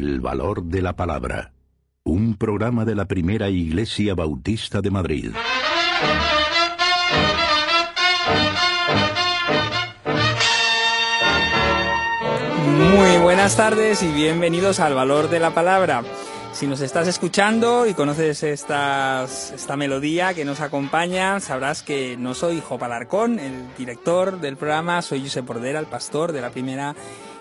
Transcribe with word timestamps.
El 0.00 0.20
valor 0.20 0.62
de 0.62 0.80
la 0.80 0.94
palabra. 0.94 1.50
Un 2.04 2.36
programa 2.36 2.84
de 2.84 2.94
la 2.94 3.06
primera 3.06 3.48
Iglesia 3.48 4.14
Bautista 4.14 4.80
de 4.80 4.92
Madrid. 4.92 5.32
Muy 12.76 13.18
buenas 13.24 13.56
tardes 13.56 14.04
y 14.04 14.12
bienvenidos 14.12 14.78
al 14.78 14.94
Valor 14.94 15.30
de 15.30 15.40
la 15.40 15.52
Palabra. 15.52 16.04
Si 16.52 16.68
nos 16.68 16.80
estás 16.80 17.08
escuchando 17.08 17.88
y 17.88 17.94
conoces 17.94 18.44
estas, 18.44 19.50
esta 19.50 19.76
melodía 19.76 20.32
que 20.32 20.44
nos 20.44 20.60
acompaña, 20.60 21.40
sabrás 21.40 21.82
que 21.82 22.16
no 22.16 22.34
soy 22.34 22.60
Jopa 22.60 22.86
Alarcón, 22.86 23.40
el 23.40 23.66
director 23.76 24.40
del 24.40 24.56
programa, 24.56 25.02
soy 25.02 25.22
Josep 25.22 25.44
Bordera, 25.44 25.80
el 25.80 25.86
pastor 25.86 26.30
de 26.30 26.40
la 26.40 26.50
primera 26.50 26.94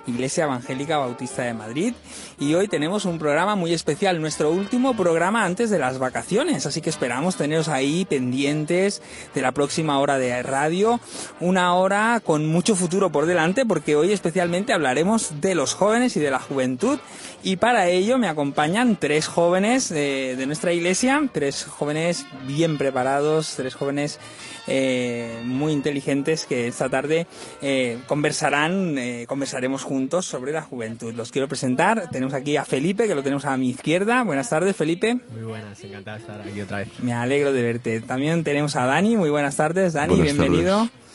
Iglesia 0.08 0.46
Evangélica 0.46 0.98
Bautista 0.98 1.44
de 1.44 1.54
Madrid. 1.54 1.94
Y 2.40 2.54
hoy 2.54 2.68
tenemos 2.68 3.06
un 3.06 3.20
programa 3.20 3.56
muy 3.56 3.74
especial, 3.74 4.20
nuestro 4.22 4.52
último 4.52 4.96
programa 4.96 5.46
antes 5.46 5.70
de 5.70 5.80
las 5.80 6.00
vacaciones. 6.00 6.66
Así 6.66 6.82
que 6.82 6.90
esperamos 6.90 7.36
teneros 7.36 7.68
ahí 7.68 8.06
pendientes 8.06 9.02
de 9.36 9.42
la 9.42 9.52
próxima 9.52 10.00
hora 10.00 10.18
de 10.18 10.42
radio. 10.44 11.00
Una 11.40 11.74
hora 11.76 12.22
con 12.24 12.46
mucho 12.48 12.76
futuro 12.76 13.12
por 13.12 13.26
delante, 13.26 13.66
porque 13.66 13.96
hoy 13.96 14.12
especialmente 14.12 14.74
hablaremos 14.74 15.42
de 15.42 15.56
los 15.56 15.74
jóvenes 15.74 16.16
y 16.18 16.20
de 16.20 16.32
la 16.32 16.40
juventud. 16.40 17.00
Y 17.44 17.58
para 17.58 17.88
ello 17.88 18.18
me 18.18 18.28
acompañan 18.28 18.98
tres 19.00 19.28
jóvenes 19.28 19.90
de, 19.90 20.36
de 20.36 20.46
nuestra 20.48 20.74
iglesia, 20.74 21.30
tres 21.32 21.66
jóvenes 21.66 22.26
bien 22.46 22.78
preparados, 22.78 23.54
tres 23.56 23.76
jóvenes 23.76 24.20
eh, 24.68 25.42
muy 25.46 25.72
inteligentes 25.72 26.46
que 26.46 26.68
esta 26.68 26.90
tarde 26.90 27.26
eh, 27.62 28.00
conversarán, 28.08 28.98
eh, 28.98 29.26
conversaremos 29.28 29.84
juntos 29.84 30.26
sobre 30.26 30.52
la 30.52 30.62
juventud. 30.62 31.14
Los 31.14 31.32
quiero 31.32 31.48
presentar. 31.48 32.10
Tenemos 32.12 32.34
aquí 32.34 32.58
a 32.58 32.66
Felipe, 32.66 33.08
que 33.08 33.16
lo 33.16 33.24
tenemos 33.24 33.46
a 33.46 33.56
mi 33.56 33.70
izquierda. 33.70 34.24
Buenas 34.24 34.50
tardes, 34.50 34.76
Felipe. 34.76 35.20
Muy 35.32 35.44
buenas, 35.44 35.82
encantado 35.84 36.18
de 36.18 36.22
estar 36.24 36.42
aquí 36.42 36.62
otra 36.62 36.80
vez. 36.80 36.90
Me 37.00 37.14
alegro 37.14 37.54
de 37.54 37.62
verte. 37.62 38.02
También 38.02 38.44
tenemos 38.44 38.76
a 38.76 38.86
Dani. 38.86 39.16
Muy 39.16 39.30
buenas 39.30 39.56
tardes, 39.56 39.94
Dani, 39.94 40.16
Buenas 40.16 40.36
bienvenido. 40.36 40.78
tardes. 40.78 41.07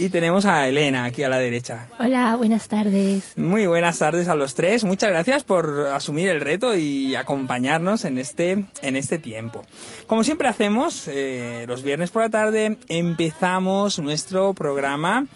Y 0.00 0.10
tenemos 0.10 0.44
a 0.44 0.68
Elena 0.68 1.06
aquí 1.06 1.24
a 1.24 1.28
la 1.28 1.38
derecha. 1.38 1.88
Hola, 1.98 2.36
buenas 2.36 2.68
tardes. 2.68 3.32
Muy 3.36 3.66
buenas 3.66 3.98
tardes 3.98 4.28
a 4.28 4.36
los 4.36 4.54
tres. 4.54 4.84
Muchas 4.84 5.10
gracias 5.10 5.42
por 5.42 5.88
asumir 5.92 6.28
el 6.28 6.40
reto 6.40 6.76
y 6.76 7.16
acompañarnos 7.16 8.04
en 8.04 8.16
este, 8.16 8.64
en 8.80 8.94
este 8.94 9.18
tiempo. 9.18 9.64
Como 10.06 10.22
siempre 10.22 10.46
hacemos, 10.46 11.08
eh, 11.08 11.64
los 11.66 11.82
viernes 11.82 12.12
por 12.12 12.22
la 12.22 12.30
tarde 12.30 12.78
empezamos 12.88 13.98
nuestro 13.98 14.54
programa. 14.54 15.26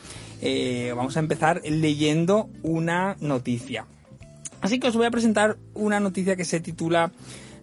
Eh, 0.40 0.92
vamos 0.96 1.16
a 1.16 1.20
empezar 1.20 1.60
leyendo 1.64 2.48
una 2.62 3.16
noticia. 3.18 3.86
Así 4.60 4.78
que 4.78 4.86
os 4.86 4.96
voy 4.96 5.06
a 5.06 5.10
presentar 5.10 5.56
una 5.74 5.98
noticia 5.98 6.36
que 6.36 6.44
se 6.44 6.60
titula 6.60 7.10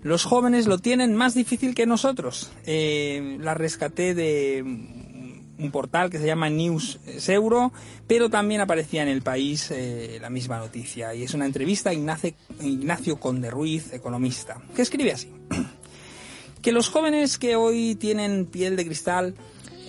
Los 0.03 0.25
jóvenes 0.25 0.67
lo 0.67 0.79
tienen 0.79 1.15
más 1.15 1.33
difícil 1.33 1.75
que 1.75 1.85
nosotros. 1.85 2.51
Eh, 2.65 3.37
la 3.39 3.53
rescaté 3.53 4.13
de 4.13 4.99
un 5.59 5.71
portal 5.71 6.09
que 6.09 6.17
se 6.17 6.25
llama 6.25 6.49
News 6.49 6.99
Euro, 7.27 7.71
pero 8.07 8.29
también 8.29 8.61
aparecía 8.61 9.03
en 9.03 9.09
el 9.09 9.21
país 9.21 9.69
eh, 9.71 10.17
la 10.21 10.29
misma 10.29 10.57
noticia. 10.57 11.13
Y 11.13 11.23
es 11.23 11.33
una 11.33 11.45
entrevista 11.45 11.91
a 11.91 11.93
Ignacio, 11.93 12.33
Ignacio 12.61 13.19
Conde 13.19 13.51
Ruiz, 13.51 13.93
economista, 13.93 14.57
que 14.75 14.81
escribe 14.81 15.11
así. 15.11 15.31
que 16.61 16.71
los 16.71 16.89
jóvenes 16.89 17.37
que 17.37 17.55
hoy 17.55 17.95
tienen 17.95 18.45
piel 18.45 18.75
de 18.75 18.85
cristal 18.85 19.35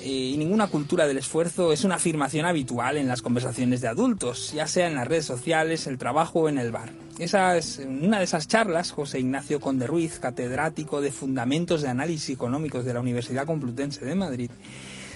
eh, 0.02 0.08
y 0.08 0.36
ninguna 0.38 0.68
cultura 0.68 1.06
del 1.06 1.18
esfuerzo 1.18 1.72
es 1.72 1.84
una 1.84 1.96
afirmación 1.96 2.46
habitual 2.46 2.96
en 2.96 3.06
las 3.06 3.22
conversaciones 3.22 3.80
de 3.80 3.88
adultos, 3.88 4.52
ya 4.52 4.66
sea 4.66 4.86
en 4.86 4.94
las 4.94 5.06
redes 5.06 5.26
sociales, 5.26 5.86
el 5.86 5.98
trabajo 5.98 6.40
o 6.40 6.48
en 6.48 6.58
el 6.58 6.72
bar. 6.72 6.90
Esa 7.18 7.56
es 7.56 7.82
una 7.86 8.18
de 8.18 8.24
esas 8.24 8.48
charlas, 8.48 8.92
José 8.92 9.20
Ignacio 9.20 9.60
Conde 9.60 9.86
Ruiz, 9.86 10.18
catedrático 10.18 11.02
de 11.02 11.12
Fundamentos 11.12 11.82
de 11.82 11.88
Análisis 11.88 12.30
Económicos 12.30 12.86
de 12.86 12.94
la 12.94 13.00
Universidad 13.00 13.44
Complutense 13.44 14.06
de 14.06 14.14
Madrid, 14.14 14.50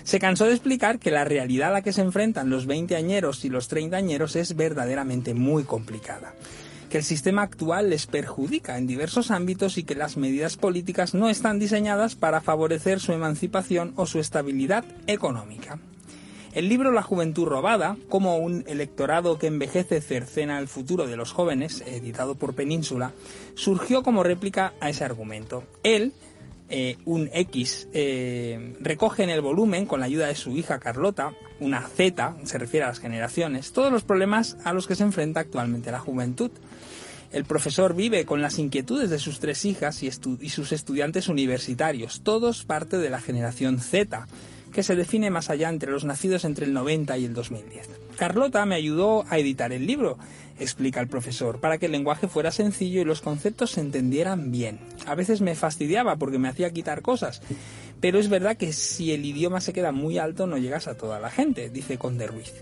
se 0.05 0.21
cansó 0.21 0.45
de 0.45 0.53
explicar 0.53 0.99
que 0.99 1.11
la 1.11 1.25
realidad 1.25 1.71
a 1.71 1.73
la 1.73 1.83
que 1.83 1.93
se 1.93 2.03
enfrentan 2.03 2.51
los 2.51 2.69
20añeros 2.69 3.45
y 3.45 3.49
los 3.49 3.71
30añeros 3.71 4.37
es 4.37 4.55
verdaderamente 4.55 5.35
muy 5.35 5.65
complicada 5.65 6.35
que 6.95 6.99
el 6.99 7.05
sistema 7.05 7.43
actual 7.43 7.91
les 7.91 8.07
perjudica 8.07 8.79
en 8.79 8.87
diversos 8.87 9.33
ámbitos 9.33 9.79
y 9.79 9.83
que 9.83 9.97
las 9.97 10.17
medidas 10.17 10.57
políticas 10.57 11.13
no 11.13 11.29
están 11.29 11.59
diseñadas 11.59 12.15
para 12.15 12.41
favorecer 12.41 13.01
su 13.01 13.13
emancipación 13.13 13.93
o 13.97 14.07
su 14.07 14.21
estabilidad 14.21 14.85
económica. 15.09 15.81
El 16.53 16.69
libro 16.69 16.93
La 16.93 17.03
juventud 17.03 17.47
robada, 17.47 17.97
como 18.09 18.37
un 18.37 18.63
electorado 18.69 19.41
que 19.41 19.49
envejece 19.49 20.01
cercena 20.01 20.61
el 20.61 20.69
futuro 20.69 21.09
de 21.09 21.17
los 21.17 21.33
jóvenes, 21.33 21.83
editado 21.85 22.37
por 22.37 22.55
Península, 22.55 23.13
surgió 23.57 24.05
como 24.05 24.23
réplica 24.23 24.73
a 24.79 24.89
ese 24.89 25.05
argumento. 25.05 25.65
Él, 25.83 26.13
eh, 26.69 26.97
un 27.05 27.29
X, 27.33 27.89
eh, 27.93 28.75
recoge 28.81 29.23
en 29.23 29.31
el 29.31 29.41
volumen, 29.41 29.87
con 29.87 30.01
la 30.01 30.07
ayuda 30.07 30.27
de 30.27 30.35
su 30.35 30.57
hija 30.57 30.79
Carlota, 30.79 31.35
una 31.61 31.83
Z, 31.83 32.37
se 32.45 32.59
refiere 32.59 32.85
a 32.85 32.89
las 32.89 33.01
generaciones, 33.01 33.73
todos 33.73 33.93
los 33.93 34.03
problemas 34.03 34.57
a 34.65 34.73
los 34.73 34.87
que 34.87 34.95
se 34.95 35.03
enfrenta 35.03 35.41
actualmente 35.41 35.93
la 35.93 36.01
juventud. 36.01 36.51
El 37.33 37.45
profesor 37.45 37.95
vive 37.95 38.25
con 38.25 38.41
las 38.41 38.59
inquietudes 38.59 39.11
de 39.11 39.19
sus 39.19 39.41
tres 39.41 39.65
hijas 39.65 40.03
y, 40.03 40.11
y 40.41 40.49
sus 40.51 40.73
estudiantes 40.73 41.29
universitarios, 41.29 42.23
todos 42.23 42.65
parte 42.65 42.97
de 42.97 43.11
la 43.11 43.21
generación 43.21 43.79
Z, 43.81 44.27
que 44.75 44.83
se 44.83 44.97
define 44.97 45.31
más 45.31 45.49
allá 45.51 45.69
entre 45.69 45.93
los 45.93 46.05
nacidos 46.05 46.45
entre 46.45 46.67
el 46.67 46.73
90 46.75 47.17
y 47.17 47.25
el 47.25 47.33
2010. 47.33 47.89
Carlota 48.17 48.67
me 48.67 48.75
ayudó 48.75 49.25
a 49.31 49.39
editar 49.39 49.73
el 49.73 49.87
libro, 49.87 50.19
explica 50.59 51.01
el 51.01 51.09
profesor, 51.09 51.61
para 51.61 51.79
que 51.79 51.87
el 51.87 51.93
lenguaje 51.93 52.29
fuera 52.29 52.51
sencillo 52.51 53.01
y 53.01 53.05
los 53.05 53.21
conceptos 53.21 53.71
se 53.71 53.81
entendieran 53.81 54.51
bien. 54.51 54.81
A 55.07 55.15
veces 55.15 55.41
me 55.41 55.55
fastidiaba 55.55 56.17
porque 56.17 56.39
me 56.39 56.49
hacía 56.49 56.73
quitar 56.73 57.03
cosas, 57.03 57.41
pero 58.01 58.19
es 58.19 58.29
verdad 58.29 58.57
que 58.57 58.73
si 58.73 59.13
el 59.13 59.25
idioma 59.25 59.61
se 59.61 59.73
queda 59.73 59.93
muy 59.93 60.19
alto 60.19 60.47
no 60.47 60.59
llegas 60.59 60.89
a 60.89 60.97
toda 60.97 61.21
la 61.21 61.31
gente, 61.31 61.71
dice 61.71 61.97
Conde 61.97 62.27
Ruiz. 62.27 62.53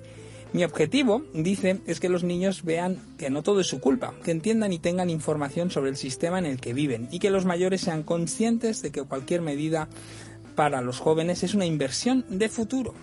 Mi 0.52 0.64
objetivo, 0.64 1.22
dice, 1.32 1.80
es 1.86 1.98
que 1.98 2.10
los 2.10 2.24
niños 2.24 2.62
vean 2.62 2.98
que 3.16 3.30
no 3.30 3.42
todo 3.42 3.60
es 3.60 3.66
su 3.66 3.80
culpa, 3.80 4.12
que 4.22 4.32
entiendan 4.32 4.74
y 4.74 4.78
tengan 4.78 5.08
información 5.08 5.70
sobre 5.70 5.88
el 5.88 5.96
sistema 5.96 6.38
en 6.38 6.44
el 6.44 6.60
que 6.60 6.74
viven 6.74 7.08
y 7.10 7.20
que 7.20 7.30
los 7.30 7.46
mayores 7.46 7.80
sean 7.80 8.02
conscientes 8.02 8.82
de 8.82 8.92
que 8.92 9.02
cualquier 9.02 9.40
medida 9.40 9.88
para 10.54 10.80
los 10.80 11.00
jóvenes 11.00 11.42
es 11.42 11.54
una 11.54 11.66
inversión 11.66 12.24
de 12.28 12.48
futuro. 12.48 12.94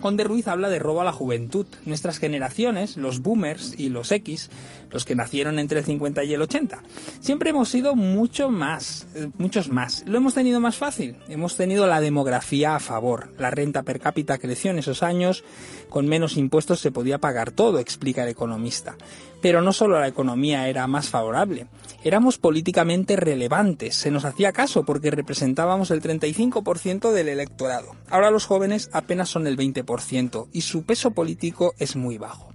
Conde 0.00 0.22
Ruiz 0.22 0.46
habla 0.46 0.68
de 0.68 0.78
robo 0.78 1.00
a 1.00 1.04
la 1.04 1.12
juventud. 1.12 1.66
Nuestras 1.84 2.18
generaciones, 2.18 2.96
los 2.96 3.20
boomers 3.20 3.74
y 3.78 3.88
los 3.88 4.12
X, 4.12 4.48
los 4.92 5.04
que 5.04 5.16
nacieron 5.16 5.58
entre 5.58 5.80
el 5.80 5.84
50 5.84 6.22
y 6.22 6.34
el 6.34 6.42
80, 6.42 6.82
siempre 7.20 7.50
hemos 7.50 7.68
sido 7.68 7.96
mucho 7.96 8.48
más, 8.48 9.08
eh, 9.16 9.28
muchos 9.38 9.70
más. 9.70 10.04
Lo 10.06 10.18
hemos 10.18 10.34
tenido 10.34 10.60
más 10.60 10.76
fácil. 10.76 11.16
Hemos 11.28 11.56
tenido 11.56 11.86
la 11.88 12.00
demografía 12.00 12.76
a 12.76 12.80
favor. 12.80 13.34
La 13.38 13.50
renta 13.50 13.82
per 13.82 13.98
cápita 13.98 14.38
creció 14.38 14.70
en 14.70 14.78
esos 14.78 15.02
años. 15.02 15.42
Con 15.88 16.06
menos 16.06 16.36
impuestos 16.36 16.80
se 16.80 16.92
podía 16.92 17.18
pagar 17.18 17.50
todo, 17.50 17.80
explica 17.80 18.22
el 18.22 18.28
economista. 18.28 18.96
Pero 19.40 19.62
no 19.62 19.72
solo 19.72 20.00
la 20.00 20.08
economía 20.08 20.68
era 20.68 20.86
más 20.86 21.08
favorable. 21.08 21.66
Éramos 22.02 22.38
políticamente 22.38 23.16
relevantes. 23.16 23.94
Se 23.96 24.10
nos 24.10 24.24
hacía 24.24 24.52
caso 24.52 24.84
porque 24.84 25.10
representábamos 25.10 25.90
el 25.90 26.02
35% 26.02 27.12
del 27.12 27.28
electorado. 27.28 27.94
Ahora 28.08 28.30
los 28.30 28.46
jóvenes 28.46 28.90
apenas 28.92 29.28
son 29.28 29.46
el 29.46 29.56
20% 29.56 30.48
y 30.52 30.62
su 30.62 30.84
peso 30.84 31.12
político 31.12 31.74
es 31.78 31.96
muy 31.96 32.18
bajo. 32.18 32.52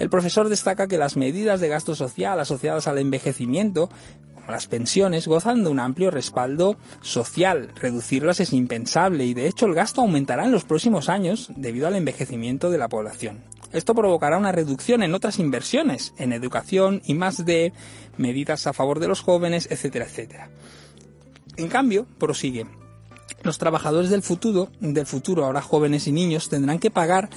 El 0.00 0.08
profesor 0.08 0.48
destaca 0.48 0.88
que 0.88 0.96
las 0.96 1.18
medidas 1.18 1.60
de 1.60 1.68
gasto 1.68 1.94
social 1.94 2.40
asociadas 2.40 2.88
al 2.88 2.96
envejecimiento, 2.96 3.90
como 4.34 4.50
las 4.50 4.66
pensiones, 4.66 5.28
gozan 5.28 5.62
de 5.62 5.68
un 5.68 5.78
amplio 5.78 6.10
respaldo 6.10 6.78
social. 7.02 7.72
Reducirlas 7.74 8.40
es 8.40 8.54
impensable 8.54 9.26
y 9.26 9.34
de 9.34 9.46
hecho 9.46 9.66
el 9.66 9.74
gasto 9.74 10.00
aumentará 10.00 10.46
en 10.46 10.52
los 10.52 10.64
próximos 10.64 11.10
años 11.10 11.50
debido 11.54 11.86
al 11.86 11.96
envejecimiento 11.96 12.70
de 12.70 12.78
la 12.78 12.88
población. 12.88 13.44
Esto 13.72 13.94
provocará 13.94 14.36
una 14.36 14.52
reducción 14.52 15.02
en 15.02 15.14
otras 15.14 15.38
inversiones, 15.38 16.12
en 16.18 16.32
educación 16.32 17.02
y 17.04 17.14
más 17.14 17.44
de 17.44 17.72
medidas 18.16 18.66
a 18.66 18.72
favor 18.72 18.98
de 18.98 19.08
los 19.08 19.20
jóvenes, 19.20 19.68
etcétera, 19.70 20.06
etcétera. 20.06 20.50
En 21.56 21.68
cambio, 21.68 22.06
prosigue, 22.18 22.66
los 23.42 23.58
trabajadores 23.58 24.10
del 24.10 24.22
futuro, 24.22 24.70
del 24.80 25.06
futuro, 25.06 25.44
ahora 25.44 25.62
jóvenes 25.62 26.06
y 26.06 26.12
niños, 26.12 26.48
tendrán 26.48 26.78
que 26.78 26.90
pagar 26.90 27.30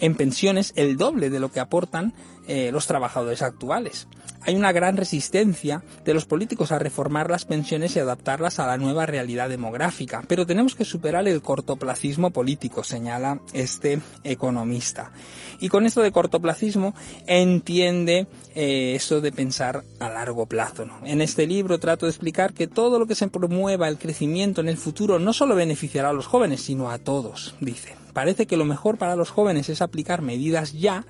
en 0.00 0.14
pensiones 0.14 0.72
el 0.76 0.96
doble 0.96 1.30
de 1.30 1.40
lo 1.40 1.50
que 1.50 1.60
aportan 1.60 2.12
eh, 2.46 2.70
los 2.72 2.86
trabajadores 2.86 3.42
actuales. 3.42 4.08
Hay 4.40 4.54
una 4.54 4.72
gran 4.72 4.96
resistencia 4.96 5.82
de 6.04 6.14
los 6.14 6.24
políticos 6.24 6.72
a 6.72 6.78
reformar 6.78 7.28
las 7.28 7.44
pensiones 7.44 7.94
y 7.94 7.98
adaptarlas 7.98 8.58
a 8.58 8.66
la 8.66 8.78
nueva 8.78 9.04
realidad 9.04 9.50
demográfica, 9.50 10.24
pero 10.26 10.46
tenemos 10.46 10.74
que 10.74 10.86
superar 10.86 11.28
el 11.28 11.42
cortoplacismo 11.42 12.30
político, 12.30 12.84
señala 12.84 13.40
este 13.52 14.00
economista. 14.24 15.12
Y 15.60 15.68
con 15.68 15.84
esto 15.84 16.00
de 16.00 16.12
cortoplacismo 16.12 16.94
entiende 17.26 18.26
eh, 18.54 18.94
eso 18.94 19.20
de 19.20 19.32
pensar 19.32 19.84
a 20.00 20.08
largo 20.08 20.46
plazo. 20.46 20.86
En 21.04 21.20
este 21.20 21.46
libro 21.46 21.78
trato 21.78 22.06
de 22.06 22.10
explicar 22.10 22.54
que 22.54 22.66
todo 22.66 22.98
lo 22.98 23.06
que 23.06 23.14
se 23.14 23.28
promueva 23.28 23.88
el 23.88 23.98
crecimiento 23.98 24.60
en 24.60 24.68
el 24.68 24.76
futuro 24.76 25.18
no 25.18 25.32
solo 25.32 25.54
beneficiará 25.54 26.10
a 26.10 26.14
los 26.14 26.26
jóvenes, 26.26 26.62
sino 26.62 26.90
a 26.90 26.98
todos, 26.98 27.56
dice. 27.60 28.07
Parece 28.18 28.48
que 28.48 28.56
lo 28.56 28.64
mejor 28.64 28.98
para 28.98 29.14
los 29.14 29.30
jóvenes 29.30 29.68
es 29.68 29.80
aplicar 29.80 30.22
medidas 30.22 30.72
ya 30.72 31.04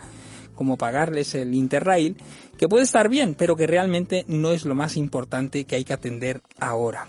como 0.54 0.76
pagarles 0.76 1.34
el 1.34 1.54
Interrail, 1.54 2.18
que 2.58 2.68
puede 2.68 2.84
estar 2.84 3.08
bien, 3.08 3.34
pero 3.34 3.56
que 3.56 3.66
realmente 3.66 4.26
no 4.28 4.50
es 4.50 4.66
lo 4.66 4.74
más 4.74 4.98
importante 4.98 5.64
que 5.64 5.76
hay 5.76 5.84
que 5.84 5.94
atender 5.94 6.42
ahora. 6.60 7.08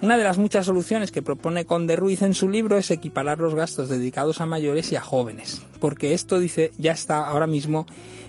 Una 0.00 0.16
de 0.16 0.24
las 0.24 0.38
muchas 0.38 0.64
soluciones 0.64 1.12
que 1.12 1.20
propone 1.20 1.66
Conde 1.66 1.96
Ruiz 1.96 2.22
en 2.22 2.32
su 2.32 2.48
libro 2.48 2.78
es 2.78 2.90
equiparar 2.90 3.38
los 3.38 3.54
gastos 3.54 3.90
dedicados 3.90 4.40
a 4.40 4.46
mayores 4.46 4.90
y 4.92 4.96
a 4.96 5.02
jóvenes, 5.02 5.60
porque 5.80 6.14
esto, 6.14 6.38
dice, 6.38 6.72
ya 6.78 6.92
está 6.92 7.26
ahora 7.26 7.46
mismo 7.46 7.84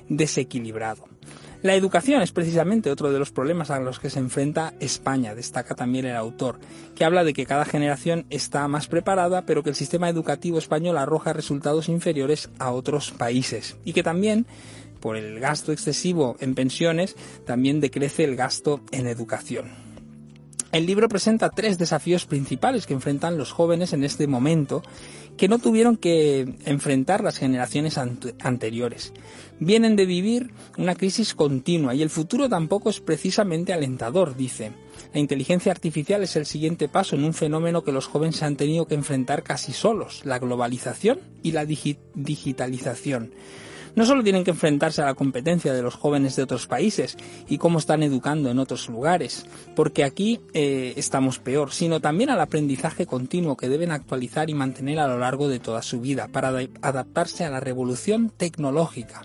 desequilibrado. 0.10 1.06
La 1.64 1.74
educación 1.74 2.22
es 2.22 2.32
precisamente 2.32 2.92
otro 2.92 3.12
de 3.12 3.18
los 3.18 3.32
problemas 3.32 3.72
a 3.72 3.80
los 3.80 4.00
que 4.00 4.12
se 4.12 4.20
enfrenta 4.20 4.74
España, 4.80 5.34
destaca 5.34 5.74
también 5.74 6.06
el 6.06 6.16
autor, 6.16 6.60
que 6.96 7.04
habla 7.04 7.24
de 7.24 7.34
que 7.34 7.48
cada 7.48 7.66
generación 7.66 8.26
está 8.30 8.68
más 8.68 8.88
preparada, 8.88 9.46
pero 9.46 9.64
que 9.64 9.70
el 9.70 9.76
sistema 9.76 10.08
educativo 10.08 10.60
español 10.60 10.98
arroja 10.98 11.34
resultados 11.34 11.90
inferiores 11.90 12.50
a 12.60 12.72
otros 12.72 13.12
países 13.12 13.78
y 13.84 13.94
que 13.94 14.04
también 14.04 14.46
por 15.00 15.16
el 15.16 15.40
gasto 15.40 15.72
excesivo 15.72 16.36
en 16.40 16.56
pensiones, 16.56 17.16
también 17.46 17.80
decrece 17.80 18.24
el 18.24 18.36
gasto 18.36 18.82
en 18.92 19.08
educación. 19.08 19.72
El 20.72 20.86
libro 20.86 21.08
presenta 21.08 21.50
tres 21.50 21.78
desafíos 21.78 22.26
principales 22.26 22.86
que 22.86 22.94
enfrentan 22.94 23.38
los 23.38 23.52
jóvenes 23.52 23.94
en 23.94 24.04
este 24.04 24.28
momento 24.28 24.84
que 25.38 25.48
no 25.48 25.60
tuvieron 25.60 25.98
que 25.98 26.56
enfrentar 26.66 27.24
las 27.24 27.38
generaciones 27.38 27.98
anteriores. 27.98 29.14
Vienen 29.60 29.96
de 29.96 30.06
vivir 30.06 30.52
una 30.78 30.96
crisis 30.96 31.34
continua 31.34 31.96
y 31.96 32.04
el 32.04 32.10
futuro 32.10 32.48
tampoco 32.48 32.90
es 32.90 33.00
precisamente 33.00 33.74
alentador, 33.74 34.36
dice. 34.36 34.72
La 35.14 35.20
inteligencia 35.20 35.72
artificial 35.72 36.24
es 36.24 36.36
el 36.36 36.46
siguiente 36.46 36.88
paso 36.88 37.16
en 37.16 37.24
un 37.24 37.34
fenómeno 37.34 37.84
que 37.84 37.92
los 37.92 38.08
jóvenes 38.08 38.44
han 38.44 38.56
tenido 38.56 38.86
que 38.86 38.96
enfrentar 38.96 39.44
casi 39.44 39.74
solos, 39.74 40.22
la 40.26 40.40
globalización 40.40 41.20
y 41.42 41.54
la 41.54 41.66
digitalización 41.66 43.32
no 43.98 44.06
solo 44.06 44.24
tienen 44.24 44.44
que 44.44 44.52
enfrentarse 44.52 45.02
a 45.02 45.06
la 45.06 45.16
competencia 45.16 45.74
de 45.74 45.82
los 45.82 45.96
jóvenes 45.96 46.36
de 46.36 46.44
otros 46.44 46.68
países 46.68 47.18
y 47.50 47.58
cómo 47.58 47.80
están 47.80 48.04
educando 48.04 48.52
en 48.52 48.60
otros 48.60 48.90
lugares, 48.90 49.48
porque 49.76 50.04
aquí 50.04 50.40
eh, 50.54 50.94
estamos 50.98 51.40
peor, 51.40 51.72
sino 51.72 52.00
también 52.00 52.30
al 52.30 52.40
aprendizaje 52.40 53.08
continuo 53.08 53.58
que 53.58 53.70
deben 53.70 53.90
actualizar 53.90 54.52
y 54.52 54.54
mantener 54.54 55.00
a 55.00 55.08
lo 55.08 55.18
largo 55.18 55.48
de 55.48 55.60
toda 55.60 55.82
su 55.82 56.00
vida 56.00 56.28
para 56.28 56.50
adaptarse 56.84 57.44
a 57.44 57.50
la 57.50 57.60
revolución 57.60 58.30
tecnológica. 58.30 59.24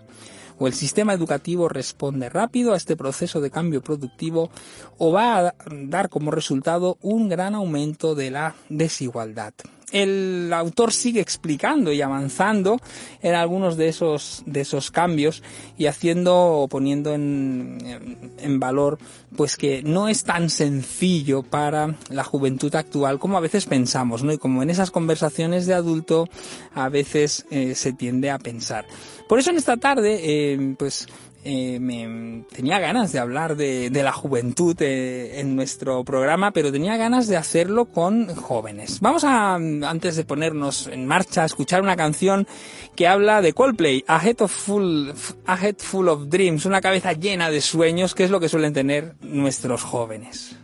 O 0.59 0.67
el 0.67 0.73
sistema 0.73 1.13
educativo 1.13 1.69
responde 1.69 2.31
rápido 2.31 2.73
a 2.73 2.79
este 2.79 2.97
proceso 2.97 3.43
de 3.43 3.51
cambio 3.51 3.83
productivo 3.83 4.51
o 4.97 5.13
va 5.13 5.49
a 5.49 5.55
dar 5.67 6.09
como 6.09 6.31
resultado 6.31 6.97
un 7.03 7.29
gran 7.29 7.55
aumento 7.55 8.15
de 8.15 8.31
la 8.31 8.55
desigualdad 8.71 9.53
el 9.93 10.53
autor 10.53 10.93
sigue 10.93 11.21
explicando 11.21 11.93
y 11.93 12.03
avanzando 12.03 12.81
en 13.21 13.35
algunos 13.35 13.77
de 13.77 13.89
esos, 13.89 14.43
de 14.47 14.63
esos 14.63 14.91
cambios 14.91 15.43
y 15.79 15.87
haciendo 15.87 16.35
o 16.35 16.69
poniendo 16.69 17.15
en, 17.15 18.33
en, 18.39 18.61
valor 18.61 18.99
pues 19.37 19.57
que 19.57 19.83
no 19.83 20.09
es 20.09 20.25
tan 20.25 20.51
sencillo 20.51 21.43
para 21.43 21.95
la 22.11 22.25
juventud 22.25 22.75
actual 22.75 23.19
como 23.19 23.37
a 23.37 23.41
veces 23.41 23.67
pensamos, 23.67 24.23
¿no? 24.23 24.33
Y 24.33 24.39
como 24.39 24.63
en 24.63 24.71
esas 24.71 24.91
conversaciones 24.91 25.67
de 25.67 25.75
adulto 25.75 26.29
a 26.75 26.89
veces 26.89 27.47
eh, 27.51 27.75
se 27.75 27.93
tiende 27.93 28.31
a 28.31 28.39
pensar. 28.39 28.87
Por 29.29 29.39
eso 29.39 29.51
en 29.51 29.57
esta 29.57 29.77
tarde, 29.77 30.21
eh, 30.23 30.75
pues 30.79 31.07
eh, 31.45 31.81
me, 31.81 32.45
tenía 32.55 32.79
ganas 32.79 33.13
de 33.13 33.19
hablar 33.19 33.57
de, 33.57 33.91
la 33.91 34.13
juventud 34.13 34.77
eh, 34.81 35.41
en 35.41 35.57
nuestro 35.57 36.05
programa, 36.05 36.53
pero 36.53 36.71
tenía 36.71 36.97
ganas 36.97 37.27
de 37.27 37.37
hacerlo 37.37 37.87
con 37.87 38.35
jóvenes. 38.35 39.01
Vamos 39.01 39.25
a, 39.25 39.55
antes 39.55 40.17
de 40.17 40.25
ponernos 40.25 40.87
en 40.87 41.07
marcha, 41.07 41.43
a 41.43 41.47
escuchar 41.47 41.83
una 41.83 41.97
canción 41.97 42.47
que 42.95 43.09
habla 43.09 43.43
de 43.43 43.53
Coldplay, 43.53 44.05
A 44.07 44.25
Head, 44.25 44.43
of 44.43 44.53
full, 44.53 45.11
a 45.47 45.57
Head 45.57 45.77
Full 45.79 46.09
of 46.09 46.29
Dreams, 46.29 46.65
una 46.65 46.81
cabeza 46.81 47.13
llena 47.13 47.51
de 47.51 47.61
sueños, 47.61 48.15
que 48.15 48.25
es 48.25 48.31
lo 48.31 48.39
que 48.39 48.49
suelen 48.49 48.73
tener 48.73 49.15
nuestros 49.23 49.83
jóvenes. 49.83 50.57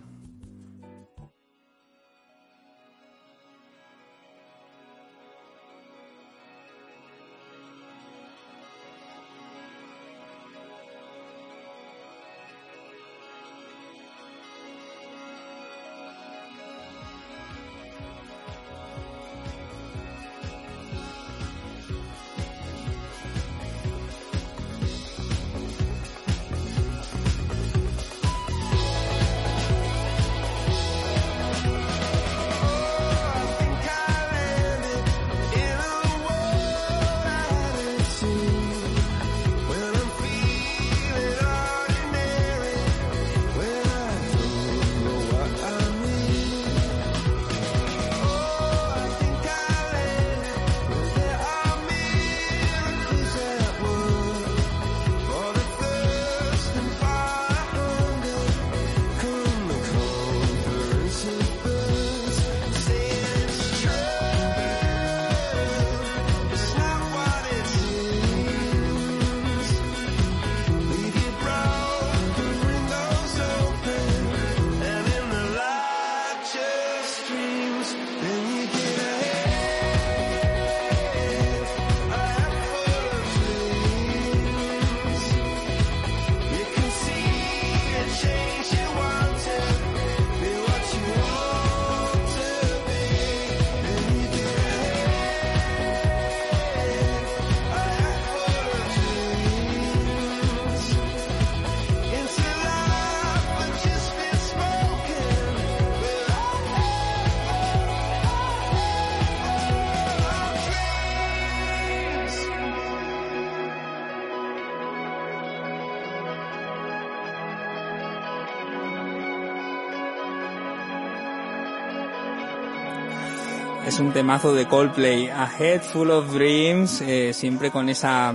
Un 123.99 124.13
temazo 124.13 124.55
de 124.55 124.67
Coldplay, 124.67 125.29
A 125.29 125.51
Head 125.59 125.83
Full 125.83 126.11
of 126.11 126.33
Dreams, 126.33 127.01
eh, 127.01 127.33
siempre 127.33 127.71
con 127.71 127.89
esa 127.89 128.35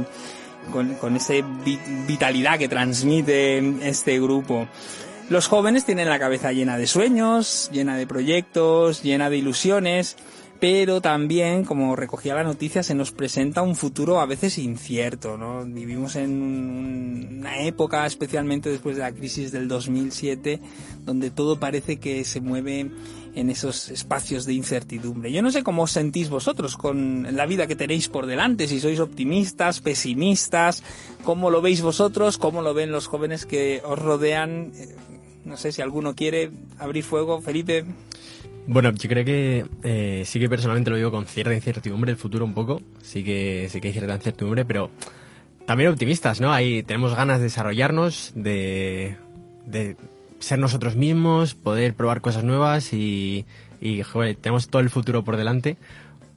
con, 0.72 0.96
con 0.96 1.16
esa 1.16 1.34
vitalidad 2.08 2.58
que 2.58 2.68
transmite 2.68 3.88
este 3.88 4.20
grupo. 4.20 4.68
Los 5.30 5.48
jóvenes 5.48 5.86
tienen 5.86 6.10
la 6.10 6.20
cabeza 6.20 6.52
llena 6.52 6.78
de 6.78 6.88
sueños, 6.88 7.70
llena 7.72 7.98
de 7.98 8.08
proyectos, 8.08 9.04
llena 9.04 9.30
de 9.30 9.38
ilusiones, 9.38 10.18
pero 10.64 11.02
también, 11.02 11.66
como 11.66 11.94
recogía 11.94 12.36
la 12.36 12.46
noticia, 12.46 12.84
se 12.84 12.96
nos 12.96 13.12
presenta 13.12 13.62
un 13.62 13.76
futuro 13.76 14.22
a 14.22 14.26
veces 14.26 14.58
incierto, 14.58 15.36
¿no? 15.36 15.66
Vivimos 15.66 16.16
en 16.16 17.38
una 17.40 17.60
época, 17.64 18.06
especialmente 18.06 18.70
después 18.70 18.96
de 18.96 19.02
la 19.02 19.12
crisis 19.12 19.52
del 19.52 19.68
2007, 19.68 20.62
donde 21.02 21.32
todo 21.32 21.60
parece 21.60 21.98
que 21.98 22.24
se 22.24 22.40
mueve 22.40 22.90
en 23.36 23.50
esos 23.50 23.90
espacios 23.90 24.46
de 24.46 24.54
incertidumbre. 24.54 25.34
Yo 25.34 25.42
no 25.42 25.52
sé 25.52 25.64
cómo 25.64 25.84
os 25.84 25.92
sentís 25.92 26.30
vosotros 26.30 26.78
con 26.78 27.36
la 27.36 27.46
vida 27.46 27.68
que 27.68 27.76
tenéis 27.76 28.08
por 28.08 28.26
delante, 28.26 28.70
si 28.70 28.80
sois 28.80 29.02
optimistas, 29.02 29.82
pesimistas, 29.82 30.82
cómo 31.26 31.50
lo 31.50 31.62
veis 31.62 31.82
vosotros, 31.82 32.38
cómo 32.38 32.62
lo 32.62 32.74
ven 32.74 32.90
los 32.90 33.08
jóvenes 33.08 33.46
que 33.46 33.82
os 33.84 34.00
rodean. 34.00 34.72
Eh, 34.78 34.96
no 35.44 35.58
sé 35.58 35.74
si 35.74 35.82
alguno 35.82 36.16
quiere 36.16 36.52
abrir 36.80 37.04
fuego, 37.04 37.42
Felipe. 37.42 37.84
Bueno, 38.66 38.92
yo 38.92 39.10
creo 39.10 39.26
que 39.26 39.66
eh, 39.84 40.24
sí 40.26 40.40
que 40.40 40.48
personalmente 40.48 40.90
lo 40.90 40.96
digo 40.96 41.12
con 41.12 41.26
cierta 41.26 41.54
incertidumbre 41.54 42.12
el 42.12 42.18
futuro 42.18 42.46
un 42.46 42.54
poco, 42.54 42.82
sí 43.02 43.24
que, 43.24 43.68
sí 43.70 43.82
que 43.82 43.90
hay 43.90 43.94
cierta 43.94 44.16
incertidumbre, 44.16 44.64
pero 44.64 44.90
también 45.66 45.90
optimistas, 45.92 46.40
¿no? 46.40 46.54
Ahí 46.54 46.84
tenemos 46.84 47.16
ganas 47.16 47.40
de 47.40 47.46
desarrollarnos, 47.46 48.32
de, 48.36 49.18
de 49.66 49.98
ser 50.40 50.60
nosotros 50.60 50.96
mismos, 50.96 51.56
poder 51.56 51.94
probar 51.94 52.22
cosas 52.22 52.44
nuevas 52.44 52.94
y, 52.94 53.46
tenemos 54.42 54.70
todo 54.70 54.82
el 54.82 54.90
futuro 54.90 55.24
por 55.24 55.36
delante. 55.36 55.78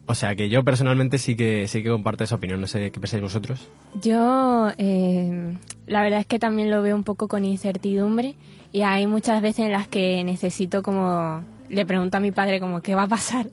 O 0.07 0.15
sea 0.15 0.37
que 0.37 0.49
yo 0.49 0.63
personalmente 0.65 1.19
sí 1.19 1.37
que 1.37 1.67
sí 1.67 1.83
que 1.83 1.91
comparto 1.91 2.23
esa 2.23 2.37
opinión. 2.37 2.61
No 2.61 2.69
sé 2.69 2.93
qué 2.93 3.01
pensáis 3.01 3.23
vosotros. 3.23 3.69
Yo 4.01 4.71
eh, 4.79 5.57
la 5.87 6.03
verdad 6.03 6.21
es 6.21 6.27
que 6.27 6.39
también 6.39 6.71
lo 6.71 6.83
veo 6.83 6.95
un 6.95 7.03
poco 7.03 7.27
con 7.27 7.45
incertidumbre 7.45 8.35
y 8.73 8.83
hay 8.83 9.07
muchas 9.07 9.43
veces 9.43 9.67
en 9.67 9.73
las 9.73 9.89
que 9.89 10.23
necesito 10.23 10.83
como 10.83 11.43
le 11.69 11.87
pregunto 11.87 12.17
a 12.17 12.21
mi 12.21 12.33
padre 12.33 12.61
como 12.61 12.81
qué 12.81 12.95
va 12.95 13.03
a 13.05 13.09
pasar 13.09 13.47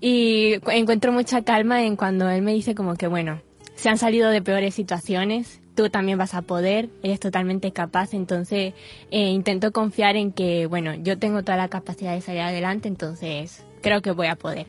y 0.00 0.54
encuentro 0.66 1.12
mucha 1.12 1.42
calma 1.42 1.84
en 1.84 1.96
cuando 1.96 2.28
él 2.28 2.42
me 2.42 2.52
dice 2.52 2.74
como 2.74 2.94
que 2.94 3.06
bueno 3.06 3.40
se 3.74 3.88
han 3.88 3.98
salido 3.98 4.30
de 4.30 4.42
peores 4.42 4.74
situaciones 4.74 5.60
tú 5.74 5.90
también 5.90 6.18
vas 6.18 6.34
a 6.34 6.42
poder 6.42 6.88
eres 7.02 7.20
totalmente 7.20 7.72
capaz 7.72 8.14
entonces 8.14 8.74
eh, 9.10 9.28
intento 9.30 9.72
confiar 9.72 10.16
en 10.16 10.32
que 10.32 10.66
bueno 10.66 10.94
yo 10.94 11.18
tengo 11.18 11.42
toda 11.42 11.58
la 11.58 11.68
capacidad 11.68 12.14
de 12.14 12.20
salir 12.20 12.42
adelante 12.42 12.88
entonces 12.88 13.64
creo 13.82 14.02
que 14.02 14.10
voy 14.12 14.28
a 14.28 14.36
poder 14.36 14.66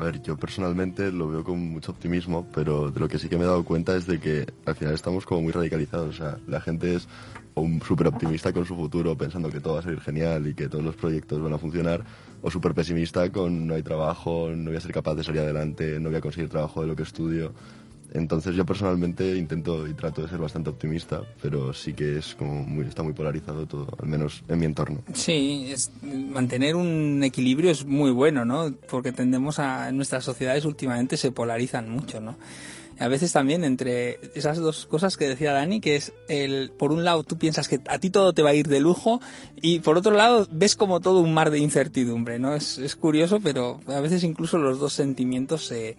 a 0.00 0.04
ver, 0.04 0.22
yo 0.22 0.34
personalmente 0.38 1.12
lo 1.12 1.28
veo 1.28 1.44
con 1.44 1.60
mucho 1.60 1.92
optimismo, 1.92 2.46
pero 2.54 2.90
de 2.90 2.98
lo 2.98 3.06
que 3.06 3.18
sí 3.18 3.28
que 3.28 3.36
me 3.36 3.44
he 3.44 3.46
dado 3.46 3.64
cuenta 3.64 3.94
es 3.94 4.06
de 4.06 4.18
que 4.18 4.46
al 4.64 4.74
final 4.74 4.94
estamos 4.94 5.26
como 5.26 5.42
muy 5.42 5.52
radicalizados. 5.52 6.08
O 6.08 6.12
sea, 6.18 6.38
la 6.46 6.62
gente 6.62 6.94
es 6.94 7.06
súper 7.86 8.08
optimista 8.08 8.52
con 8.52 8.64
su 8.64 8.74
futuro, 8.74 9.16
pensando 9.16 9.50
que 9.50 9.60
todo 9.60 9.74
va 9.74 9.80
a 9.80 9.82
salir 9.82 10.00
genial 10.00 10.46
y 10.46 10.54
que 10.54 10.68
todos 10.68 10.84
los 10.84 10.96
proyectos 10.96 11.40
van 11.42 11.52
a 11.52 11.58
funcionar, 11.58 12.04
o 12.42 12.50
súper 12.50 12.74
pesimista 12.74 13.30
con 13.30 13.66
no 13.66 13.74
hay 13.74 13.82
trabajo, 13.82 14.50
no 14.54 14.70
voy 14.70 14.76
a 14.76 14.80
ser 14.80 14.92
capaz 14.92 15.14
de 15.14 15.24
salir 15.24 15.40
adelante, 15.40 15.98
no 16.00 16.08
voy 16.08 16.18
a 16.18 16.20
conseguir 16.20 16.48
trabajo 16.48 16.82
de 16.82 16.88
lo 16.88 16.96
que 16.96 17.02
estudio. 17.02 17.52
Entonces 18.12 18.56
yo 18.56 18.66
personalmente 18.66 19.36
intento 19.36 19.86
y 19.86 19.94
trato 19.94 20.22
de 20.22 20.28
ser 20.28 20.38
bastante 20.38 20.70
optimista, 20.70 21.22
pero 21.40 21.72
sí 21.72 21.92
que 21.92 22.18
es 22.18 22.34
como 22.34 22.64
muy, 22.64 22.86
está 22.86 23.02
muy 23.02 23.12
polarizado 23.12 23.66
todo, 23.66 23.86
al 24.00 24.08
menos 24.08 24.42
en 24.48 24.58
mi 24.58 24.66
entorno. 24.66 25.02
Sí, 25.12 25.70
es, 25.70 25.92
mantener 26.02 26.74
un 26.74 27.22
equilibrio 27.22 27.70
es 27.70 27.84
muy 27.84 28.10
bueno, 28.10 28.44
¿no? 28.44 28.74
Porque 28.88 29.12
tendemos 29.12 29.60
a, 29.60 29.90
en 29.90 29.96
nuestras 29.96 30.24
sociedades 30.24 30.64
últimamente 30.64 31.16
se 31.16 31.30
polarizan 31.30 31.88
mucho, 31.88 32.20
¿no? 32.20 32.36
A 33.00 33.08
veces 33.08 33.32
también 33.32 33.64
entre 33.64 34.20
esas 34.34 34.58
dos 34.58 34.84
cosas 34.84 35.16
que 35.16 35.26
decía 35.26 35.54
Dani, 35.54 35.80
que 35.80 35.96
es 35.96 36.12
el, 36.28 36.70
por 36.70 36.92
un 36.92 37.02
lado 37.02 37.24
tú 37.24 37.38
piensas 37.38 37.66
que 37.66 37.80
a 37.88 37.98
ti 37.98 38.10
todo 38.10 38.34
te 38.34 38.42
va 38.42 38.50
a 38.50 38.54
ir 38.54 38.68
de 38.68 38.78
lujo 38.78 39.22
y 39.62 39.80
por 39.80 39.96
otro 39.96 40.12
lado 40.12 40.46
ves 40.50 40.76
como 40.76 41.00
todo 41.00 41.20
un 41.20 41.32
mar 41.32 41.50
de 41.50 41.58
incertidumbre, 41.60 42.38
¿no? 42.38 42.54
Es, 42.54 42.76
es 42.76 42.96
curioso, 42.96 43.40
pero 43.40 43.80
a 43.86 44.00
veces 44.00 44.22
incluso 44.22 44.58
los 44.58 44.78
dos 44.78 44.92
sentimientos 44.92 45.64
se, 45.66 45.96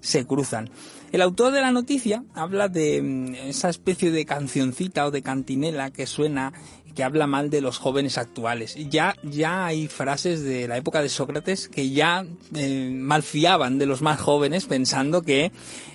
se 0.00 0.24
cruzan. 0.24 0.70
El 1.10 1.20
autor 1.22 1.52
de 1.52 1.60
la 1.60 1.72
noticia 1.72 2.22
habla 2.34 2.68
de 2.68 3.02
mm, 3.02 3.34
esa 3.48 3.68
especie 3.68 4.12
de 4.12 4.24
cancioncita 4.24 5.06
o 5.06 5.10
de 5.10 5.22
cantinela 5.22 5.90
que 5.90 6.06
suena 6.06 6.52
que 6.96 7.04
habla 7.04 7.26
mal 7.26 7.50
de 7.50 7.60
los 7.60 7.78
jóvenes 7.78 8.18
actuales. 8.18 8.74
Ya, 8.90 9.14
ya 9.22 9.66
hay 9.66 9.86
frases 9.86 10.42
de 10.42 10.66
la 10.66 10.78
época 10.78 11.02
de 11.02 11.10
Sócrates 11.10 11.68
que 11.68 11.90
ya 11.90 12.24
eh, 12.54 12.90
malfiaban 12.90 13.78
de 13.78 13.86
los 13.86 14.02
más 14.02 14.18
jóvenes 14.18 14.64
pensando 14.64 15.22
que 15.22 15.52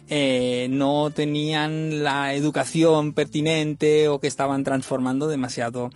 eh, 0.10 0.68
no 0.70 1.10
tenían 1.10 2.04
la 2.04 2.36
educación 2.36 3.14
pertinente 3.14 4.08
o 4.10 4.20
que 4.20 4.28
estaban 4.28 4.64
transformando 4.64 5.28
demasiado 5.28 5.90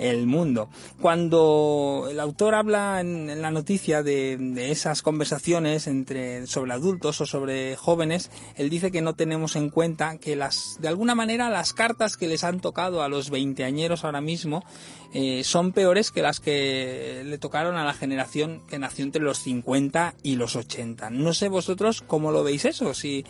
el 0.00 0.26
mundo. 0.26 0.68
Cuando 1.00 2.08
el 2.10 2.18
autor 2.18 2.54
habla 2.54 3.00
en, 3.00 3.40
la 3.40 3.50
noticia 3.50 4.02
de, 4.02 4.70
esas 4.70 5.02
conversaciones 5.02 5.86
entre 5.86 6.46
sobre 6.46 6.72
adultos 6.72 7.20
o 7.20 7.26
sobre 7.26 7.76
jóvenes, 7.76 8.30
él 8.56 8.70
dice 8.70 8.90
que 8.90 9.02
no 9.02 9.14
tenemos 9.14 9.56
en 9.56 9.70
cuenta 9.70 10.18
que 10.18 10.36
las 10.36 10.78
de 10.80 10.88
alguna 10.88 11.14
manera 11.14 11.50
las 11.50 11.74
cartas 11.74 12.16
que 12.16 12.28
les 12.28 12.44
han 12.44 12.60
tocado 12.60 13.02
a 13.02 13.08
los 13.08 13.30
veinteañeros 13.30 14.04
ahora 14.04 14.20
mismo 14.20 14.64
eh, 15.12 15.44
son 15.44 15.72
peores 15.72 16.10
que 16.10 16.22
las 16.22 16.40
que 16.40 17.22
le 17.24 17.38
tocaron 17.38 17.76
a 17.76 17.84
la 17.84 17.94
generación 17.94 18.62
que 18.68 18.78
nació 18.78 19.04
entre 19.04 19.22
los 19.22 19.38
50 19.40 20.14
y 20.22 20.36
los 20.36 20.56
80. 20.56 21.10
No 21.10 21.34
sé 21.34 21.48
vosotros 21.48 22.02
cómo 22.06 22.32
lo 22.32 22.42
veis 22.42 22.64
eso, 22.64 22.94
si 22.94 23.24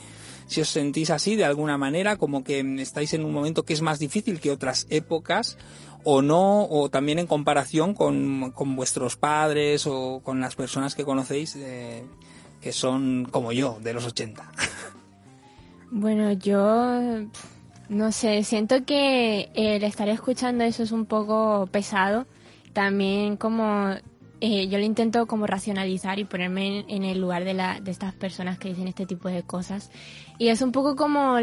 si 0.51 0.61
os 0.61 0.69
sentís 0.69 1.11
así 1.11 1.37
de 1.37 1.45
alguna 1.45 1.79
manera, 1.79 2.17
como 2.17 2.43
que 2.43 2.59
estáis 2.81 3.15
en 3.15 3.25
un 3.25 3.33
momento 3.33 3.63
que 3.63 3.73
es 3.73 3.83
más 3.83 4.01
difícil 4.01 4.41
que 4.41 4.51
otras 4.51 4.89
épocas, 4.91 5.57
o 6.05 6.23
no, 6.23 6.65
o 6.65 6.89
también 6.89 7.19
en 7.19 7.27
comparación 7.27 7.95
con, 7.95 8.53
vuestros 8.77 9.17
padres 9.17 9.87
o 9.87 10.21
con 10.23 10.41
las 10.41 10.57
personas 10.57 10.95
que 10.95 11.05
conocéis 11.05 11.57
eh, 11.57 12.05
que 12.61 12.73
son 12.73 13.27
como 13.31 13.53
yo, 13.53 13.79
de 13.83 13.95
los 13.95 14.07
80. 14.07 14.51
Bueno, 15.93 16.33
yo 16.33 17.27
no 17.89 18.13
sé, 18.13 18.45
siento 18.45 18.85
que 18.85 19.51
el 19.55 19.83
estar 19.83 20.09
escuchando 20.09 20.63
eso 20.63 20.85
es 20.85 20.93
un 20.93 21.07
poco 21.07 21.69
pesado. 21.73 22.27
También 22.73 23.37
como 23.37 23.97
eh, 24.41 24.69
yo 24.69 24.79
lo 24.79 24.85
intento 24.85 25.27
como 25.27 25.47
racionalizar 25.47 26.19
y 26.19 26.25
ponerme 26.25 26.85
en, 26.89 27.05
el 27.05 27.21
lugar 27.21 27.45
de, 27.45 27.55
la, 27.55 27.81
de 27.81 27.91
estas 27.91 28.15
personas 28.15 28.59
que 28.59 28.69
dicen 28.69 28.87
este 28.87 29.07
tipo 29.07 29.29
de 29.29 29.43
cosas. 29.43 29.91
Y 30.39 30.49
es 30.49 30.63
un 30.63 30.71
poco 30.71 30.95
como 30.95 31.39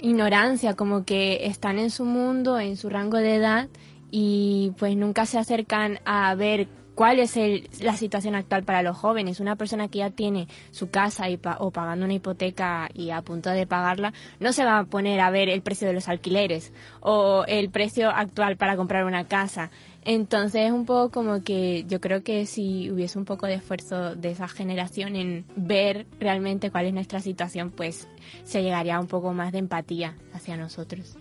ignorancia, 0.00 0.74
como 0.74 1.04
que 1.04 1.46
están 1.46 1.78
en 1.78 1.90
su 1.90 2.04
mundo, 2.04 2.58
en 2.58 2.76
su 2.76 2.90
rango 2.90 3.18
de 3.18 3.36
edad 3.36 3.68
y 4.16 4.70
pues 4.78 4.96
nunca 4.96 5.26
se 5.26 5.38
acercan 5.38 5.98
a 6.04 6.32
ver 6.36 6.68
cuál 6.94 7.18
es 7.18 7.36
la 7.82 7.96
situación 7.96 8.36
actual 8.36 8.62
para 8.62 8.80
los 8.80 8.96
jóvenes. 8.96 9.40
Una 9.40 9.56
persona 9.56 9.88
que 9.88 9.98
ya 9.98 10.10
tiene 10.10 10.46
su 10.70 10.88
casa 10.88 11.28
y 11.28 11.40
o 11.58 11.72
pagando 11.72 12.04
una 12.04 12.14
hipoteca 12.14 12.88
y 12.94 13.10
a 13.10 13.22
punto 13.22 13.50
de 13.50 13.66
pagarla, 13.66 14.12
no 14.38 14.52
se 14.52 14.64
va 14.64 14.78
a 14.78 14.84
poner 14.84 15.18
a 15.18 15.30
ver 15.30 15.48
el 15.48 15.62
precio 15.62 15.88
de 15.88 15.94
los 15.94 16.08
alquileres 16.08 16.72
o 17.00 17.44
el 17.48 17.70
precio 17.70 18.08
actual 18.08 18.56
para 18.56 18.76
comprar 18.76 19.04
una 19.04 19.26
casa. 19.26 19.72
Entonces 20.04 20.66
es 20.66 20.70
un 20.70 20.86
poco 20.86 21.10
como 21.10 21.42
que 21.42 21.84
yo 21.88 22.00
creo 22.00 22.22
que 22.22 22.46
si 22.46 22.92
hubiese 22.92 23.18
un 23.18 23.24
poco 23.24 23.48
de 23.48 23.54
esfuerzo 23.54 24.14
de 24.14 24.30
esa 24.30 24.46
generación 24.46 25.16
en 25.16 25.44
ver 25.56 26.06
realmente 26.20 26.70
cuál 26.70 26.86
es 26.86 26.94
nuestra 26.94 27.18
situación, 27.18 27.72
pues 27.72 28.06
se 28.44 28.62
llegaría 28.62 29.00
un 29.00 29.08
poco 29.08 29.32
más 29.32 29.50
de 29.50 29.58
empatía 29.58 30.14
hacia 30.32 30.56
nosotros. 30.56 31.16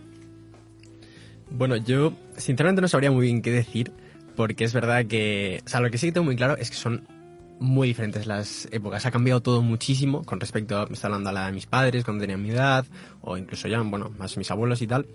Bueno, 1.53 1.77
yo 1.77 2.13
sinceramente 2.35 2.81
no 2.81 2.87
sabría 2.87 3.11
muy 3.11 3.27
bien 3.27 3.43
qué 3.43 3.51
decir, 3.51 3.91
porque 4.35 4.63
es 4.63 4.73
verdad 4.73 5.05
que, 5.05 5.61
o 5.63 5.69
sea, 5.69 5.81
lo 5.81 5.91
que 5.91 5.99
sí 5.99 6.07
que 6.07 6.13
tengo 6.13 6.25
muy 6.25 6.35
claro 6.35 6.57
es 6.57 6.71
que 6.71 6.75
son 6.75 7.07
muy 7.59 7.89
diferentes 7.89 8.25
las 8.25 8.67
épocas. 8.71 9.05
Ha 9.05 9.11
cambiado 9.11 9.39
todo 9.43 9.61
muchísimo 9.61 10.23
con 10.23 10.39
respecto 10.39 10.79
a, 10.79 10.87
me 10.87 10.93
está 10.93 11.09
hablando 11.09 11.29
a 11.29 11.33
la 11.33 11.45
de 11.45 11.51
mis 11.51 11.67
padres 11.67 12.03
cuando 12.05 12.21
tenían 12.21 12.41
mi 12.41 12.49
edad, 12.49 12.87
o 13.21 13.37
incluso 13.37 13.67
ya, 13.67 13.79
bueno, 13.81 14.11
más 14.17 14.35
mis 14.35 14.49
abuelos 14.49 14.81
y 14.81 14.87
tal. 14.87 15.05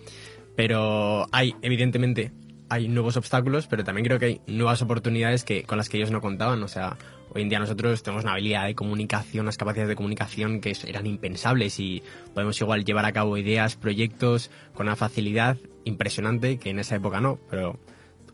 Pero 0.54 1.26
hay, 1.32 1.56
evidentemente, 1.60 2.30
hay 2.68 2.86
nuevos 2.86 3.16
obstáculos, 3.16 3.66
pero 3.66 3.82
también 3.82 4.06
creo 4.06 4.20
que 4.20 4.26
hay 4.26 4.40
nuevas 4.46 4.80
oportunidades 4.80 5.42
que, 5.42 5.64
con 5.64 5.76
las 5.76 5.88
que 5.88 5.96
ellos 5.96 6.12
no 6.12 6.20
contaban. 6.20 6.62
O 6.62 6.68
sea, 6.68 6.96
hoy 7.34 7.42
en 7.42 7.48
día 7.48 7.58
nosotros 7.58 8.04
tenemos 8.04 8.22
una 8.22 8.34
habilidad 8.34 8.66
de 8.66 8.76
comunicación, 8.76 9.46
unas 9.46 9.56
capacidades 9.58 9.88
de 9.88 9.96
comunicación 9.96 10.60
que 10.60 10.76
eran 10.86 11.06
impensables 11.06 11.80
y 11.80 12.00
podemos 12.32 12.60
igual 12.60 12.84
llevar 12.84 13.06
a 13.06 13.12
cabo 13.12 13.36
ideas, 13.36 13.74
proyectos 13.74 14.52
con 14.74 14.86
una 14.86 14.94
facilidad 14.94 15.56
impresionante 15.88 16.58
que 16.58 16.70
en 16.70 16.78
esa 16.78 16.96
época 16.96 17.20
no, 17.20 17.38
pero 17.50 17.78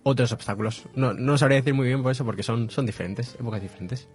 otros 0.02 0.32
obstáculos. 0.32 0.84
No, 0.94 1.14
no 1.14 1.38
sabría 1.38 1.58
decir 1.58 1.74
muy 1.74 1.86
bien 1.86 2.02
por 2.02 2.12
eso 2.12 2.24
porque 2.24 2.42
son, 2.42 2.70
son 2.70 2.86
diferentes, 2.86 3.34
épocas 3.34 3.62
diferentes. 3.62 4.08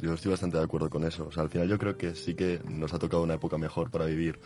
Yo 0.00 0.14
estoy 0.14 0.30
bastante 0.30 0.56
de 0.56 0.62
acuerdo 0.62 0.88
con 0.88 1.04
eso. 1.04 1.28
Al 1.36 1.50
final 1.50 1.68
yo 1.68 1.78
creo 1.78 1.96
que 1.96 2.14
sí 2.14 2.34
que 2.34 2.60
nos 2.68 2.94
ha 2.94 2.98
tocado 2.98 3.22
una 3.22 3.34
época 3.34 3.58
mejor 3.58 3.90
para 3.90 4.06
vivir 4.06 4.38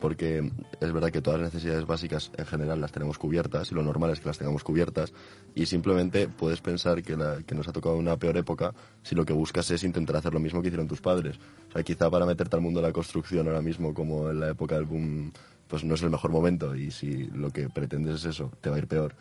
porque 0.00 0.50
es 0.80 0.92
verdad 0.92 1.10
que 1.10 1.20
todas 1.20 1.38
las 1.38 1.52
necesidades 1.52 1.86
básicas 1.86 2.32
en 2.36 2.46
general 2.46 2.80
las 2.80 2.90
tenemos 2.90 3.18
cubiertas 3.18 3.70
y 3.70 3.74
lo 3.74 3.82
normal 3.82 4.10
es 4.10 4.20
que 4.20 4.26
las 4.26 4.38
tengamos 4.38 4.64
cubiertas 4.64 5.12
y 5.54 5.66
simplemente 5.66 6.26
puedes 6.26 6.60
pensar 6.60 7.02
que, 7.02 7.16
que 7.46 7.54
nos 7.54 7.68
ha 7.68 7.72
tocado 7.72 7.96
una 7.96 8.16
peor 8.16 8.36
época 8.38 8.74
si 9.02 9.14
lo 9.14 9.24
que 9.24 9.32
buscas 9.32 9.70
es 9.70 9.84
intentar 9.84 10.16
hacer 10.16 10.32
lo 10.32 10.40
mismo 10.40 10.62
que 10.62 10.68
hicieron 10.68 10.88
tus 10.88 11.00
padres. 11.00 11.38
O 11.68 11.72
sea, 11.72 11.82
quizá 11.82 12.10
para 12.10 12.26
meterte 12.26 12.56
al 12.56 12.62
mundo 12.62 12.80
de 12.80 12.88
la 12.88 12.92
construcción 12.92 13.46
ahora 13.46 13.62
mismo 13.62 13.92
como 13.94 14.30
en 14.30 14.40
la 14.40 14.50
época 14.50 14.74
del 14.76 14.86
boom 14.86 15.32
pues 15.70 15.84
no 15.84 15.94
es 15.94 16.02
el 16.02 16.10
mejor 16.10 16.32
momento 16.32 16.74
y 16.74 16.90
si 16.90 17.28
lo 17.28 17.50
que 17.50 17.68
pretendes 17.68 18.16
es 18.16 18.24
eso, 18.24 18.50
te 18.60 18.68
va 18.68 18.76
a 18.76 18.78
ir 18.80 18.88
peor. 18.88 19.14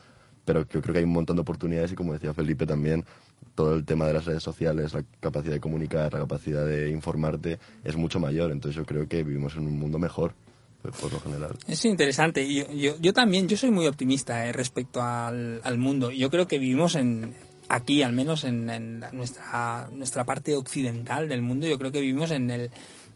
Pero 0.44 0.68
yo 0.68 0.82
creo 0.82 0.94
que 0.94 1.00
hay 1.00 1.06
un 1.06 1.14
montón 1.14 1.36
de 1.36 1.44
oportunidades 1.44 1.92
y 1.92 1.96
como 1.96 2.14
decía 2.14 2.34
Felipe 2.34 2.66
también, 2.66 3.06
todo 3.54 3.76
el 3.76 3.86
tema 3.86 4.08
de 4.08 4.14
las 4.14 4.26
redes 4.26 4.42
sociales, 4.42 4.94
la 4.94 5.04
capacidad 5.20 5.54
de 5.54 5.60
comunicar, 5.60 6.12
la 6.12 6.20
capacidad 6.20 6.66
de 6.66 6.90
informarte 6.90 7.60
es 7.84 7.96
mucho 7.96 8.20
mayor. 8.20 8.52
Entonces 8.52 8.76
yo 8.76 8.86
creo 8.86 9.08
que 9.08 9.24
vivimos 9.24 9.56
en 9.56 9.68
un 9.68 9.78
mundo 9.78 10.00
mejor 10.00 10.34
pues, 10.82 10.96
por 10.96 11.14
lo 11.14 11.20
general. 11.20 11.56
Es 11.68 11.86
interesante. 11.86 12.52
Yo, 12.52 12.96
yo, 13.00 13.14
también, 13.14 13.48
yo 13.48 13.56
soy 13.56 13.70
muy 13.70 13.86
optimista 13.86 14.48
eh, 14.48 14.52
respecto 14.52 15.04
al, 15.04 15.62
al, 15.64 15.78
mundo. 15.78 16.10
Yo 16.10 16.32
creo 16.32 16.48
que 16.48 16.58
vivimos 16.58 16.96
en 16.96 17.36
aquí, 17.68 18.02
al 18.02 18.14
menos 18.14 18.44
en, 18.44 18.70
en, 18.72 19.06
nuestra, 19.12 19.88
nuestra 19.92 20.24
parte 20.24 20.56
occidental 20.56 21.30
del 21.30 21.44
mundo, 21.44 21.68
yo 21.68 21.78
creo 21.78 21.92
que 21.92 22.02
vivimos 22.02 22.32
en 22.32 22.50
el 22.50 22.72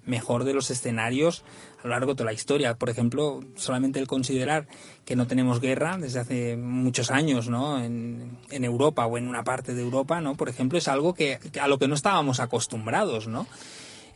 mejor 0.05 0.43
de 0.43 0.53
los 0.53 0.69
escenarios 0.69 1.43
a 1.83 1.87
lo 1.87 1.91
largo 1.91 2.13
de 2.13 2.15
toda 2.15 2.25
la 2.25 2.33
historia. 2.33 2.75
Por 2.75 2.89
ejemplo, 2.89 3.41
solamente 3.55 3.99
el 3.99 4.07
considerar 4.07 4.67
que 5.05 5.15
no 5.15 5.27
tenemos 5.27 5.59
guerra 5.59 5.97
desde 5.97 6.19
hace 6.19 6.57
muchos 6.57 7.11
años, 7.11 7.49
¿no? 7.49 7.83
En, 7.83 8.37
Europa 8.49 9.05
o 9.05 9.17
en 9.17 9.27
una 9.27 9.43
parte 9.43 9.73
de 9.73 9.81
Europa, 9.81 10.21
¿no? 10.21 10.35
Por 10.35 10.47
ejemplo, 10.47 10.77
es 10.77 10.87
algo 10.87 11.13
que, 11.13 11.39
a 11.59 11.67
lo 11.67 11.77
que 11.77 11.87
no 11.87 11.95
estábamos 11.95 12.39
acostumbrados, 12.39 13.27
¿no? 13.27 13.45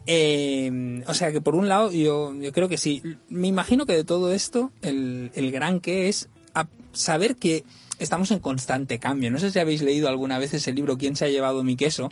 Eh, 0.05 1.03
o 1.05 1.13
sea 1.13 1.33
que 1.33 1.41
por 1.41 1.53
un 1.53 1.67
lado 1.67 1.91
yo, 1.91 2.33
creo 2.53 2.69
que 2.69 2.77
sí. 2.77 3.03
Me 3.29 3.47
imagino 3.47 3.85
que 3.85 3.93
de 3.93 4.05
todo 4.05 4.31
esto 4.31 4.71
el, 4.81 5.31
el 5.35 5.51
gran 5.51 5.81
que 5.81 6.07
es 6.07 6.29
a 6.53 6.67
saber 6.93 7.35
que 7.35 7.65
estamos 7.99 8.31
en 8.31 8.39
constante 8.39 8.99
cambio. 8.99 9.31
No 9.31 9.39
sé 9.39 9.51
si 9.51 9.59
habéis 9.59 9.81
leído 9.81 10.07
alguna 10.07 10.39
vez 10.39 10.53
ese 10.53 10.71
libro 10.71 10.97
¿Quién 10.97 11.15
se 11.15 11.25
ha 11.25 11.29
llevado 11.29 11.63
mi 11.63 11.75
queso? 11.75 12.09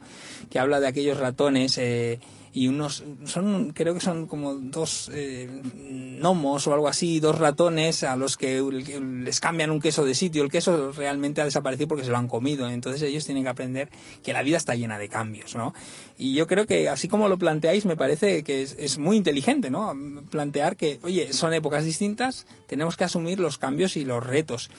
que 0.49 0.59
habla 0.59 0.79
de 0.79 0.87
aquellos 0.87 1.17
ratones 1.17 1.77
eh, 1.77 2.19
y 2.55 2.69
unos 2.69 3.03
son 3.25 3.73
creo 3.73 3.93
que 3.93 3.99
son 3.99 4.27
como 4.27 4.55
dos 4.55 5.11
eh, 5.13 5.61
gnomos 5.75 6.65
o 6.67 6.73
algo 6.73 6.87
así, 6.87 7.19
dos 7.19 7.37
ratones 7.37 8.03
a 8.03 8.15
los 8.15 8.37
que 8.37 8.61
les 8.61 9.41
cambian 9.41 9.71
un 9.71 9.81
queso 9.81 10.05
de 10.05 10.15
sitio. 10.15 10.41
El 10.41 10.49
queso 10.49 10.93
realmente 10.93 11.41
ha 11.41 11.43
desaparecido 11.43 11.89
porque 11.89 12.05
se 12.05 12.11
lo 12.11 12.17
han 12.17 12.29
comido. 12.29 12.69
Entonces 12.69 13.01
ellos 13.01 13.25
tienen 13.25 13.43
que 13.43 13.49
aprender 13.49 13.89
que 14.23 14.31
la 14.31 14.41
vida 14.41 14.55
está 14.55 14.73
llena 14.73 14.97
de 14.97 15.09
cambios, 15.09 15.53
¿no? 15.53 15.73
Y 16.17 16.33
yo 16.33 16.47
creo 16.47 16.65
que 16.65 16.87
así 16.87 17.09
como 17.09 17.27
lo 17.27 17.37
planteáis 17.37 17.85
me 17.85 17.97
parece 17.97 18.41
que 18.45 18.61
es, 18.61 18.77
es 18.79 18.97
muy 18.97 19.17
inteligente, 19.17 19.69
¿no? 19.69 19.93
Plantear 20.29 20.77
que, 20.77 20.99
oye, 21.03 21.33
son 21.33 21.53
épocas 21.53 21.83
distintas, 21.83 22.47
tenemos 22.67 22.95
que 22.95 23.03
asumir 23.03 23.37
los 23.37 23.57
cambios 23.57 23.97
y 23.97 24.05
los 24.05 24.25
retos. 24.25 24.69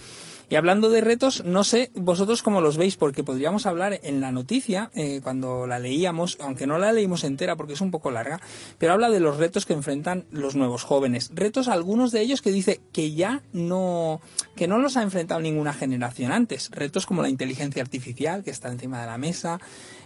Y 0.48 0.54
hablando 0.54 0.90
de 0.90 1.00
retos, 1.00 1.44
no 1.44 1.64
sé 1.64 1.90
vosotros 1.94 2.42
cómo 2.42 2.60
los 2.60 2.76
veis, 2.76 2.96
porque 2.96 3.24
podríamos 3.24 3.66
hablar 3.66 3.98
en 4.04 4.20
la 4.20 4.30
noticia, 4.30 4.90
eh, 4.94 5.20
cuando 5.22 5.66
la 5.66 5.80
leíamos, 5.80 6.38
aunque 6.40 6.68
no 6.68 6.78
la 6.78 6.92
leímos 6.92 7.24
entera 7.24 7.56
porque 7.56 7.72
es 7.72 7.80
un 7.80 7.90
poco 7.90 8.12
larga, 8.12 8.40
pero 8.78 8.92
habla 8.92 9.10
de 9.10 9.18
los 9.18 9.38
retos 9.38 9.66
que 9.66 9.72
enfrentan 9.72 10.24
los 10.30 10.54
nuevos 10.54 10.84
jóvenes. 10.84 11.32
Retos, 11.34 11.66
algunos 11.66 12.12
de 12.12 12.20
ellos 12.20 12.42
que 12.42 12.52
dice 12.52 12.80
que 12.92 13.12
ya 13.12 13.42
no, 13.52 14.20
que 14.54 14.68
no 14.68 14.78
los 14.78 14.96
ha 14.96 15.02
enfrentado 15.02 15.40
ninguna 15.40 15.72
generación 15.72 16.30
antes. 16.30 16.70
Retos 16.70 17.06
como 17.06 17.22
la 17.22 17.28
inteligencia 17.28 17.82
artificial, 17.82 18.44
que 18.44 18.50
está 18.50 18.70
encima 18.70 19.00
de 19.00 19.06
la 19.06 19.18
mesa, 19.18 19.60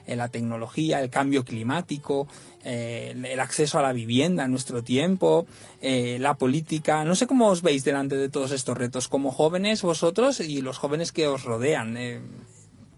la 0.06 0.28
tecnología, 0.28 1.00
el 1.00 1.10
cambio 1.10 1.44
climático, 1.44 2.28
eh, 2.64 3.14
el 3.14 3.40
acceso 3.40 3.78
a 3.78 3.82
la 3.82 3.92
vivienda 3.92 4.44
en 4.44 4.50
nuestro 4.50 4.82
tiempo, 4.82 5.46
eh, 5.80 6.18
la 6.20 6.34
política. 6.34 7.04
No 7.04 7.14
sé 7.14 7.26
cómo 7.26 7.48
os 7.48 7.62
veis 7.62 7.84
delante 7.84 8.16
de 8.16 8.28
todos 8.28 8.52
estos 8.52 8.76
retos, 8.76 9.08
como 9.08 9.30
jóvenes 9.30 9.82
vosotros 9.82 10.40
y 10.40 10.60
los 10.62 10.78
jóvenes 10.78 11.12
que 11.12 11.26
os 11.26 11.44
rodean. 11.44 11.96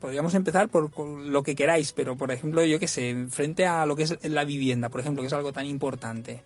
podríamos 0.00 0.34
empezar 0.34 0.68
por, 0.68 0.90
lo 0.98 1.42
que 1.42 1.54
queráis, 1.54 1.92
pero 1.92 2.16
por 2.16 2.32
ejemplo, 2.32 2.64
yo 2.64 2.78
que 2.80 2.88
sé, 2.88 3.26
frente 3.30 3.66
a 3.66 3.86
lo 3.86 3.94
que 3.94 4.02
es 4.04 4.18
la 4.28 4.44
vivienda, 4.44 4.88
por 4.88 5.00
ejemplo, 5.00 5.22
que 5.22 5.28
es 5.28 5.32
algo 5.32 5.52
tan 5.52 5.66
importante. 5.66 6.42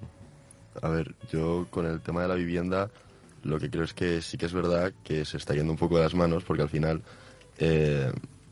A 0.83 0.89
ver, 0.89 1.15
yo 1.33 1.67
con 1.71 1.87
el 1.87 2.01
tema 2.01 2.23
de 2.23 2.29
la 2.29 2.35
vivienda, 2.35 2.91
lo 3.43 3.59
que 3.59 3.71
creo 3.71 3.85
es 3.85 3.95
que 3.95 4.21
sí 4.21 4.37
que 4.37 4.47
es 4.47 4.53
verdad 4.53 4.93
que 5.05 5.25
se 5.25 5.39
está 5.39 5.55
yendo 5.55 5.73
un 5.73 5.79
poco 5.79 5.97
de 5.97 6.03
las 6.03 6.15
manos, 6.15 6.45
porque 6.45 6.63
al 6.63 6.69
final 6.69 7.03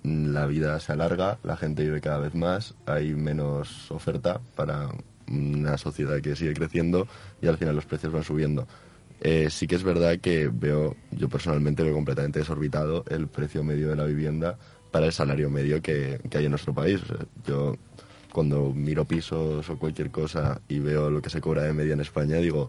la 0.05 0.47
vida 0.47 0.79
se 0.81 0.93
alarga, 0.93 1.39
la 1.43 1.57
gente 1.57 1.83
vive 1.83 2.01
cada 2.01 2.19
vez 2.19 2.35
más, 2.35 2.75
hay 2.87 3.15
menos 3.15 3.91
oferta 3.91 4.41
para 4.55 4.91
una 5.27 5.79
sociedad 5.79 6.21
que 6.21 6.37
sigue 6.37 6.53
creciendo 6.53 7.09
y 7.41 7.47
al 7.47 7.57
final 7.57 7.75
los 7.75 7.87
precios 7.87 8.13
van 8.13 8.23
subiendo. 8.23 8.69
Eh, 9.21 9.49
sí 9.49 9.67
que 9.67 9.77
es 9.77 9.83
verdad 9.83 10.19
que 10.19 10.51
veo, 10.53 10.97
yo 11.11 11.29
personalmente 11.31 11.83
veo 11.83 11.95
completamente 11.95 12.41
desorbitado 12.41 13.05
el 13.09 13.29
precio 13.29 13.65
medio 13.65 13.89
de 13.89 13.97
la 13.97 14.05
vivienda 14.05 14.59
para 14.91 15.07
el 15.07 15.13
salario 15.13 15.49
medio 15.49 15.81
que, 15.81 16.21
hay 16.35 16.45
en 16.45 16.51
nuestro 16.51 16.75
país. 16.75 17.01
yo 17.47 17.77
cuando 18.31 18.73
miro 18.75 19.05
pisos 19.05 19.71
o 19.71 19.79
cualquier 19.79 20.11
cosa 20.11 20.61
y 20.69 20.81
veo 20.81 21.09
lo 21.09 21.23
que 21.23 21.31
se 21.31 21.41
cobra 21.41 21.63
de 21.63 21.73
media 21.73 21.95
en 21.95 22.01
España, 22.01 22.37
digo, 22.39 22.69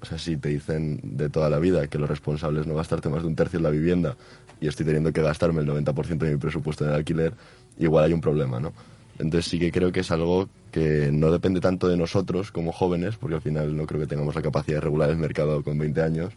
o 0.00 0.04
sea, 0.04 0.18
si 0.18 0.36
te 0.36 0.48
dicen 0.48 1.00
de 1.02 1.28
toda 1.28 1.50
la 1.50 1.58
vida 1.58 1.86
que 1.86 1.98
los 1.98 2.08
responsables 2.08 2.66
no 2.66 2.74
gastarte 2.74 3.08
más 3.08 3.22
de 3.22 3.28
un 3.28 3.36
tercio 3.36 3.58
en 3.58 3.62
la 3.62 3.70
vivienda 3.70 4.16
y 4.60 4.68
estoy 4.68 4.86
teniendo 4.86 5.12
que 5.12 5.22
gastarme 5.22 5.60
el 5.60 5.68
90% 5.68 6.18
de 6.18 6.32
mi 6.32 6.38
presupuesto 6.38 6.84
en 6.84 6.90
el 6.90 6.96
alquiler, 6.96 7.34
igual 7.78 8.04
hay 8.04 8.12
un 8.12 8.20
problema, 8.20 8.60
¿no? 8.60 8.72
Entonces 9.18 9.50
sí 9.50 9.58
que 9.58 9.72
creo 9.72 9.92
que 9.92 10.00
es 10.00 10.10
algo 10.10 10.48
que 10.70 11.10
no 11.10 11.30
depende 11.30 11.60
tanto 11.60 11.88
de 11.88 11.96
nosotros 11.96 12.52
como 12.52 12.72
jóvenes, 12.72 13.16
porque 13.16 13.36
al 13.36 13.42
final 13.42 13.76
no 13.76 13.86
creo 13.86 14.00
que 14.00 14.06
tengamos 14.06 14.34
la 14.34 14.42
capacidad 14.42 14.76
de 14.76 14.82
regular 14.82 15.10
el 15.10 15.16
mercado 15.16 15.62
con 15.62 15.78
20 15.78 16.02
años, 16.02 16.32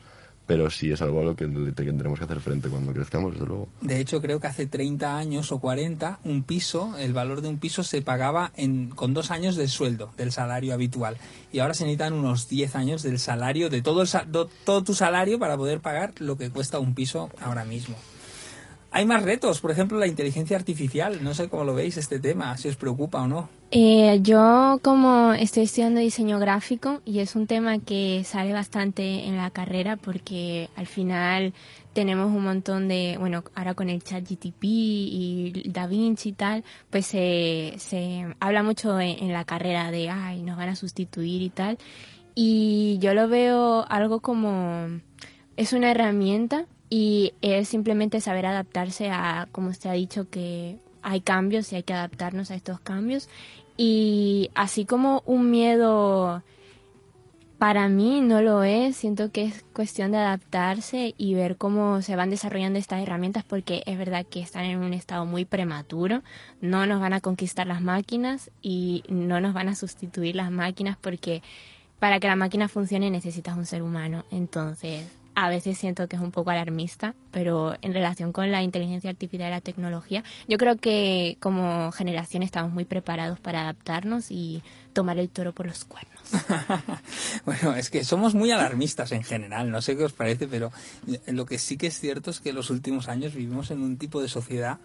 pero 0.50 0.72
sí 0.72 0.92
es 0.92 1.00
algo 1.04 1.20
a 1.20 1.24
lo 1.24 1.36
que 1.36 1.46
tendremos 1.46 2.18
que 2.18 2.26
hacer 2.26 2.40
frente 2.40 2.70
cuando 2.70 2.92
crezcamos, 2.92 3.34
desde 3.34 3.46
luego. 3.46 3.68
De 3.82 4.00
hecho, 4.00 4.20
creo 4.20 4.40
que 4.40 4.48
hace 4.48 4.66
30 4.66 5.16
años 5.16 5.52
o 5.52 5.60
40, 5.60 6.22
un 6.24 6.42
piso, 6.42 6.98
el 6.98 7.14
valor 7.14 7.42
de 7.42 7.50
un 7.50 7.60
piso 7.60 7.84
se 7.84 8.02
pagaba 8.02 8.52
en, 8.56 8.90
con 8.90 9.14
dos 9.14 9.30
años 9.30 9.56
de 9.56 9.68
sueldo, 9.68 10.12
del 10.18 10.32
salario 10.32 10.74
habitual. 10.74 11.18
Y 11.52 11.60
ahora 11.60 11.76
se 11.76 11.84
necesitan 11.84 12.14
unos 12.14 12.50
10 12.50 12.76
años 12.76 13.04
del 13.04 13.20
salario, 13.20 13.70
de 13.70 13.84
todo, 13.84 14.02
el, 14.02 14.10
todo 14.66 14.84
tu 14.84 14.96
salario 14.96 15.38
para 15.38 15.56
poder 15.56 15.82
pagar 15.82 16.14
lo 16.18 16.36
que 16.36 16.50
cuesta 16.50 16.80
un 16.80 16.96
piso 16.96 17.30
ahora 17.42 17.64
mismo. 17.64 17.96
Hay 18.92 19.06
más 19.06 19.22
retos, 19.24 19.62
por 19.62 19.70
ejemplo, 19.70 20.00
la 20.00 20.08
inteligencia 20.08 20.58
artificial. 20.58 21.24
No 21.24 21.34
sé 21.34 21.48
cómo 21.48 21.64
lo 21.64 21.76
veis 21.76 21.98
este 21.98 22.20
tema, 22.20 22.58
si 22.58 22.70
os 22.70 22.76
preocupa 22.76 23.22
o 23.22 23.28
no. 23.28 23.50
Eh, 23.72 24.20
yo 24.24 24.80
como 24.82 25.34
estoy 25.34 25.64
estudiando 25.64 26.00
diseño 26.00 26.40
gráfico 26.40 27.02
y 27.06 27.20
es 27.20 27.36
un 27.36 27.46
tema 27.46 27.78
que 27.78 28.24
sale 28.26 28.52
bastante 28.52 29.26
en 29.26 29.38
la 29.38 29.52
carrera 29.52 29.96
porque 29.96 30.70
al 30.76 30.88
final 30.88 31.54
tenemos 31.94 32.28
un 32.28 32.44
montón 32.44 32.88
de, 32.88 33.18
bueno, 33.20 33.44
ahora 33.54 33.76
con 33.76 33.90
el 33.90 34.04
chat 34.04 34.28
GTP 34.28 34.64
y 34.64 35.64
DaVinci 35.68 36.30
y 36.30 36.34
tal, 36.34 36.64
pues 36.90 37.06
se, 37.06 37.76
se 37.78 38.26
habla 38.40 38.64
mucho 38.64 39.00
en, 39.00 39.24
en 39.24 39.34
la 39.34 39.46
carrera 39.46 39.92
de, 39.92 40.10
ay, 40.10 40.42
nos 40.42 40.58
van 40.58 40.70
a 40.70 40.76
sustituir 40.76 41.44
y 41.44 41.50
tal. 41.52 41.78
Y 42.34 42.98
yo 43.00 43.14
lo 43.14 43.28
veo 43.28 43.86
algo 43.88 44.20
como, 44.20 44.88
es 45.58 45.74
una 45.74 45.92
herramienta 45.92 46.66
y 46.90 47.34
es 47.42 47.68
simplemente 47.68 48.22
saber 48.22 48.46
adaptarse 48.46 49.10
a, 49.10 49.48
como 49.52 49.70
usted 49.70 49.90
ha 49.90 49.94
dicho, 49.94 50.30
que 50.30 50.78
hay 51.02 51.22
cambios 51.22 51.72
y 51.72 51.78
hay 51.78 51.84
que 51.84 51.94
adaptarnos 51.94 52.52
a 52.52 52.56
estos 52.56 52.80
cambios. 52.80 53.30
Y 53.78 54.50
así 54.56 54.86
como 54.86 55.24
un 55.26 55.52
miedo 55.52 56.44
para 57.60 57.90
mí 57.90 58.22
no 58.22 58.42
lo 58.42 58.64
es, 58.64 58.96
siento 58.96 59.32
que 59.32 59.44
es 59.44 59.66
cuestión 59.74 60.12
de 60.12 60.18
adaptarse 60.18 61.14
y 61.18 61.34
ver 61.34 61.58
cómo 61.58 62.02
se 62.02 62.16
van 62.16 62.30
desarrollando 62.30 62.80
estas 62.80 63.04
herramientas 63.04 63.44
porque 63.44 63.84
es 63.86 63.98
verdad 63.98 64.26
que 64.26 64.40
están 64.40 64.64
en 64.64 64.80
un 64.80 64.94
estado 64.94 65.26
muy 65.26 65.44
prematuro, 65.44 66.24
no 66.62 66.86
nos 66.86 67.02
van 67.02 67.12
a 67.12 67.20
conquistar 67.20 67.68
las 67.68 67.82
máquinas 67.82 68.50
y 68.62 69.04
no 69.10 69.42
nos 69.42 69.54
van 69.54 69.68
a 69.68 69.76
sustituir 69.76 70.38
las 70.38 70.52
máquinas 70.52 70.98
porque 71.00 71.44
para 72.00 72.22
que 72.22 72.28
la 72.28 72.38
máquina 72.38 72.70
funcione 72.70 73.12
necesitas 73.12 73.58
un 73.58 73.66
ser 73.66 73.84
humano. 73.84 74.24
Entonces, 74.32 75.19
a 75.36 75.50
veces 75.50 75.78
siento 75.78 76.08
que 76.08 76.16
es 76.16 76.22
un 76.22 76.32
poco 76.32 76.50
alarmista, 76.50 77.16
pero 77.32 77.76
en 77.82 77.94
relación 77.94 78.32
con 78.32 78.52
la 78.52 78.62
inteligencia 78.62 79.10
artificial 79.10 79.50
y 79.50 79.52
la 79.52 79.62
tecnología, 79.62 80.24
yo 80.48 80.58
creo 80.58 80.78
que 80.78 81.38
como 81.40 81.92
generación 81.92 82.44
estamos 82.44 82.74
muy 82.74 82.86
preparados 82.86 83.40
para 83.40 83.62
adaptarnos 83.62 84.32
y 84.32 84.64
tomar 84.94 85.18
el 85.18 85.30
toro 85.30 85.54
por 85.54 85.66
los 85.66 85.86
cuernos. 85.86 86.20
bueno, 87.46 87.76
es 87.76 87.90
que 87.90 88.04
somos 88.04 88.36
muy 88.36 88.52
alarmistas 88.52 89.12
en 89.12 89.24
general, 89.24 89.72
no 89.72 89.82
sé 89.82 89.96
qué 89.96 90.04
os 90.04 90.14
parece, 90.14 90.48
pero 90.48 90.72
lo 91.28 91.46
que 91.46 91.58
sí 91.58 91.78
que 91.78 91.88
es 91.88 92.00
cierto 92.00 92.32
es 92.32 92.40
que 92.40 92.50
en 92.50 92.56
los 92.56 92.70
últimos 92.70 93.08
años 93.08 93.34
vivimos 93.34 93.72
en 93.72 93.82
un 93.82 93.98
tipo 93.98 94.22
de 94.22 94.28
sociedad 94.28 94.80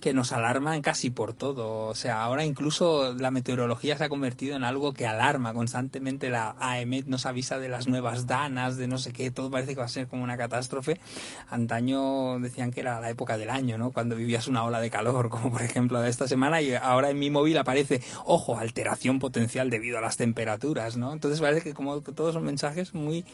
que 0.00 0.14
nos 0.14 0.32
alarman 0.32 0.82
casi 0.82 1.10
por 1.10 1.32
todo. 1.32 1.86
O 1.86 1.94
sea, 1.94 2.22
ahora 2.22 2.44
incluso 2.44 3.14
la 3.14 3.30
meteorología 3.30 3.96
se 3.96 4.04
ha 4.04 4.08
convertido 4.08 4.56
en 4.56 4.64
algo 4.64 4.92
que 4.92 5.06
alarma 5.06 5.54
constantemente. 5.54 6.30
La 6.30 6.56
AEMET 6.58 7.06
nos 7.06 7.26
avisa 7.26 7.58
de 7.58 7.68
las 7.68 7.88
nuevas 7.88 8.26
danas, 8.26 8.76
de 8.76 8.88
no 8.88 8.98
sé 8.98 9.12
qué, 9.12 9.30
todo 9.30 9.50
parece 9.50 9.74
que 9.74 9.80
va 9.80 9.86
a 9.86 9.88
ser 9.88 10.06
como 10.06 10.22
una 10.22 10.36
catástrofe. 10.36 11.00
Antaño 11.48 12.38
decían 12.40 12.70
que 12.70 12.80
era 12.80 13.00
la 13.00 13.10
época 13.10 13.38
del 13.38 13.50
año, 13.50 13.78
¿no? 13.78 13.90
Cuando 13.90 14.16
vivías 14.16 14.48
una 14.48 14.64
ola 14.64 14.80
de 14.80 14.90
calor, 14.90 15.28
como 15.30 15.50
por 15.50 15.62
ejemplo 15.62 16.00
de 16.00 16.10
esta 16.10 16.28
semana, 16.28 16.60
y 16.62 16.74
ahora 16.74 17.10
en 17.10 17.18
mi 17.18 17.30
móvil 17.30 17.58
aparece, 17.58 18.02
ojo, 18.24 18.58
alteración 18.58 19.18
potencial 19.18 19.70
debido 19.70 19.98
a 19.98 20.00
las 20.00 20.16
temperaturas, 20.16 20.96
¿no? 20.96 21.12
Entonces 21.12 21.40
parece 21.40 21.62
que 21.62 21.74
como 21.74 22.00
todos 22.00 22.34
son 22.34 22.44
mensajes 22.44 22.94
muy, 22.94 23.24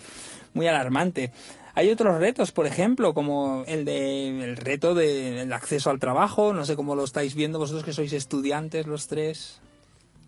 muy 0.55 0.67
alarmantes. 0.67 1.31
Hay 1.75 1.91
otros 1.91 2.19
retos, 2.19 2.53
por 2.53 2.67
ejemplo, 2.67 3.15
como 3.15 3.65
el 3.67 3.85
de 3.85 4.45
el 4.45 4.57
reto 4.57 4.95
del 4.95 5.53
acceso 5.53 5.91
al 5.91 5.99
trabajo. 5.99 6.53
No 6.53 6.65
sé 6.65 6.77
cómo 6.77 6.95
lo 6.95 7.05
estáis 7.05 7.35
viendo 7.35 7.59
vosotros 7.59 7.85
que 7.85 7.93
sois 7.93 8.13
estudiantes 8.13 8.87
los 8.87 9.09
tres. 9.09 9.61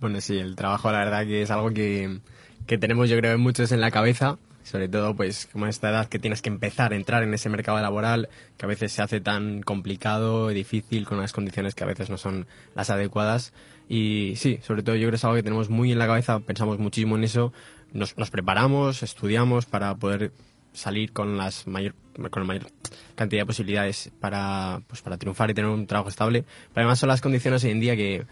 Bueno, 0.01 0.21
sí, 0.21 0.39
el 0.39 0.57
trabajo 0.57 0.91
la 0.91 0.99
verdad 0.99 1.25
que 1.25 1.43
es 1.43 1.51
algo 1.51 1.71
que, 1.71 2.19
que 2.67 2.79
tenemos 2.79 3.11
yo 3.11 3.19
creo 3.19 3.39
muchos 3.39 3.73
en 3.73 3.81
la 3.81 3.91
cabeza. 3.91 4.39
Sobre 4.63 4.89
todo, 4.89 5.15
pues, 5.15 5.47
como 5.53 5.67
esta 5.67 5.91
edad 5.91 6.09
que 6.09 6.19
tienes 6.19 6.41
que 6.41 6.49
empezar 6.49 6.95
a 6.95 6.97
entrar 6.97 7.23
en 7.23 7.35
ese 7.35 7.51
mercado 7.51 7.79
laboral, 7.83 8.31
que 8.57 8.65
a 8.65 8.69
veces 8.69 8.93
se 8.93 9.03
hace 9.03 9.21
tan 9.21 9.61
complicado 9.61 10.49
difícil 10.49 11.05
con 11.05 11.19
unas 11.19 11.35
condiciones 11.35 11.75
que 11.75 11.85
a 11.85 11.87
veces 11.87 12.09
no 12.09 12.17
son 12.17 12.47
las 12.75 12.89
adecuadas. 12.89 13.53
Y 13.91 14.33
sí, 14.37 14.61
sobre 14.63 14.83
todo 14.83 14.97
yo 14.97 15.03
creo 15.03 15.11
que 15.11 15.17
es 15.17 15.25
algo 15.25 15.37
que 15.37 15.43
tenemos 15.43 15.69
muy 15.69 15.93
en 15.93 15.99
la 15.99 16.07
cabeza, 16.07 16.41
pensamos 16.41 16.79
muchísimo 16.79 17.17
en 17.17 17.25
eso, 17.25 17.53
nos, 17.93 18.17
nos 18.17 18.31
preparamos, 18.31 19.03
estudiamos 19.03 19.67
para 19.67 19.95
poder 19.97 20.33
salir 20.75 21.13
con 21.13 21.39
las 21.39 21.67
mayor 21.67 21.95
con 22.31 22.43
la 22.43 22.47
mayor 22.47 22.67
cantidad 23.15 23.43
de 23.43 23.47
posibilidades 23.47 24.11
para 24.21 24.83
pues 24.87 25.03
para 25.03 25.17
triunfar 25.17 25.51
y 25.51 25.55
tener 25.55 25.71
un 25.71 25.87
trabajo 25.87 26.11
estable 26.11 26.45
pero 26.73 26.85
además 26.85 26.99
son 26.99 27.09
las 27.09 27.21
condiciones 27.21 27.65
hoy 27.65 27.71
en 27.71 27.81
día 27.81 27.97
que 27.97 28.27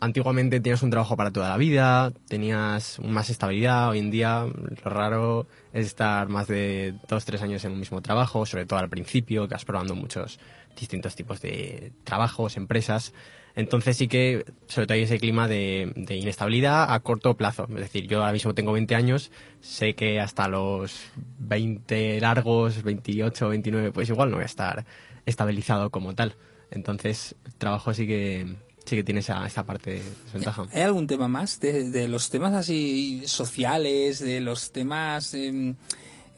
antiguamente 0.00 0.60
tenías 0.60 0.82
un 0.82 0.90
trabajo 0.90 1.16
para 1.16 1.30
toda 1.30 1.48
la 1.48 1.56
vida 1.56 2.12
tenías 2.28 2.98
más 3.00 3.30
estabilidad 3.30 3.90
hoy 3.90 3.98
en 3.98 4.10
día 4.10 4.46
lo 4.84 4.90
raro 4.90 5.46
es 5.72 5.86
estar 5.86 6.28
más 6.28 6.48
de 6.48 6.94
dos 7.08 7.24
tres 7.24 7.42
años 7.42 7.64
en 7.64 7.72
un 7.72 7.80
mismo 7.80 8.00
trabajo 8.00 8.46
sobre 8.46 8.64
todo 8.64 8.78
al 8.78 8.88
principio 8.88 9.46
que 9.46 9.54
vas 9.54 9.64
probando 9.64 9.94
muchos 9.94 10.38
distintos 10.78 11.14
tipos 11.14 11.40
de 11.40 11.92
trabajos, 12.04 12.56
empresas. 12.56 13.12
Entonces 13.54 13.96
sí 13.96 14.08
que, 14.08 14.44
sobre 14.66 14.86
todo 14.86 14.94
hay 14.94 15.02
ese 15.02 15.18
clima 15.18 15.46
de, 15.46 15.92
inestabilidad 16.08 16.92
a 16.92 17.00
corto 17.00 17.36
plazo. 17.36 17.66
Es 17.70 17.80
decir, 17.80 18.06
yo 18.06 18.20
ahora 18.20 18.32
mismo 18.32 18.54
tengo 18.54 18.72
20 18.72 18.94
años, 18.94 19.30
sé 19.60 19.94
que 19.94 20.20
hasta 20.20 20.48
los 20.48 21.10
20 21.38 22.20
largos, 22.20 22.82
28, 22.82 23.48
29, 23.50 23.92
pues 23.92 24.08
igual 24.08 24.30
no 24.30 24.36
voy 24.36 24.44
a 24.44 24.46
estar 24.46 24.84
estabilizado 25.26 25.90
como 25.90 26.14
tal. 26.14 26.36
Entonces, 26.70 27.34
el 27.44 27.54
trabajo 27.54 27.92
sí 27.92 28.06
que, 28.06 28.56
sí 28.86 28.96
que 28.96 29.04
tiene 29.04 29.20
esa, 29.20 29.46
esa 29.46 29.64
parte 29.64 29.90
de 29.90 30.02
desventaja. 30.24 30.66
¿Hay 30.72 30.82
algún 30.82 31.06
tema 31.06 31.28
más 31.28 31.60
de, 31.60 31.90
de 31.90 32.08
los 32.08 32.30
temas 32.30 32.54
así 32.54 33.22
sociales, 33.26 34.20
de 34.20 34.40
los 34.40 34.72
temas... 34.72 35.34
Eh, 35.34 35.74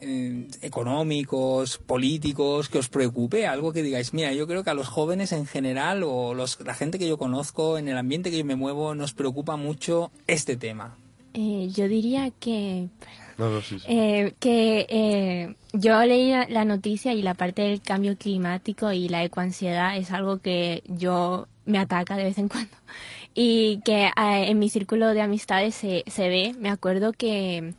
eh, 0.05 0.47
económicos, 0.61 1.77
políticos, 1.77 2.69
que 2.69 2.77
os 2.77 2.89
preocupe, 2.89 3.47
algo 3.47 3.73
que 3.73 3.81
digáis, 3.81 4.13
mira, 4.13 4.31
yo 4.33 4.47
creo 4.47 4.63
que 4.63 4.69
a 4.69 4.73
los 4.73 4.87
jóvenes 4.87 5.31
en 5.31 5.45
general 5.45 6.03
o 6.03 6.33
los, 6.33 6.59
la 6.61 6.75
gente 6.75 6.99
que 6.99 7.07
yo 7.07 7.17
conozco, 7.17 7.77
en 7.77 7.87
el 7.87 7.97
ambiente 7.97 8.29
que 8.29 8.37
yo 8.37 8.45
me 8.45 8.55
muevo, 8.55 8.93
nos 8.95 9.13
preocupa 9.13 9.55
mucho 9.57 10.11
este 10.27 10.55
tema. 10.55 10.95
Eh, 11.33 11.69
yo 11.73 11.87
diría 11.87 12.31
que... 12.39 12.87
No, 13.37 13.49
no, 13.49 13.61
sí, 13.61 13.79
sí. 13.79 13.85
Eh, 13.89 14.33
que 14.39 14.85
eh, 14.87 15.55
yo 15.73 16.01
leí 16.05 16.31
la 16.49 16.63
noticia 16.63 17.13
y 17.13 17.21
la 17.21 17.33
parte 17.33 17.63
del 17.63 17.81
cambio 17.81 18.15
climático 18.17 18.93
y 18.93 19.09
la 19.09 19.23
ecoansiedad 19.23 19.97
es 19.97 20.11
algo 20.11 20.37
que 20.37 20.83
yo 20.87 21.47
me 21.65 21.79
ataca 21.79 22.15
de 22.15 22.23
vez 22.23 22.37
en 22.37 22.47
cuando 22.47 22.77
y 23.35 23.81
que 23.83 24.05
eh, 24.05 24.11
en 24.15 24.57
mi 24.57 24.69
círculo 24.69 25.13
de 25.13 25.21
amistades 25.21 25.75
se, 25.75 26.03
se 26.07 26.29
ve. 26.29 26.55
Me 26.57 26.69
acuerdo 26.69 27.11
que 27.11 27.73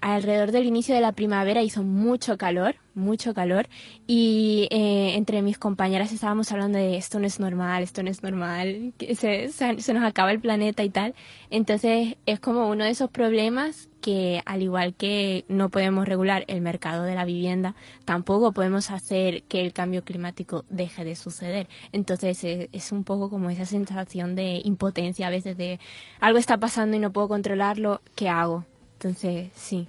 alrededor 0.00 0.52
del 0.52 0.66
inicio 0.66 0.94
de 0.94 1.00
la 1.00 1.12
primavera 1.12 1.62
hizo 1.62 1.82
mucho 1.82 2.36
calor, 2.38 2.76
mucho 2.94 3.34
calor, 3.34 3.68
y 4.06 4.68
eh, 4.70 5.14
entre 5.16 5.42
mis 5.42 5.58
compañeras 5.58 6.12
estábamos 6.12 6.50
hablando 6.52 6.78
de 6.78 6.96
esto 6.96 7.18
no 7.18 7.26
es 7.26 7.40
normal, 7.40 7.82
esto 7.82 8.02
no 8.02 8.10
es 8.10 8.22
normal, 8.22 8.92
se, 9.14 9.48
nos 9.92 10.04
acaba 10.04 10.32
el 10.32 10.40
planeta 10.40 10.82
y 10.84 10.90
tal. 10.90 11.14
Entonces 11.50 12.16
es 12.26 12.40
como 12.40 12.68
uno 12.68 12.84
de 12.84 12.90
esos 12.90 13.10
problemas 13.10 13.88
que 14.00 14.42
al 14.46 14.62
igual 14.62 14.94
que 14.94 15.44
no 15.48 15.68
podemos 15.68 16.06
regular 16.06 16.44
el 16.46 16.60
mercado 16.60 17.02
de 17.04 17.14
la 17.14 17.24
vivienda, 17.24 17.74
tampoco 18.04 18.52
podemos 18.52 18.90
hacer 18.90 19.42
que 19.44 19.60
el 19.60 19.72
cambio 19.72 20.04
climático 20.04 20.64
deje 20.70 21.04
de 21.04 21.16
suceder. 21.16 21.68
Entonces 21.92 22.44
es, 22.44 22.68
es 22.72 22.92
un 22.92 23.04
poco 23.04 23.30
como 23.30 23.50
esa 23.50 23.66
sensación 23.66 24.36
de 24.36 24.60
impotencia 24.64 25.26
a 25.26 25.30
veces 25.30 25.56
de 25.56 25.80
algo 26.20 26.38
está 26.38 26.58
pasando 26.58 26.96
y 26.96 27.00
no 27.00 27.12
puedo 27.12 27.28
controlarlo, 27.28 28.00
¿qué 28.14 28.28
hago? 28.28 28.64
Entonces, 28.96 29.50
sí. 29.54 29.86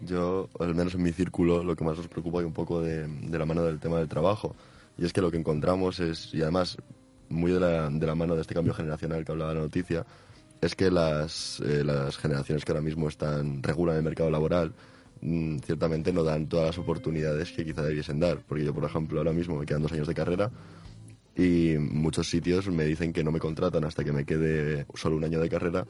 Yo, 0.00 0.48
al 0.60 0.74
menos 0.74 0.94
en 0.94 1.02
mi 1.02 1.12
círculo, 1.12 1.64
lo 1.64 1.74
que 1.74 1.84
más 1.84 1.96
nos 1.96 2.06
preocupa 2.06 2.38
es 2.38 2.46
un 2.46 2.52
poco 2.52 2.80
de, 2.80 3.06
de, 3.06 3.38
la 3.38 3.44
mano 3.44 3.64
del 3.64 3.80
tema 3.80 3.98
del 3.98 4.08
trabajo. 4.08 4.54
Y 4.96 5.04
es 5.04 5.12
que 5.12 5.20
lo 5.20 5.30
que 5.30 5.36
encontramos 5.36 5.98
es, 5.98 6.32
y 6.32 6.42
además 6.42 6.76
muy 7.28 7.52
de 7.52 7.60
la, 7.60 7.90
de 7.90 8.06
la 8.06 8.14
mano 8.14 8.34
de 8.34 8.42
este 8.42 8.54
cambio 8.54 8.74
generacional 8.74 9.24
que 9.24 9.32
hablaba 9.32 9.54
la 9.54 9.60
noticia, 9.60 10.06
es 10.60 10.74
que 10.74 10.90
las, 10.90 11.60
eh, 11.60 11.82
las 11.84 12.16
generaciones 12.16 12.64
que 12.64 12.72
ahora 12.72 12.82
mismo 12.82 13.08
están 13.08 13.62
regulan 13.62 13.96
el 13.96 14.02
mercado 14.02 14.30
laboral 14.30 14.72
mmm, 15.20 15.58
ciertamente 15.58 16.12
no 16.12 16.22
dan 16.24 16.48
todas 16.48 16.66
las 16.66 16.78
oportunidades 16.78 17.52
que 17.52 17.64
quizá 17.64 17.82
debiesen 17.82 18.20
dar. 18.20 18.38
Porque 18.46 18.64
yo, 18.64 18.74
por 18.74 18.84
ejemplo, 18.84 19.18
ahora 19.18 19.32
mismo 19.32 19.56
me 19.56 19.66
quedan 19.66 19.82
dos 19.82 19.92
años 19.92 20.08
de 20.08 20.14
carrera 20.14 20.50
y 21.36 21.76
muchos 21.78 22.28
sitios 22.28 22.68
me 22.68 22.84
dicen 22.84 23.12
que 23.12 23.22
no 23.22 23.30
me 23.30 23.38
contratan 23.38 23.84
hasta 23.84 24.02
que 24.02 24.12
me 24.12 24.24
quede 24.24 24.86
solo 24.94 25.16
un 25.16 25.24
año 25.24 25.40
de 25.40 25.48
carrera 25.48 25.86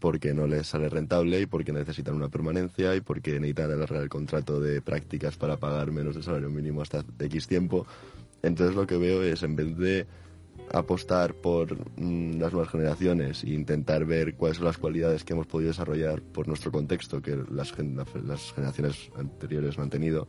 porque 0.00 0.32
no 0.32 0.46
les 0.46 0.66
sale 0.66 0.88
rentable 0.88 1.40
y 1.40 1.46
porque 1.46 1.72
necesitan 1.72 2.14
una 2.14 2.28
permanencia 2.28 2.96
y 2.96 3.00
porque 3.02 3.32
necesitan 3.38 3.70
alargar 3.70 4.02
el 4.02 4.08
contrato 4.08 4.58
de 4.58 4.80
prácticas 4.80 5.36
para 5.36 5.58
pagar 5.58 5.92
menos 5.92 6.14
del 6.14 6.24
salario 6.24 6.48
mínimo 6.50 6.82
hasta 6.82 7.04
X 7.18 7.46
tiempo. 7.46 7.86
Entonces 8.42 8.74
lo 8.74 8.86
que 8.86 8.96
veo 8.96 9.22
es, 9.22 9.42
en 9.42 9.54
vez 9.54 9.76
de 9.76 10.06
apostar 10.72 11.34
por 11.34 11.76
mmm, 12.00 12.38
las 12.38 12.52
nuevas 12.52 12.70
generaciones 12.70 13.44
e 13.44 13.50
intentar 13.50 14.06
ver 14.06 14.34
cuáles 14.34 14.56
son 14.56 14.66
las 14.66 14.78
cualidades 14.78 15.22
que 15.24 15.34
hemos 15.34 15.46
podido 15.46 15.70
desarrollar 15.70 16.22
por 16.22 16.48
nuestro 16.48 16.72
contexto 16.72 17.20
que 17.20 17.36
las, 17.50 17.76
las 17.78 18.52
generaciones 18.52 19.10
anteriores 19.16 19.76
no 19.76 19.84
han 19.84 19.90
tenido, 19.90 20.28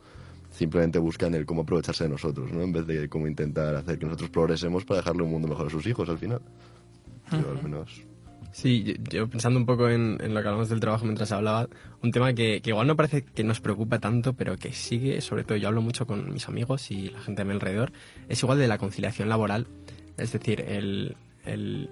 simplemente 0.50 1.00
buscan 1.00 1.34
el 1.34 1.46
cómo 1.46 1.62
aprovecharse 1.62 2.04
de 2.04 2.10
nosotros, 2.10 2.52
¿no? 2.52 2.62
En 2.62 2.74
vez 2.74 2.86
de 2.88 3.08
cómo 3.08 3.28
intentar 3.28 3.76
hacer 3.76 3.98
que 3.98 4.06
nosotros 4.06 4.32
progresemos 4.32 4.84
para 4.84 5.00
dejarle 5.00 5.24
un 5.24 5.32
mundo 5.32 5.48
mejor 5.48 5.68
a 5.68 5.70
sus 5.70 5.86
hijos 5.86 6.10
al 6.10 6.18
final. 6.18 6.42
Uh 7.32 7.36
-huh. 7.36 7.42
Yo 7.42 7.52
al 7.52 7.64
menos 7.64 8.11
Sí, 8.52 8.98
yo, 9.10 9.30
pensando 9.30 9.60
un 9.60 9.66
poco 9.66 9.90
en, 9.90 10.18
lo 10.18 10.42
que 10.42 10.48
hablamos 10.48 10.70
del 10.70 10.80
trabajo 10.80 11.06
mientras 11.06 11.32
hablaba, 11.32 11.68
un 12.02 12.12
tema 12.12 12.34
que, 12.34 12.62
que, 12.62 12.72
igual 12.72 12.88
no 12.88 12.96
parece 12.96 13.24
que 13.24 13.44
nos 13.44 13.62
preocupa 13.62 14.00
tanto, 14.00 14.34
pero 14.34 14.58
que 14.58 14.74
sigue, 14.74 15.22
sobre 15.22 15.44
todo 15.44 15.58
yo 15.58 15.70
hablo 15.70 15.82
mucho 15.82 16.06
con 16.06 16.34
mis 16.34 16.48
amigos 16.48 16.92
y 16.92 17.10
la 17.10 17.22
gente 17.22 17.44
a 17.44 17.46
mi 17.46 17.52
alrededor, 17.52 17.94
es 18.28 18.44
igual 18.44 18.60
de 18.60 18.68
la 18.68 18.78
conciliación 18.78 19.30
laboral. 19.30 19.68
Es 20.18 20.34
decir, 20.34 20.62
el, 20.62 21.16
el 21.46 21.90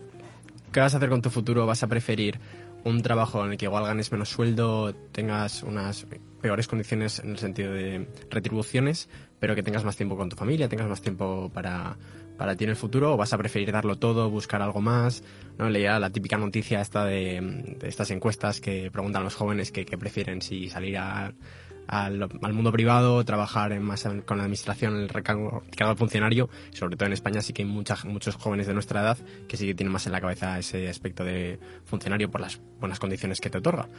¿qué 0.71 0.79
vas 0.81 0.93
a 0.93 0.97
hacer 0.97 1.09
con 1.09 1.21
tu 1.21 1.29
futuro? 1.29 1.65
¿Vas 1.65 1.83
a 1.83 1.87
preferir 1.87 2.39
un 2.83 3.01
trabajo 3.01 3.43
en 3.45 3.51
el 3.51 3.57
que 3.57 3.65
igual 3.65 3.85
ganes 3.85 4.11
menos 4.11 4.29
sueldo, 4.29 4.93
tengas 5.11 5.63
unas 5.63 6.07
peores 6.41 6.67
condiciones 6.67 7.19
en 7.19 7.31
el 7.31 7.37
sentido 7.37 7.73
de 7.73 8.07
retribuciones, 8.29 9.09
pero 9.39 9.55
que 9.55 9.63
tengas 9.63 9.83
más 9.83 9.97
tiempo 9.97 10.17
con 10.17 10.29
tu 10.29 10.35
familia, 10.35 10.69
tengas 10.69 10.87
más 10.87 11.01
tiempo 11.01 11.49
para 11.53 11.97
para 12.39 12.55
ti 12.55 12.63
en 12.63 12.69
el 12.69 12.77
futuro 12.77 13.13
o 13.13 13.17
vas 13.17 13.33
a 13.33 13.37
preferir 13.37 13.69
darlo 13.73 13.97
todo, 13.97 14.29
buscar 14.29 14.61
algo 14.61 14.79
más? 14.79 15.23
¿no? 15.57 15.69
Leía 15.69 15.99
la 15.99 16.09
típica 16.09 16.37
noticia 16.37 16.79
esta 16.79 17.03
de, 17.03 17.75
estas 17.83 18.09
encuestas 18.11 18.61
que 18.61 18.89
preguntan 18.89 19.23
a 19.23 19.25
los 19.25 19.35
jóvenes 19.35 19.73
que, 19.73 19.85
prefieren 19.97 20.41
si 20.41 20.69
salir 20.69 20.97
al, 20.97 21.35
mundo 22.53 22.71
privado, 22.71 23.25
trabajar 23.25 23.77
más 23.81 24.07
con 24.25 24.37
la 24.37 24.43
administración, 24.43 24.95
el 24.95 25.09
recargo, 25.09 25.63
recargo 25.69 25.97
funcionario. 25.97 26.49
Sobre 26.71 26.95
todo 26.95 27.07
en 27.07 27.13
España 27.13 27.41
sí 27.41 27.51
que 27.51 27.63
hay 27.63 27.67
muchos 27.67 28.35
jóvenes 28.35 28.67
de 28.67 28.73
nuestra 28.73 29.01
edad 29.01 29.17
que 29.49 29.57
sí 29.57 29.67
que 29.67 29.75
tienen 29.75 29.91
más 29.91 30.05
en 30.05 30.13
la 30.13 30.21
cabeza 30.21 30.57
ese 30.57 30.87
aspecto 30.87 31.25
de 31.25 31.59
funcionario 31.83 32.31
por 32.31 32.39
las 32.39 32.61
buenas 32.79 32.99
condiciones 32.99 33.41
que 33.41 33.49
te 33.49 33.57
otorga. 33.57 33.89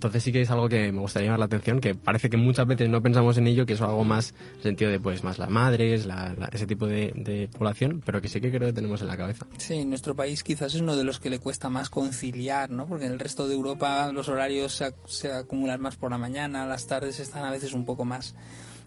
Entonces 0.00 0.22
sí 0.22 0.32
que 0.32 0.40
es 0.40 0.50
algo 0.50 0.66
que 0.66 0.90
me 0.92 1.00
gustaría 1.00 1.26
llamar 1.26 1.40
la 1.40 1.44
atención, 1.44 1.78
que 1.78 1.94
parece 1.94 2.30
que 2.30 2.38
muchas 2.38 2.66
veces 2.66 2.88
no 2.88 3.02
pensamos 3.02 3.36
en 3.36 3.46
ello, 3.46 3.66
que 3.66 3.74
es 3.74 3.82
algo 3.82 4.02
más 4.02 4.32
sentido 4.62 4.90
de 4.90 4.98
pues 4.98 5.22
más 5.22 5.38
las 5.38 5.50
madres, 5.50 6.06
la, 6.06 6.34
la, 6.38 6.46
ese 6.46 6.66
tipo 6.66 6.86
de, 6.86 7.50
población, 7.52 8.02
pero 8.06 8.22
que 8.22 8.28
sí 8.28 8.40
que 8.40 8.50
creo 8.50 8.68
que 8.68 8.72
tenemos 8.72 9.02
en 9.02 9.08
la 9.08 9.18
cabeza. 9.18 9.46
Sí, 9.58 9.84
nuestro 9.84 10.16
país 10.16 10.42
quizás 10.42 10.74
es 10.74 10.80
uno 10.80 10.96
de 10.96 11.04
los 11.04 11.20
que 11.20 11.28
le 11.28 11.38
cuesta 11.38 11.68
más 11.68 11.90
conciliar, 11.90 12.70
¿no? 12.70 12.86
Porque 12.86 13.04
en 13.04 13.12
el 13.12 13.18
resto 13.18 13.46
de 13.46 13.54
Europa 13.54 14.10
los 14.10 14.30
horarios 14.30 14.72
se, 14.72 14.94
se 15.04 15.30
acumulan 15.30 15.82
más 15.82 15.96
por 15.96 16.10
la 16.10 16.16
mañana, 16.16 16.64
las 16.64 16.86
tardes 16.86 17.20
están 17.20 17.44
a 17.44 17.50
veces 17.50 17.74
un 17.74 17.84
poco 17.84 18.06
más 18.06 18.34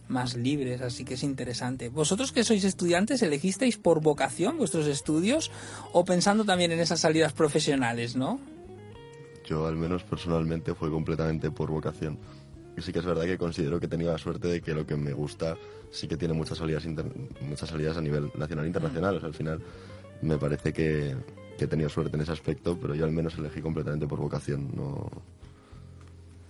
más 0.08 0.36
libres, 0.36 0.82
así 0.82 1.06
que 1.06 1.14
es 1.14 1.24
interesante. 1.24 1.90
¿Vosotros 1.90 2.32
que 2.32 2.44
sois 2.44 2.64
estudiantes 2.64 3.22
elegisteis 3.22 3.78
por 3.78 4.02
vocación 4.02 4.58
vuestros 4.58 4.88
estudios 4.88 5.52
o 5.92 6.04
pensando 6.06 6.44
también 6.44 6.72
en 6.72 6.80
esas 6.80 7.02
salidas 7.02 7.34
profesionales, 7.34 8.16
no? 8.16 8.40
Yo 9.44 9.68
al 9.68 9.76
menos 9.76 10.04
personalmente 10.04 10.74
fue 10.74 10.90
completamente 10.90 11.52
por 11.52 11.70
vocación. 11.70 12.18
Y 12.78 12.82
sí 12.82 12.92
que 12.92 13.00
es 13.00 13.06
verdad 13.06 13.24
que 13.24 13.38
considero 13.38 13.80
que 13.80 13.86
he 13.86 13.90
tenido 13.90 14.12
la 14.12 14.18
suerte 14.18 14.48
de 14.48 14.62
que 14.62 14.74
lo 14.74 14.86
que 14.86 14.96
me 14.96 15.14
gusta 15.14 15.58
sí 15.92 16.08
que 16.08 16.18
tiene 16.18 16.34
muchas 16.34 16.58
salidas, 16.58 16.86
muchas 17.42 17.70
salidas 17.70 17.98
a 17.98 18.02
nivel 18.02 18.32
nacional 18.36 18.66
e 18.66 18.68
internacional. 18.68 19.18
O 19.18 19.20
sea, 19.20 19.28
al 19.28 19.36
final 19.36 19.62
me 20.22 20.38
parece 20.38 20.74
que, 20.74 21.16
que, 21.58 21.66
he 21.66 21.68
tenido 21.68 21.90
suerte 21.90 22.16
en 22.16 22.24
ese 22.24 22.32
aspecto, 22.32 22.78
pero 22.82 22.96
yo 22.96 23.06
al 23.06 23.12
menos 23.12 23.38
elegí 23.38 23.62
completamente 23.62 24.08
por 24.08 24.20
vocación. 24.20 24.72
No... 24.76 25.10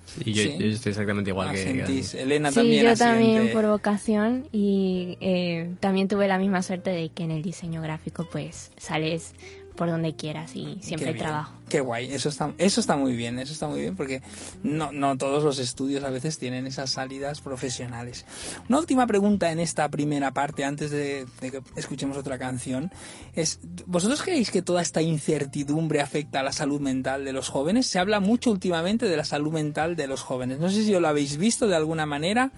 Sí, 0.05 0.33
yo, 0.33 0.43
¿Sí? 0.43 0.57
yo 0.59 0.65
estoy 0.67 0.91
exactamente 0.91 1.31
igual 1.31 1.49
ah, 1.49 1.53
que, 1.53 1.63
que 1.63 2.21
Elena 2.21 2.49
sí, 2.49 2.55
también. 2.55 2.85
yo 2.85 2.95
también 2.95 3.51
por 3.51 3.65
vocación 3.65 4.47
y 4.51 5.17
eh, 5.21 5.73
también 5.79 6.07
tuve 6.07 6.27
la 6.27 6.37
misma 6.37 6.61
suerte 6.61 6.91
de 6.91 7.09
que 7.09 7.23
en 7.23 7.31
el 7.31 7.41
diseño 7.41 7.81
gráfico 7.81 8.27
pues 8.29 8.71
sales 8.77 9.33
por 9.75 9.89
donde 9.89 10.15
quieras 10.15 10.55
y 10.55 10.77
siempre 10.81 11.09
hay 11.09 11.17
trabajo. 11.17 11.53
Qué 11.69 11.79
guay, 11.79 12.11
eso 12.11 12.29
está, 12.29 12.53
eso 12.57 12.79
está 12.79 12.95
muy 12.95 13.15
bien, 13.15 13.39
eso 13.39 13.53
está 13.53 13.67
muy 13.67 13.81
bien 13.81 13.95
porque 13.95 14.21
no, 14.61 14.91
no 14.91 15.17
todos 15.17 15.43
los 15.43 15.57
estudios 15.57 16.03
a 16.03 16.09
veces 16.09 16.37
tienen 16.37 16.67
esas 16.67 16.91
salidas 16.91 17.41
profesionales. 17.41 18.25
Una 18.69 18.79
última 18.79 19.07
pregunta 19.07 19.51
en 19.51 19.59
esta 19.59 19.89
primera 19.89 20.31
parte, 20.31 20.63
antes 20.65 20.91
de, 20.91 21.25
de 21.41 21.51
que 21.51 21.61
escuchemos 21.75 22.17
otra 22.17 22.37
canción, 22.37 22.91
es, 23.33 23.59
¿vosotros 23.87 24.21
creéis 24.21 24.51
que 24.51 24.61
toda 24.61 24.81
esta 24.81 25.01
incertidumbre 25.01 26.01
afecta 26.01 26.41
a 26.41 26.43
la 26.43 26.51
salud 26.51 26.79
mental 26.79 27.25
de 27.25 27.33
los 27.33 27.49
jóvenes? 27.49 27.87
Se 27.87 27.97
habla 27.97 28.19
mucho 28.19 28.51
últimamente 28.51 29.07
de 29.07 29.17
la 29.17 29.25
salud 29.25 29.51
mental 29.51 29.95
de 29.95 30.07
los 30.07 30.21
jóvenes. 30.21 30.59
No 30.59 30.69
sé 30.69 30.83
si 30.83 30.91
lo 30.91 31.07
habéis 31.07 31.37
visto 31.37 31.67
de 31.67 31.75
alguna 31.75 32.05
manera. 32.05 32.51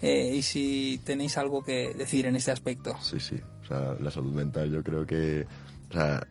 Eh, 0.00 0.34
y 0.36 0.42
si 0.42 1.00
tenéis 1.04 1.38
algo 1.38 1.64
que 1.64 1.92
decir 1.92 2.26
en 2.26 2.36
este 2.36 2.52
aspecto. 2.52 2.96
Sí, 3.02 3.18
sí. 3.18 3.36
O 3.64 3.66
sea, 3.66 3.96
la 4.00 4.10
salud 4.10 4.32
mental 4.32 4.70
yo 4.70 4.82
creo 4.82 5.04
que... 5.04 5.44
O 5.90 5.92
sea, 5.92 6.24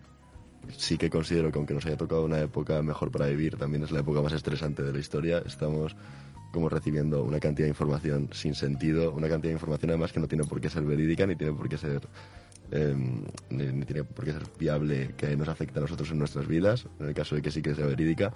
sí 0.75 0.97
que 0.97 1.09
considero 1.09 1.51
que 1.51 1.57
aunque 1.57 1.73
nos 1.73 1.85
haya 1.85 1.97
tocado 1.97 2.25
una 2.25 2.39
época 2.39 2.81
mejor 2.81 3.11
para 3.11 3.27
vivir, 3.27 3.57
también 3.57 3.83
es 3.83 3.91
la 3.91 3.99
época 3.99 4.21
más 4.21 4.33
estresante 4.33 4.83
de 4.83 4.93
la 4.93 4.99
historia. 4.99 5.41
Estamos 5.45 5.95
como 6.51 6.69
recibiendo 6.69 7.23
una 7.23 7.39
cantidad 7.39 7.65
de 7.65 7.69
información 7.69 8.29
sin 8.31 8.55
sentido, 8.55 9.11
una 9.11 9.27
cantidad 9.27 9.51
de 9.51 9.55
información 9.55 9.91
además 9.91 10.11
que 10.11 10.19
no 10.19 10.27
tiene 10.27 10.43
por 10.43 10.61
qué 10.61 10.69
ser 10.69 10.83
verídica 10.83 11.25
ni 11.27 11.35
tiene 11.35 11.53
por 11.53 11.69
qué 11.69 11.77
ser 11.77 12.01
eh, 12.71 12.95
ni, 13.49 13.85
tiene 13.85 14.03
por 14.03 14.25
qué 14.25 14.33
ser 14.33 14.43
viable 14.59 15.13
que 15.15 15.35
nos 15.37 15.47
afecte 15.47 15.79
a 15.79 15.81
nosotros 15.81 16.11
en 16.11 16.19
nuestras 16.19 16.47
vidas, 16.47 16.87
en 16.99 17.07
el 17.07 17.13
caso 17.13 17.35
de 17.35 17.41
que 17.41 17.51
sí 17.51 17.61
que 17.61 17.75
sea 17.75 17.85
verídica, 17.85 18.33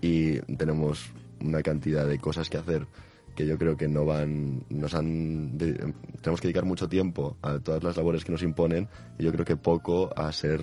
y 0.00 0.38
tenemos 0.56 1.10
una 1.40 1.62
cantidad 1.62 2.06
de 2.06 2.18
cosas 2.18 2.48
que 2.48 2.56
hacer 2.56 2.86
que 3.34 3.46
yo 3.46 3.56
creo 3.56 3.76
que 3.76 3.86
no 3.86 4.04
van, 4.04 4.64
nos 4.68 4.94
han, 4.94 5.56
tenemos 5.58 6.40
que 6.40 6.48
dedicar 6.48 6.64
mucho 6.64 6.88
tiempo 6.88 7.36
a 7.40 7.60
todas 7.60 7.84
las 7.84 7.96
labores 7.96 8.24
que 8.24 8.32
nos 8.32 8.42
imponen 8.42 8.88
y 9.16 9.22
yo 9.22 9.30
creo 9.30 9.44
que 9.44 9.56
poco 9.56 10.10
a 10.16 10.32
ser 10.32 10.60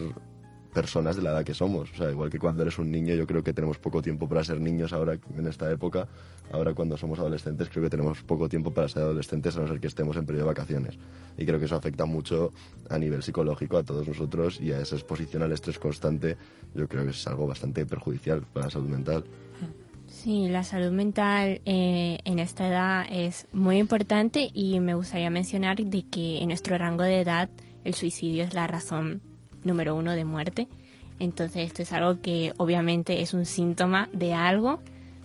personas 0.76 1.16
de 1.16 1.22
la 1.22 1.32
edad 1.32 1.46
que 1.46 1.54
somos. 1.54 1.90
O 1.94 1.96
sea, 1.96 2.12
igual 2.12 2.30
que 2.30 2.38
cuando 2.38 2.62
eres 2.62 2.78
un 2.78 2.92
niño, 2.92 3.16
yo 3.16 3.26
creo 3.26 3.42
que 3.42 3.54
tenemos 3.54 3.78
poco 3.78 4.02
tiempo 4.02 4.28
para 4.28 4.44
ser 4.44 4.60
niños 4.60 4.92
ahora 4.92 5.18
en 5.36 5.48
esta 5.48 5.72
época. 5.72 6.06
Ahora 6.52 6.74
cuando 6.74 6.98
somos 6.98 7.18
adolescentes, 7.18 7.70
creo 7.70 7.86
que 7.86 7.90
tenemos 7.90 8.22
poco 8.24 8.50
tiempo 8.50 8.72
para 8.72 8.90
ser 8.90 9.04
adolescentes 9.04 9.56
a 9.56 9.62
no 9.62 9.68
ser 9.70 9.80
que 9.80 9.88
estemos 9.88 10.18
en 10.18 10.26
periodo 10.26 10.44
de 10.44 10.50
vacaciones. 10.50 11.00
Y 11.38 11.46
creo 11.46 11.58
que 11.60 11.66
eso 11.66 11.78
afecta 11.78 12.06
mucho 12.06 12.52
a 12.90 13.00
nivel 13.00 13.24
psicológico 13.24 13.78
a 13.78 13.84
todos 13.84 14.06
nosotros 14.06 14.60
y 14.60 14.74
a 14.74 14.82
esa 14.82 14.96
exposición 14.96 15.44
al 15.44 15.54
estrés 15.54 15.80
constante, 15.80 16.36
yo 16.76 16.88
creo 16.90 17.06
que 17.06 17.12
es 17.12 17.26
algo 17.26 17.48
bastante 17.48 17.86
perjudicial 17.86 18.42
para 18.42 18.66
la 18.66 18.70
salud 18.70 18.90
mental. 18.90 19.24
Sí, 20.08 20.50
la 20.50 20.64
salud 20.64 20.92
mental 20.92 21.62
eh, 21.66 22.20
en 22.26 22.40
esta 22.40 22.68
edad 22.68 23.06
es 23.10 23.48
muy 23.54 23.78
importante 23.78 24.50
y 24.54 24.80
me 24.82 24.94
gustaría 24.94 25.30
mencionar 25.30 25.78
de 25.78 26.04
que 26.04 26.40
en 26.40 26.50
nuestro 26.50 26.78
rango 26.78 27.04
de 27.04 27.22
edad 27.22 27.50
el 27.86 27.94
suicidio 27.94 28.44
es 28.44 28.54
la 28.54 28.68
razón 28.68 29.22
número 29.66 29.96
uno 29.96 30.14
de 30.14 30.24
muerte. 30.24 30.68
Entonces 31.20 31.68
esto 31.68 31.82
es 31.82 31.92
algo 31.94 32.22
que 32.22 32.54
obviamente 32.58 33.22
es 33.22 33.34
un 33.34 33.46
síntoma 33.46 34.10
de 34.14 34.34
algo, 34.34 34.80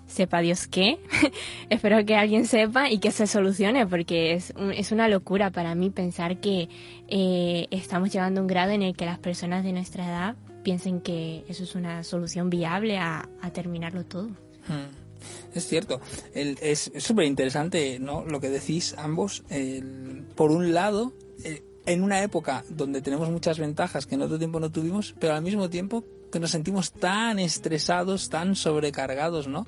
sepa 0.06 0.40
Dios 0.40 0.66
qué. 0.66 0.98
Espero 1.70 2.04
que 2.04 2.16
alguien 2.16 2.46
sepa 2.46 2.90
y 2.90 2.98
que 2.98 3.10
se 3.12 3.26
solucione 3.26 3.86
porque 3.86 4.32
es, 4.34 4.52
un- 4.56 4.72
es 4.72 4.92
una 4.92 5.08
locura 5.08 5.50
para 5.50 5.74
mí 5.74 5.90
pensar 5.90 6.38
que 6.40 6.68
eh, 7.08 7.66
estamos 7.70 8.12
llegando 8.12 8.40
a 8.40 8.42
un 8.42 8.48
grado 8.48 8.70
en 8.72 8.82
el 8.82 8.96
que 8.96 9.04
las 9.06 9.18
personas 9.18 9.64
de 9.64 9.72
nuestra 9.72 10.06
edad 10.06 10.36
piensen 10.62 11.00
que 11.00 11.44
eso 11.48 11.64
es 11.64 11.74
una 11.74 12.04
solución 12.04 12.50
viable 12.50 12.98
a, 12.98 13.28
a 13.40 13.50
terminarlo 13.50 14.04
todo. 14.04 14.28
Mm, 14.68 15.54
Es 15.54 15.66
cierto, 15.66 16.00
El- 16.34 16.56
es 16.62 16.92
súper 16.98 17.24
interesante 17.26 17.98
¿no? 17.98 18.24
lo 18.24 18.40
que 18.40 18.48
decís 18.50 18.94
ambos. 18.98 19.42
El- 19.48 20.24
por 20.36 20.50
un 20.52 20.72
lado, 20.74 21.12
eh, 21.44 21.62
en 21.86 22.02
una 22.02 22.22
época 22.22 22.64
donde 22.68 23.02
tenemos 23.02 23.30
muchas 23.30 23.58
ventajas 23.58 24.06
que 24.06 24.14
en 24.14 24.22
otro 24.22 24.38
tiempo 24.38 24.60
no 24.60 24.70
tuvimos, 24.70 25.14
pero 25.18 25.34
al 25.34 25.42
mismo 25.42 25.70
tiempo 25.70 26.04
que 26.30 26.40
nos 26.40 26.50
sentimos 26.50 26.92
tan 26.92 27.38
estresados, 27.38 28.28
tan 28.28 28.54
sobrecargados, 28.54 29.48
¿no? 29.48 29.66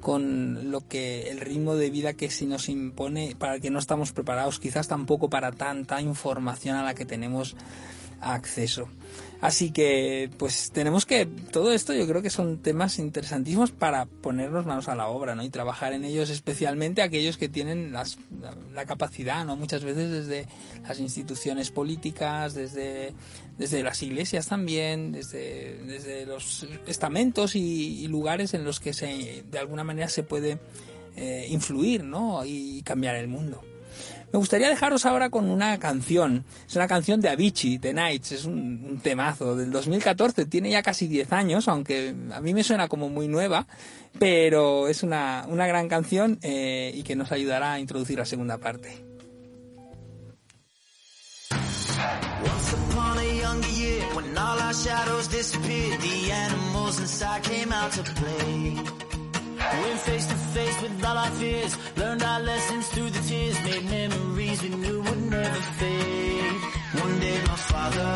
con 0.00 0.70
lo 0.70 0.86
que 0.86 1.30
el 1.30 1.40
ritmo 1.40 1.74
de 1.74 1.90
vida 1.90 2.12
que 2.12 2.30
se 2.30 2.46
nos 2.46 2.68
impone 2.68 3.34
para 3.36 3.56
el 3.56 3.60
que 3.60 3.70
no 3.70 3.80
estamos 3.80 4.12
preparados, 4.12 4.60
quizás 4.60 4.86
tampoco 4.86 5.28
para 5.28 5.50
tanta 5.50 6.00
información 6.00 6.76
a 6.76 6.84
la 6.84 6.94
que 6.94 7.04
tenemos 7.04 7.56
acceso. 8.20 8.88
Así 9.40 9.70
que, 9.70 10.30
pues 10.38 10.70
tenemos 10.72 11.04
que, 11.04 11.26
todo 11.26 11.72
esto 11.72 11.92
yo 11.92 12.06
creo 12.08 12.22
que 12.22 12.30
son 12.30 12.58
temas 12.58 12.98
interesantísimos 12.98 13.70
para 13.70 14.06
ponernos 14.06 14.64
manos 14.64 14.88
a 14.88 14.94
la 14.94 15.08
obra, 15.08 15.34
¿no? 15.34 15.44
Y 15.44 15.50
trabajar 15.50 15.92
en 15.92 16.04
ellos 16.04 16.30
especialmente 16.30 17.02
aquellos 17.02 17.36
que 17.36 17.48
tienen 17.48 17.92
las, 17.92 18.18
la, 18.74 18.86
capacidad, 18.86 19.44
¿no? 19.44 19.54
Muchas 19.54 19.84
veces 19.84 20.10
desde 20.10 20.48
las 20.88 21.00
instituciones 21.00 21.70
políticas, 21.70 22.54
desde, 22.54 23.12
desde 23.58 23.82
las 23.82 24.02
iglesias 24.02 24.48
también, 24.48 25.12
desde, 25.12 25.82
desde 25.84 26.24
los 26.24 26.66
estamentos 26.86 27.56
y, 27.56 28.04
y 28.04 28.08
lugares 28.08 28.54
en 28.54 28.64
los 28.64 28.80
que 28.80 28.94
se, 28.94 29.44
de 29.50 29.58
alguna 29.58 29.84
manera 29.84 30.08
se 30.08 30.22
puede 30.22 30.58
eh, 31.14 31.46
influir, 31.50 32.04
¿no? 32.04 32.44
Y 32.44 32.82
cambiar 32.82 33.16
el 33.16 33.28
mundo. 33.28 33.62
Me 34.36 34.40
gustaría 34.40 34.68
dejaros 34.68 35.06
ahora 35.06 35.30
con 35.30 35.48
una 35.48 35.78
canción. 35.78 36.44
Es 36.68 36.76
una 36.76 36.86
canción 36.86 37.22
de 37.22 37.30
Avicii, 37.30 37.78
The 37.78 37.94
Nights. 37.94 38.32
Es 38.32 38.44
un, 38.44 39.00
temazo 39.02 39.56
del 39.56 39.70
2014. 39.70 40.44
Tiene 40.44 40.68
ya 40.68 40.82
casi 40.82 41.06
10 41.08 41.32
años, 41.32 41.68
aunque 41.68 42.14
a 42.30 42.42
mí 42.42 42.52
me 42.52 42.62
suena 42.62 42.86
como 42.86 43.08
muy 43.08 43.28
nueva. 43.28 43.66
Pero 44.18 44.88
es 44.88 45.02
una, 45.02 45.46
una 45.48 45.66
gran 45.66 45.88
canción 45.88 46.38
eh, 46.42 46.92
y 46.94 47.02
que 47.02 47.16
nos 47.16 47.32
ayudará 47.32 47.72
a 47.72 47.80
introducir 47.80 48.18
la 48.18 48.26
segunda 48.26 48.58
parte. 48.58 49.06
Went 59.72 60.00
face 60.00 60.26
to 60.26 60.34
face 60.54 60.80
with 60.82 61.04
all 61.04 61.18
our 61.18 61.30
fears, 61.32 61.76
learned 61.96 62.22
our 62.22 62.40
lessons 62.40 62.88
through 62.88 63.10
the 63.10 63.20
tears, 63.28 63.56
made 63.64 63.84
memories 63.90 64.62
we 64.62 64.68
knew 64.70 65.02
would 65.02 65.22
never 65.30 65.60
fade. 65.80 66.60
One 67.02 67.18
day 67.20 67.38
my 67.40 67.56
father, 67.56 68.15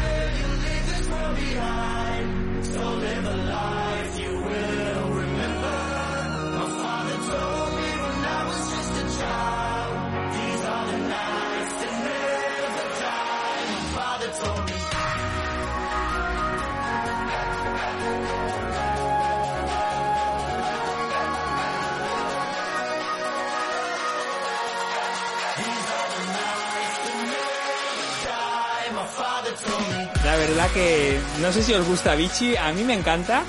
que 30.69 31.19
no 31.41 31.51
sé 31.51 31.63
si 31.63 31.73
os 31.73 31.87
gusta 31.87 32.11
Avicii, 32.11 32.55
a 32.55 32.71
mí 32.73 32.83
me 32.83 32.93
encanta, 32.93 33.43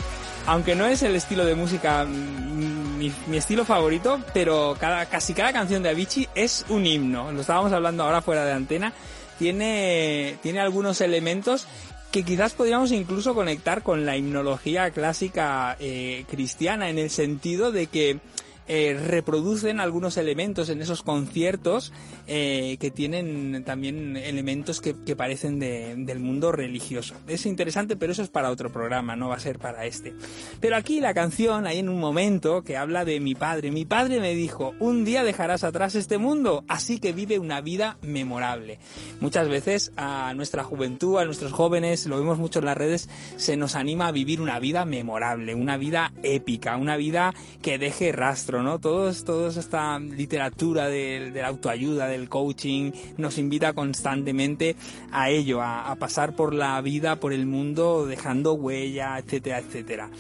aunque 0.47 0.75
no 0.75 0.87
es 0.87 1.03
el 1.03 1.15
estilo 1.15 1.45
de 1.45 1.55
música 1.55 2.05
mm, 2.05 2.99
mi, 2.99 3.13
mi 3.27 3.37
estilo 3.37 3.65
favorito, 3.65 4.21
pero 4.33 4.77
cada, 4.79 5.07
casi 5.07 5.35
cada 5.35 5.53
canción 5.53 5.83
de 5.83 5.91
Avicii 5.91 6.29
es 6.35 6.65
un 6.69 6.87
himno. 6.87 7.33
Lo 7.33 7.41
estábamos 7.41 7.73
hablando 7.73 8.05
ahora 8.05 8.23
fuera 8.23 8.45
de 8.45 8.53
antena. 8.53 8.93
Tiene, 9.39 10.37
tiene 10.43 10.61
algunos 10.61 11.01
elementos 11.01 11.67
que 12.13 12.23
quizás 12.23 12.53
podríamos 12.53 12.93
incluso 12.93 13.35
conectar 13.35 13.83
con 13.83 14.05
la 14.05 14.17
himnología 14.17 14.91
clásica 14.91 15.77
eh, 15.81 16.25
cristiana 16.31 16.91
en 16.91 16.99
el 16.99 17.11
sentido 17.11 17.73
de 17.73 17.87
que 17.87 18.21
eh, 18.69 18.99
reproducen 19.07 19.81
algunos 19.81 20.17
elementos 20.17 20.69
en 20.69 20.81
esos 20.83 21.03
conciertos 21.03 21.93
eh, 22.27 22.77
que 22.81 22.91
tienen 22.91 23.65
también 23.65 24.17
elementos 24.17 24.81
que, 24.81 24.95
parecen 25.17 25.59
de- 25.59 25.95
del 25.97 26.21
mundo 26.21 26.53
religioso. 26.53 27.15
Es 27.29 27.47
interesante, 27.47 27.97
pero 27.97 28.13
eso 28.13 28.23
es 28.23 28.29
para 28.29 28.51
otro 28.51 28.73
programa, 28.73 29.17
no 29.17 29.29
va 29.29 29.37
a 29.37 29.41
ser 29.41 29.59
para 29.59 29.85
este. 29.87 30.15
Pero 30.61 30.77
aquí 30.77 31.01
la 31.01 31.15
canción, 31.15 31.67
hay 31.67 31.79
en 31.79 31.89
un 31.89 32.01
momento 32.01 32.63
que 32.63 32.77
habla 32.77 33.05
de 33.05 33.21
mi 33.21 33.35
padre. 33.35 33.71
Mi 33.71 33.85
padre 33.85 34.21
me 34.21 34.35
dijo, 34.35 34.75
un 34.79 35.05
día 35.05 35.25
dejarás 35.25 35.65
atrás 35.65 35.95
este 35.95 36.19
mundo, 36.19 36.65
así 36.69 36.99
que 36.99 37.13
vive 37.13 37.39
una 37.39 37.61
vida 37.61 37.99
memorable. 38.03 38.79
Muchas 39.21 39.49
veces 39.49 39.93
a 39.97 40.33
nuestra 40.35 40.65
juventud, 40.65 41.19
a 41.19 41.25
nuestros 41.25 41.53
jóvenes, 41.53 42.07
lo 42.07 42.19
vemos 42.19 42.39
mucho 42.39 42.61
en 42.61 42.67
las 42.67 42.77
redes, 42.77 43.09
se 43.37 43.57
nos 43.57 43.75
anima 43.75 44.09
a 44.09 44.13
vivir 44.13 44.41
una 44.41 44.59
vida 44.59 44.85
memorable, 44.85 45.55
una 45.55 45.77
vida 45.77 46.13
épica, 46.23 46.77
una 46.77 46.97
vida 46.97 47.35
que 47.61 47.79
deje 47.79 48.13
rastro, 48.13 48.52
toda 48.81 49.51
esta 49.51 49.99
literatura 49.99 50.89
de, 50.89 51.33
la 51.35 51.49
autoayuda, 51.49 52.07
del 52.07 52.29
coaching, 52.29 52.93
nos 53.17 53.39
invita 53.39 53.73
constantemente 53.73 54.77
a 55.11 55.31
ello, 55.31 55.63
a, 55.63 55.95
pasar 55.97 56.35
por 56.35 56.53
la 56.53 56.81
vida, 56.83 57.17
por 57.17 57.33
el 57.33 57.47
mundo, 57.47 58.07
dejando 58.07 58.53
huella, 58.53 59.19
etcétera, 59.19 59.59
etcétera. 59.59 60.11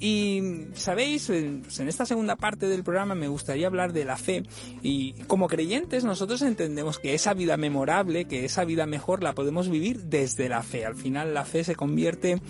Y 0.00 0.66
sabéis, 0.74 1.26
pues 1.26 1.80
en 1.80 1.88
esta 1.88 2.06
segunda 2.06 2.36
parte 2.36 2.68
del 2.68 2.84
programa 2.84 3.16
me 3.16 3.26
gustaría 3.26 3.66
hablar 3.66 3.92
de 3.92 4.04
la 4.04 4.16
fe 4.16 4.44
y 4.80 5.14
como 5.26 5.48
creyentes 5.48 6.04
nosotros 6.04 6.42
entendemos 6.42 7.00
que 7.00 7.14
esa 7.14 7.34
vida 7.34 7.56
memorable, 7.56 8.26
que 8.26 8.44
esa 8.44 8.64
vida 8.64 8.86
mejor 8.86 9.24
la 9.24 9.34
podemos 9.34 9.68
vivir 9.68 10.04
desde 10.04 10.48
la 10.48 10.62
fe. 10.62 10.86
Al 10.86 10.94
final 10.94 11.34
la 11.34 11.44
fe 11.44 11.64
se 11.64 11.74
convierte 11.74 12.40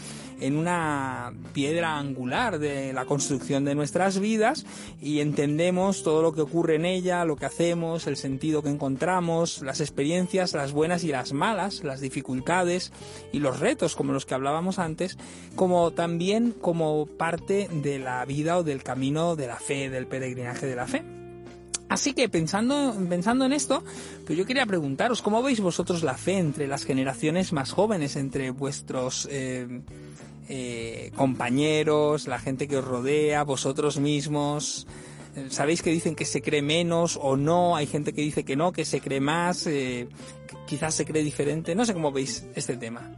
en 0.41 0.57
una 0.57 1.33
piedra 1.53 1.99
angular 1.99 2.59
de 2.59 2.93
la 2.93 3.05
construcción 3.05 3.65
de 3.65 3.75
nuestras 3.75 4.19
vidas 4.19 4.67
y 5.01 5.21
entendemos 5.21 6.03
todo 6.03 6.23
lo 6.23 6.33
que 6.33 6.43
ocurre 6.43 6.77
en 6.77 6.85
ella, 6.85 7.25
lo 7.25 7.37
que 7.37 7.47
hacemos, 7.47 8.07
el 8.07 8.17
sentido 8.17 8.63
que 8.63 8.71
encontramos, 8.71 9.63
las 9.63 9.81
experiencias, 9.81 10.53
las 10.53 10.73
buenas 10.73 11.05
y 11.05 11.09
las 11.09 11.33
malas, 11.33 11.85
las 11.85 12.01
dificultades 12.01 12.93
y 13.33 13.41
los 13.41 13.61
retos 13.61 13.97
como 13.97 14.13
los 14.13 14.27
que 14.27 14.35
hablábamos 14.35 14.79
antes, 14.79 15.19
como 15.57 15.93
también 15.93 16.53
como 16.53 17.07
parte 17.07 17.69
de 17.71 17.99
la 17.99 18.25
vida 18.25 18.59
o 18.59 18.63
del 18.63 18.83
camino 18.83 19.37
de 19.37 19.47
la 19.47 19.57
fe, 19.57 19.91
del 19.91 20.07
peregrinaje 20.07 20.67
de 20.67 20.77
la 20.77 20.87
fe. 20.87 21.18
Así 21.89 22.13
que 22.13 22.29
pensando, 22.29 22.95
pensando 23.09 23.47
en 23.47 23.53
esto, 23.53 23.83
pues 24.27 24.39
yo 24.39 24.45
quería 24.45 24.67
preguntaros, 24.67 25.23
¿cómo 25.23 25.43
veis 25.43 25.61
vosotros 25.61 26.03
la 26.03 26.15
fe 26.15 26.39
entre 26.39 26.67
las 26.67 26.85
generaciones 26.85 27.53
más 27.53 27.73
jóvenes, 27.73 28.17
entre 28.17 28.51
vuestros 28.51 29.27
eh, 29.31 29.81
eh, 30.49 31.11
compañeros, 31.17 32.29
la 32.29 32.39
gente 32.39 32.69
que 32.69 32.77
os 32.77 32.85
rodea, 32.85 33.43
vosotros 33.43 33.99
mismos? 33.99 34.87
Eh, 35.35 35.47
Sabéis 35.49 35.81
que 35.81 35.91
dicen 35.91 36.15
que 36.15 36.27
se 36.27 36.43
cree 36.43 36.61
menos 36.61 37.19
o 37.21 37.37
no, 37.39 37.75
hay 37.75 37.87
gente 37.87 38.13
que 38.13 38.21
dice 38.21 38.45
que 38.45 38.55
no, 38.55 38.73
que 38.73 38.85
se 38.85 39.01
cree 39.01 39.21
más, 39.21 39.67
quizás 40.67 40.95
se 40.95 41.07
cree 41.07 41.23
diferente, 41.23 41.75
no 41.75 41.87
sé 41.87 41.95
cómo 41.95 42.13
veis 42.13 42.47
este 42.55 42.77
tema. 42.77 43.11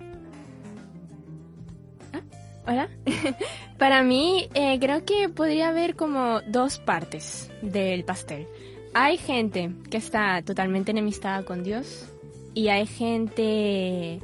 Hola. 2.70 2.88
Para 3.78 4.02
mí, 4.02 4.48
eh, 4.54 4.78
creo 4.78 5.04
que 5.04 5.28
podría 5.28 5.70
haber 5.70 5.96
como 5.96 6.40
dos 6.42 6.78
partes 6.78 7.50
del 7.62 8.04
pastel. 8.04 8.46
Hay 8.92 9.18
gente 9.18 9.72
que 9.88 9.98
está 9.98 10.42
totalmente 10.42 10.90
enemistada 10.90 11.44
con 11.44 11.62
Dios 11.62 12.08
y 12.54 12.68
hay 12.68 12.86
gente 12.86 14.20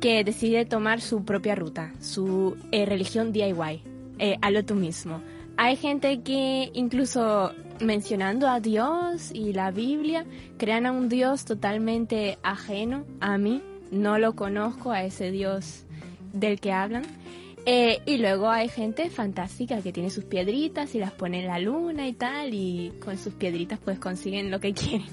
que 0.00 0.24
decide 0.24 0.64
tomar 0.64 1.00
su 1.00 1.24
propia 1.24 1.54
ruta, 1.54 1.92
su 2.00 2.56
eh, 2.72 2.86
religión 2.86 3.32
DIY, 3.32 3.82
eh, 4.18 4.38
a 4.40 4.50
lo 4.50 4.64
tú 4.64 4.74
mismo. 4.74 5.20
Hay 5.58 5.76
gente 5.76 6.22
que 6.22 6.70
incluso 6.74 7.52
mencionando 7.80 8.48
a 8.48 8.60
Dios 8.60 9.30
y 9.32 9.52
la 9.52 9.70
Biblia, 9.70 10.24
crean 10.58 10.86
a 10.86 10.92
un 10.92 11.08
Dios 11.08 11.44
totalmente 11.44 12.38
ajeno 12.42 13.04
a 13.20 13.38
mí. 13.38 13.62
No 13.90 14.18
lo 14.18 14.34
conozco 14.34 14.90
a 14.90 15.04
ese 15.04 15.30
Dios 15.30 15.84
del 16.32 16.60
que 16.60 16.72
hablan. 16.72 17.04
Eh, 17.68 18.00
y 18.06 18.18
luego 18.18 18.48
hay 18.48 18.68
gente 18.68 19.10
fantástica 19.10 19.82
que 19.82 19.92
tiene 19.92 20.10
sus 20.10 20.24
piedritas 20.24 20.94
y 20.94 21.00
las 21.00 21.10
pone 21.10 21.40
en 21.40 21.48
la 21.48 21.58
luna 21.58 22.06
y 22.06 22.12
tal, 22.12 22.54
y 22.54 22.92
con 23.04 23.18
sus 23.18 23.34
piedritas 23.34 23.80
pues 23.84 23.98
consiguen 23.98 24.50
lo 24.52 24.60
que 24.60 24.72
quieren. 24.74 25.08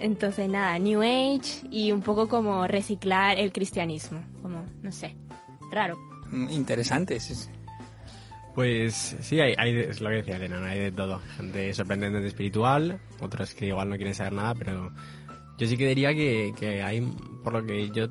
Entonces 0.00 0.48
nada, 0.48 0.76
New 0.80 1.02
Age 1.02 1.68
y 1.70 1.92
un 1.92 2.02
poco 2.02 2.28
como 2.28 2.66
reciclar 2.66 3.38
el 3.38 3.52
cristianismo, 3.52 4.24
como, 4.42 4.64
no 4.82 4.90
sé, 4.90 5.14
raro. 5.70 5.96
Mm, 6.32 6.50
Interesante, 6.50 7.20
sí, 7.20 7.34
sí. 7.36 7.48
Pues 8.56 9.16
sí, 9.20 9.40
hay, 9.40 9.54
hay 9.56 9.72
de- 9.72 9.90
es 9.90 10.00
lo 10.00 10.08
que 10.10 10.16
decía 10.16 10.36
Elena, 10.36 10.64
hay 10.66 10.78
de 10.80 10.92
todo. 10.92 11.20
Gente 11.36 11.72
sorprendentemente 11.74 12.28
espiritual, 12.28 13.00
otros 13.20 13.54
que 13.54 13.66
igual 13.66 13.88
no 13.88 13.96
quieren 13.96 14.14
saber 14.14 14.32
nada, 14.32 14.54
pero 14.54 14.92
yo 15.58 15.66
sí 15.66 15.76
que 15.76 15.88
diría 15.88 16.12
que, 16.14 16.52
que 16.58 16.82
hay, 16.82 17.00
por 17.42 17.52
lo 17.52 17.64
que 17.64 17.90
yo 17.90 18.08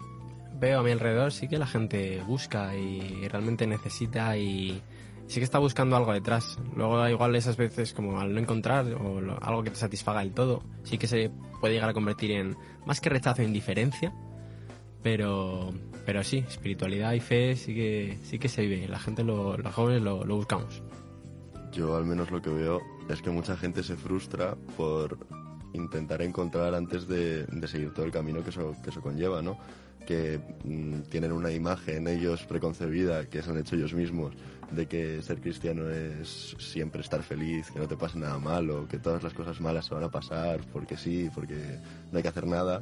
veo 0.63 0.80
a 0.80 0.84
mi 0.84 0.91
alrededor, 0.91 1.32
sí 1.32 1.47
que 1.47 1.58
la 1.58 1.67
gente 1.67 2.21
busca 2.26 2.76
y 2.76 3.28
realmente 3.28 3.67
necesita 3.67 4.38
y 4.38 4.82
sí 5.28 5.39
que 5.39 5.43
está 5.43 5.60
buscando 5.60 5.95
algo 5.97 6.13
detrás. 6.13 6.58
Luego 6.76 7.08
igual 7.10 7.36
esas 7.36 7.58
veces 7.58 7.93
como 7.93 8.19
al 8.19 8.34
no 8.34 8.39
encontrar 8.39 8.86
o 8.93 9.19
lo- 9.21 9.38
algo 9.43 9.63
que 9.63 9.69
te 9.71 9.76
satisfaga 9.76 10.21
del 10.21 10.32
todo, 10.34 10.63
sí 10.84 10.97
que 10.97 11.08
se 11.08 11.32
puede 11.60 11.73
llegar 11.73 11.89
a 11.89 11.93
convertir 11.93 12.32
en 12.32 12.56
más 12.86 13.02
que 13.02 13.10
rechazo, 13.10 13.43
indiferencia. 13.43 14.13
Pero, 15.02 15.73
pero 16.06 16.23
sí, 16.23 16.38
espiritualidad 16.47 17.12
y 17.13 17.19
fe 17.19 17.56
sí 17.58 17.73
que, 17.76 18.17
sí 18.23 18.39
que 18.39 18.47
se 18.47 18.62
vive. 18.62 18.88
La 18.88 18.99
gente, 18.99 19.23
lo- 19.23 19.58
los 19.58 19.73
jóvenes 19.73 20.02
lo, 20.02 20.23
lo 20.23 20.36
buscamos. 20.38 20.82
Yo 21.73 21.97
al 21.97 22.06
menos 22.06 22.32
lo 22.32 22.41
que 22.41 22.49
veo 22.49 22.80
es 23.10 23.21
que 23.21 23.30
mucha 23.32 23.58
gente 23.58 23.84
se 23.84 23.95
frustra 23.97 24.56
por 24.78 25.17
intentar 25.73 26.21
encontrar 26.21 26.73
antes 26.73 27.07
de, 27.07 27.45
de 27.45 27.67
seguir 27.67 27.93
todo 27.93 28.05
el 28.05 28.12
camino 28.12 28.43
que 28.43 28.49
eso, 28.51 28.75
que 28.83 28.89
eso 28.89 29.01
conlleva, 29.01 29.41
¿no? 29.41 29.57
Que 30.05 30.39
mm, 30.63 31.09
tienen 31.09 31.31
una 31.31 31.51
imagen 31.51 32.07
ellos 32.07 32.43
preconcebida 32.43 33.25
que 33.25 33.41
se 33.41 33.49
han 33.49 33.57
hecho 33.57 33.75
ellos 33.75 33.93
mismos 33.93 34.33
de 34.71 34.88
que 34.88 35.21
ser 35.21 35.39
cristiano 35.39 35.89
es 35.89 36.55
siempre 36.59 37.01
estar 37.01 37.21
feliz, 37.21 37.69
que 37.71 37.79
no 37.79 37.88
te 37.88 37.95
pase 37.95 38.17
nada 38.17 38.38
malo, 38.39 38.88
que 38.88 38.97
todas 38.97 39.21
las 39.23 39.33
cosas 39.33 39.62
malas 39.62 39.86
se 39.86 39.93
van 39.93 40.03
a 40.03 40.09
pasar 40.09 40.62
porque 40.71 40.97
sí, 40.97 41.29
porque 41.33 41.79
no 42.12 42.17
hay 42.17 42.23
que 42.23 42.29
hacer 42.29 42.47
nada. 42.47 42.81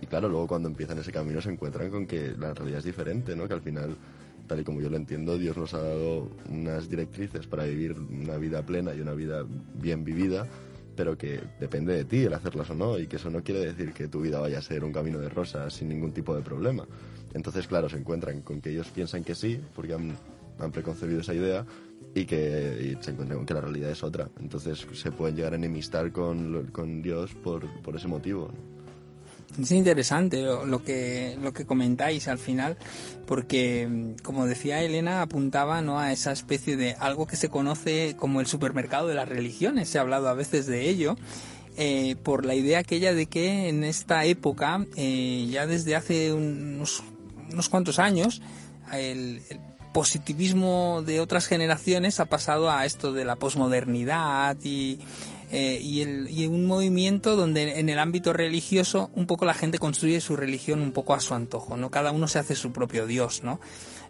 Y 0.00 0.06
claro, 0.06 0.28
luego 0.28 0.48
cuando 0.48 0.68
empiezan 0.68 0.98
ese 0.98 1.12
camino 1.12 1.40
se 1.40 1.50
encuentran 1.50 1.90
con 1.90 2.06
que 2.06 2.34
la 2.38 2.54
realidad 2.54 2.78
es 2.78 2.84
diferente, 2.84 3.36
¿no? 3.36 3.46
Que 3.46 3.54
al 3.54 3.62
final 3.62 3.96
tal 4.46 4.60
y 4.60 4.64
como 4.64 4.80
yo 4.80 4.90
lo 4.90 4.96
entiendo, 4.96 5.38
Dios 5.38 5.56
nos 5.56 5.72
ha 5.74 5.82
dado 5.82 6.28
unas 6.50 6.88
directrices 6.88 7.46
para 7.46 7.64
vivir 7.64 7.92
una 7.92 8.36
vida 8.36 8.64
plena 8.64 8.94
y 8.94 9.00
una 9.00 9.12
vida 9.12 9.44
bien 9.74 10.04
vivida, 10.04 10.46
pero 10.96 11.16
que 11.16 11.40
depende 11.60 11.94
de 11.94 12.04
ti 12.04 12.24
el 12.24 12.34
hacerlas 12.34 12.70
o 12.70 12.74
no, 12.74 12.98
y 12.98 13.06
que 13.06 13.16
eso 13.16 13.30
no 13.30 13.42
quiere 13.42 13.60
decir 13.60 13.92
que 13.92 14.08
tu 14.08 14.20
vida 14.20 14.40
vaya 14.40 14.58
a 14.58 14.62
ser 14.62 14.84
un 14.84 14.92
camino 14.92 15.18
de 15.18 15.28
rosas 15.28 15.72
sin 15.74 15.88
ningún 15.88 16.12
tipo 16.12 16.34
de 16.34 16.42
problema. 16.42 16.86
Entonces, 17.34 17.66
claro, 17.66 17.88
se 17.88 17.96
encuentran 17.96 18.42
con 18.42 18.60
que 18.60 18.70
ellos 18.70 18.88
piensan 18.88 19.24
que 19.24 19.34
sí, 19.34 19.60
porque 19.74 19.94
han, 19.94 20.16
preconcebido 20.72 21.20
esa 21.20 21.34
idea, 21.34 21.64
y 22.14 22.24
que 22.24 22.96
y 22.98 23.02
se 23.02 23.12
encuentran 23.12 23.38
con 23.38 23.46
que 23.46 23.54
la 23.54 23.62
realidad 23.62 23.90
es 23.90 24.02
otra. 24.02 24.28
Entonces 24.38 24.86
se 24.92 25.10
pueden 25.12 25.34
llegar 25.34 25.54
a 25.54 25.56
enemistar 25.56 26.12
con, 26.12 26.66
con 26.66 27.02
Dios 27.02 27.34
por, 27.34 27.66
por 27.82 27.96
ese 27.96 28.06
motivo. 28.06 28.50
Es 29.60 29.70
interesante 29.70 30.42
lo, 30.42 30.82
que 30.82 31.36
lo 31.42 31.52
que 31.52 31.66
comentáis 31.66 32.26
al 32.28 32.38
final, 32.38 32.78
porque 33.26 34.14
como 34.22 34.46
decía 34.46 34.82
Elena 34.82 35.20
apuntaba 35.20 35.82
no 35.82 35.98
a 35.98 36.12
esa 36.12 36.32
especie 36.32 36.76
de 36.76 36.94
algo 36.98 37.26
que 37.26 37.36
se 37.36 37.50
conoce 37.50 38.16
como 38.18 38.40
el 38.40 38.46
supermercado 38.46 39.08
de 39.08 39.14
las 39.14 39.28
religiones. 39.28 39.90
Se 39.90 39.98
ha 39.98 40.02
hablado 40.02 40.28
a 40.28 40.34
veces 40.34 40.66
de 40.66 40.88
ello. 40.88 41.16
eh, 41.76 42.16
por 42.22 42.44
la 42.44 42.54
idea 42.54 42.80
aquella 42.80 43.14
de 43.14 43.26
que 43.26 43.68
en 43.68 43.82
esta 43.84 44.24
época, 44.24 44.86
eh, 44.96 45.46
ya 45.50 45.66
desde 45.66 45.96
hace 45.96 46.32
unos, 46.32 47.02
unos 47.50 47.68
cuantos 47.68 47.98
años, 47.98 48.42
el, 48.92 49.42
el 49.48 49.60
positivismo 49.92 51.02
de 51.04 51.20
otras 51.20 51.46
generaciones 51.46 52.20
ha 52.20 52.26
pasado 52.26 52.70
a 52.70 52.84
esto 52.84 53.12
de 53.12 53.24
la 53.24 53.36
posmodernidad 53.36 54.56
y, 54.62 54.98
eh, 55.52 55.78
y, 55.82 56.00
el- 56.00 56.28
y 56.30 56.46
un 56.46 56.66
movimiento 56.66 57.36
donde 57.36 57.78
en 57.78 57.88
el 57.90 57.98
ámbito 57.98 58.32
religioso 58.32 59.10
un 59.14 59.26
poco 59.26 59.44
la 59.44 59.54
gente 59.54 59.78
construye 59.78 60.20
su 60.20 60.34
religión 60.34 60.80
un 60.80 60.92
poco 60.92 61.14
a 61.14 61.20
su 61.20 61.34
antojo, 61.34 61.76
¿no? 61.76 61.90
Cada 61.90 62.10
uno 62.10 62.26
se 62.26 62.38
hace 62.38 62.56
su 62.56 62.72
propio 62.72 63.06
Dios, 63.06 63.42
¿no? 63.44 63.60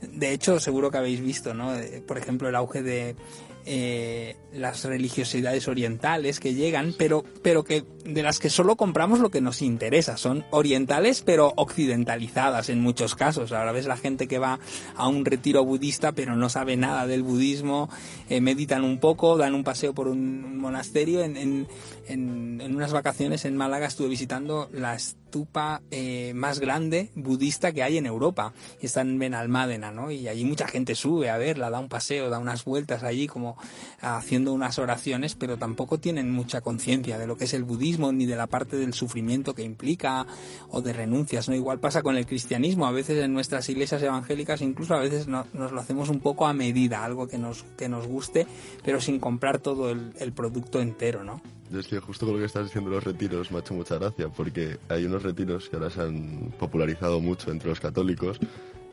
De 0.01 0.33
hecho, 0.33 0.59
seguro 0.61 0.91
que 0.91 0.99
habéis 0.99 1.21
visto, 1.21 1.53
¿no? 1.53 1.75
Eh, 1.77 2.03
Por 2.07 2.17
ejemplo, 2.17 2.49
el 2.49 2.55
auge 2.55 2.83
de 2.83 3.17
eh, 3.65 4.37
las 4.53 4.85
religiosidades 4.85 5.69
orientales 5.69 6.41
que 6.41 6.55
llegan, 6.55 6.95
pero, 6.99 7.25
pero 7.43 7.65
que 7.65 7.85
de 8.05 8.23
las 8.23 8.39
que 8.39 8.51
solo 8.51 8.77
compramos 8.77 9.21
lo 9.21 9.31
que 9.31 9.41
nos 9.41 9.63
interesa. 9.63 10.17
Son 10.17 10.45
orientales, 10.51 11.23
pero 11.23 11.53
occidentalizadas 11.57 12.69
en 12.69 12.81
muchos 12.81 13.15
casos. 13.15 13.53
Ahora 13.53 13.73
ves 13.73 13.87
la 13.87 13.97
gente 13.97 14.29
que 14.29 14.39
va 14.39 14.59
a 14.97 15.09
un 15.09 15.25
retiro 15.25 15.65
budista, 15.65 16.13
pero 16.13 16.37
no 16.37 16.49
sabe 16.49 16.77
nada 16.77 17.07
del 17.07 17.23
budismo, 17.23 17.89
eh, 18.29 18.41
meditan 18.41 18.85
un 18.85 18.99
poco, 18.99 19.37
dan 19.37 19.55
un 19.55 19.65
paseo 19.65 19.95
por 19.95 20.09
un 20.09 20.59
monasterio. 20.59 21.23
En, 21.23 21.37
en, 21.37 21.69
en, 22.09 22.75
unas 22.75 22.93
vacaciones 22.93 23.45
en 23.45 23.57
Málaga 23.57 23.87
estuve 23.87 24.09
visitando 24.09 24.69
las 24.73 25.17
tupa 25.31 25.81
eh, 25.91 26.33
más 26.35 26.61
grande 26.61 27.11
budista 27.15 27.73
que 27.73 27.83
hay 27.83 27.97
en 27.97 28.07
Europa. 28.07 28.53
Está 28.81 29.01
en 29.01 29.19
Benalmádena, 29.19 29.91
¿no? 29.91 30.11
Y 30.11 30.29
allí 30.29 30.45
mucha 30.45 30.69
gente 30.69 30.95
sube 30.95 31.31
a 31.31 31.39
verla, 31.39 31.71
da 31.71 31.79
un 31.79 31.89
paseo, 31.89 32.29
da 32.29 32.39
unas 32.39 32.65
vueltas 32.65 33.03
allí 33.03 33.27
como 33.27 33.52
haciendo 34.01 34.53
unas 34.53 34.79
oraciones, 34.79 35.35
pero 35.35 35.57
tampoco 35.57 35.99
tienen 35.99 36.31
mucha 36.31 36.61
conciencia 36.61 37.19
de 37.19 37.27
lo 37.27 37.37
que 37.37 37.45
es 37.45 37.55
el 37.55 37.65
budismo 37.65 38.13
ni 38.13 38.27
de 38.27 38.37
la 38.37 38.47
parte 38.47 38.77
del 38.77 38.95
sufrimiento 38.95 39.55
que 39.55 39.63
implica 39.63 40.27
o 40.71 40.83
de 40.83 40.93
renuncias, 40.93 41.49
¿no? 41.49 41.55
Igual 41.55 41.79
pasa 41.81 42.03
con 42.03 42.17
el 42.17 42.27
cristianismo. 42.27 42.87
A 42.87 42.93
veces 42.93 43.23
en 43.23 43.33
nuestras 43.33 43.69
iglesias 43.69 44.03
evangélicas 44.03 44.61
incluso 44.63 44.95
a 44.95 45.01
veces 45.01 45.27
no- 45.29 45.47
nos 45.53 45.73
lo 45.73 45.81
hacemos 45.81 46.09
un 46.09 46.21
poco 46.21 46.47
a 46.47 46.53
medida, 46.53 47.05
algo 47.05 47.29
que 47.29 47.39
nos, 47.39 47.65
que 47.77 47.89
nos 47.89 48.07
guste, 48.07 48.47
pero 48.85 49.01
sin 49.01 49.19
comprar 49.19 49.59
todo 49.59 49.91
el, 49.91 50.33
producto 50.33 50.81
entero, 50.81 51.25
¿no? 51.25 51.41
Es 51.77 51.87
que 51.87 51.99
justo 52.01 52.27
con 52.27 52.35
lo 52.35 52.41
que 52.41 52.47
estás 52.47 52.65
diciendo 52.65 52.91
los 52.91 53.05
retiros 53.05 53.51
me 53.51 53.59
ha 53.59 53.61
hecho 53.61 53.75
mucha 53.75 53.97
gracia, 53.99 54.29
porque 54.29 54.79
hay 54.89 55.05
unos 55.05 55.23
retiros 55.23 55.69
que 55.69 55.77
ahora 55.77 55.91
se 55.91 56.01
han 56.03 56.53
popularizado 56.59 57.21
mucho 57.21 57.51
entre 57.51 57.69
los 57.69 57.81
católicos, 57.81 58.39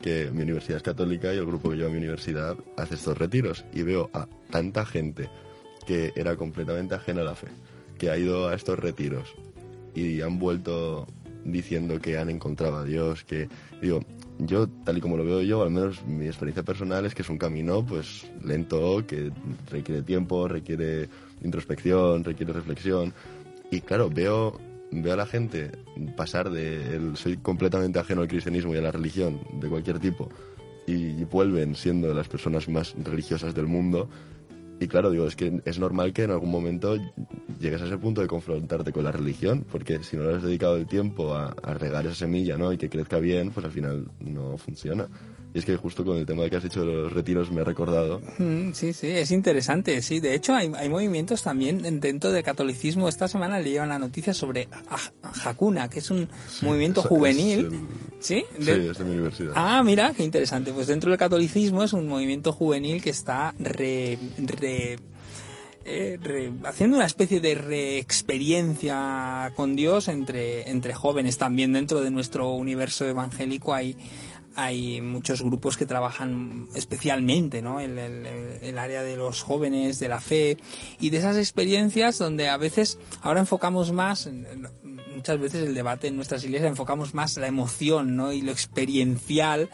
que 0.02 0.30
mi 0.32 0.44
universidad 0.44 0.78
es 0.78 0.84
católica 0.84 1.34
y 1.34 1.38
el 1.38 1.46
grupo 1.46 1.70
que 1.70 1.78
lleva 1.78 1.90
mi 1.90 1.98
universidad 1.98 2.56
hace 2.78 2.96
estos 2.96 3.18
retiros. 3.18 3.66
Y 3.74 3.84
veo 3.84 4.10
a 4.14 4.28
tanta 4.50 4.86
gente 4.86 5.30
que 5.86 6.14
era 6.16 6.36
completamente 6.36 6.96
ajena 6.96 7.22
a 7.22 7.26
la 7.26 7.36
fe, 7.36 7.48
que 7.98 8.10
ha 8.10 8.18
ido 8.18 8.48
a 8.48 8.56
estos 8.56 8.80
retiros 8.80 9.34
y 9.96 10.22
han 10.22 10.40
vuelto 10.40 11.08
diciendo 11.44 12.00
que 12.00 12.18
han 12.18 12.30
encontrado 12.30 12.78
a 12.78 12.84
Dios, 12.84 13.24
que 13.24 13.50
digo, 13.82 14.02
yo 14.38 14.68
tal 14.86 14.98
y 14.98 15.02
como 15.02 15.18
lo 15.18 15.26
veo 15.26 15.42
yo, 15.42 15.64
al 15.64 15.72
menos 15.72 16.06
mi 16.06 16.28
experiencia 16.28 16.64
personal 16.64 17.06
es 17.06 17.16
que 17.16 17.22
es 17.22 17.30
un 17.30 17.38
camino 17.38 17.86
pues 17.86 18.30
lento, 18.44 19.06
que 19.06 19.32
requiere 19.70 20.02
tiempo, 20.02 20.48
requiere 20.48 21.10
introspección, 21.44 22.24
requiere 22.24 22.54
reflexión 22.54 23.14
y 23.72 23.82
claro, 23.82 24.10
veo 24.10 24.60
veo 24.92 25.14
a 25.14 25.18
la 25.18 25.26
gente 25.26 25.72
pasar 26.16 26.50
de 26.50 26.96
el 26.96 27.18
soy 27.18 27.38
completamente 27.38 28.00
ajeno 28.00 28.22
al 28.22 28.28
cristianismo 28.28 28.74
y 28.74 28.78
a 28.78 28.82
la 28.82 28.92
religión 28.92 29.40
de 29.60 29.70
cualquier 29.70 30.00
tipo 30.00 30.30
y, 30.88 31.24
vuelven 31.26 31.76
siendo 31.76 32.14
las 32.14 32.28
personas 32.28 32.68
más 32.68 32.96
religiosas 33.04 33.54
del 33.54 33.68
mundo 33.68 34.10
y 34.80 34.88
claro, 34.88 35.12
digo, 35.12 35.28
es 35.28 35.36
que 35.36 35.62
es 35.66 35.78
normal 35.78 36.14
que 36.14 36.24
en 36.24 36.32
algún 36.32 36.50
momento 36.50 36.96
llegues 37.60 37.82
a 37.82 37.86
ese 37.86 37.98
punto 37.98 38.22
de 38.22 38.28
confrontarte 38.28 38.94
con 38.94 39.04
la 39.04 39.12
religión, 39.12 39.66
porque 39.70 40.02
si 40.04 40.16
no 40.16 40.24
le 40.24 40.38
has 40.38 40.42
dedicado 40.42 40.78
el 40.78 40.88
tiempo 40.88 41.36
a, 41.36 41.54
a 41.64 41.74
regar 41.74 42.06
esa 42.06 42.16
semilla, 42.16 42.58
¿no? 42.58 42.72
Y 42.72 42.78
que 42.78 42.90
crezca 42.90 43.20
bien, 43.20 43.52
pues 43.52 43.66
al 43.66 43.74
final 43.74 44.10
no 44.22 44.58
funciona. 44.58 45.10
Y 45.54 45.58
es 45.60 45.66
que 45.66 45.76
justo 45.78 46.06
con 46.06 46.18
el 46.18 46.26
tema 46.28 46.48
que 46.48 46.58
has 46.58 46.64
de 46.64 46.86
los 46.86 47.12
retiros 47.12 47.52
me 47.52 47.62
ha 47.62 47.64
recordado. 47.64 48.22
Mm, 48.38 48.72
Sí, 48.74 48.94
sí, 48.94 49.08
es 49.08 49.32
interesante, 49.32 50.00
sí. 50.04 50.20
De 50.20 50.36
hecho, 50.36 50.54
hay, 50.54 50.72
hay 50.78 50.90
movimientos 50.90 51.42
también 51.42 51.86
en- 51.86 52.00
dentro 52.00 52.32
del 52.32 52.44
catolicismo. 52.44 53.10
Esta 53.10 53.28
semana 53.28 53.60
leía 53.60 53.82
una 53.84 53.98
noticia 53.98 54.34
sobre 54.36 54.68
Ha- 54.90 55.50
Hakuna, 55.50 55.90
que 55.90 56.00
es 56.00 56.12
un 56.12 56.30
movimiento 56.62 57.02
juvenil. 57.02 57.60
es 57.60 57.66
el- 57.66 57.80
¿Sí? 58.20 58.44
Sí, 58.60 58.66
De- 58.66 58.92
es 58.92 58.98
de 59.00 59.04
mi 59.06 59.12
universidad. 59.14 59.54
Ah, 59.56 59.82
mira, 59.84 60.14
qué 60.16 60.24
interesante. 60.24 60.72
Pues 60.72 60.86
dentro 60.88 61.10
del 61.10 61.18
catolicismo 61.18 61.84
es 61.84 61.94
un 61.94 62.08
movimiento 62.08 62.52
juvenil 62.54 63.02
que 63.02 63.10
está 63.10 63.56
re, 63.58 64.20
re- 64.38 65.00
eh, 65.86 66.20
re- 66.22 66.52
haciendo 66.66 66.98
una 66.98 67.06
especie 67.08 67.40
de 67.40 67.56
reexperiencia 67.56 69.52
con 69.56 69.76
Dios 69.76 70.08
entre, 70.08 70.70
entre 70.70 70.94
jóvenes. 70.94 71.38
También 71.38 71.74
dentro 71.74 72.02
de 72.02 72.12
nuestro 72.12 72.52
universo 72.54 73.08
evangélico 73.08 73.74
hay, 73.74 73.96
hay 74.64 75.02
muchos 75.02 75.42
grupos 75.42 75.78
que 75.78 75.86
trabajan 75.86 76.68
especialmente 76.76 77.62
¿no? 77.62 77.80
el, 77.80 77.98
el- 77.98 78.26
el 78.62 78.78
área 78.78 79.02
de 79.04 79.16
los 79.16 79.42
jóvenes, 79.42 80.00
de 80.00 80.08
la 80.10 80.20
fe 80.20 80.58
y 81.00 81.10
de 81.10 81.18
esas 81.18 81.38
experiencias 81.38 82.18
donde 82.18 82.50
a 82.50 82.58
veces 82.58 82.98
ahora 83.22 83.40
enfocamos 83.40 83.92
más, 83.92 84.30
muchas 85.16 85.40
veces 85.40 85.68
el 85.68 85.74
debate 85.74 86.08
en 86.08 86.16
nuestras 86.16 86.44
iglesias 86.44 86.70
enfocamos 86.70 87.14
más 87.14 87.38
la 87.38 87.48
emoción 87.48 88.16
¿no? 88.16 88.32
y 88.34 88.42
lo 88.42 88.52
experiencial 88.52 89.70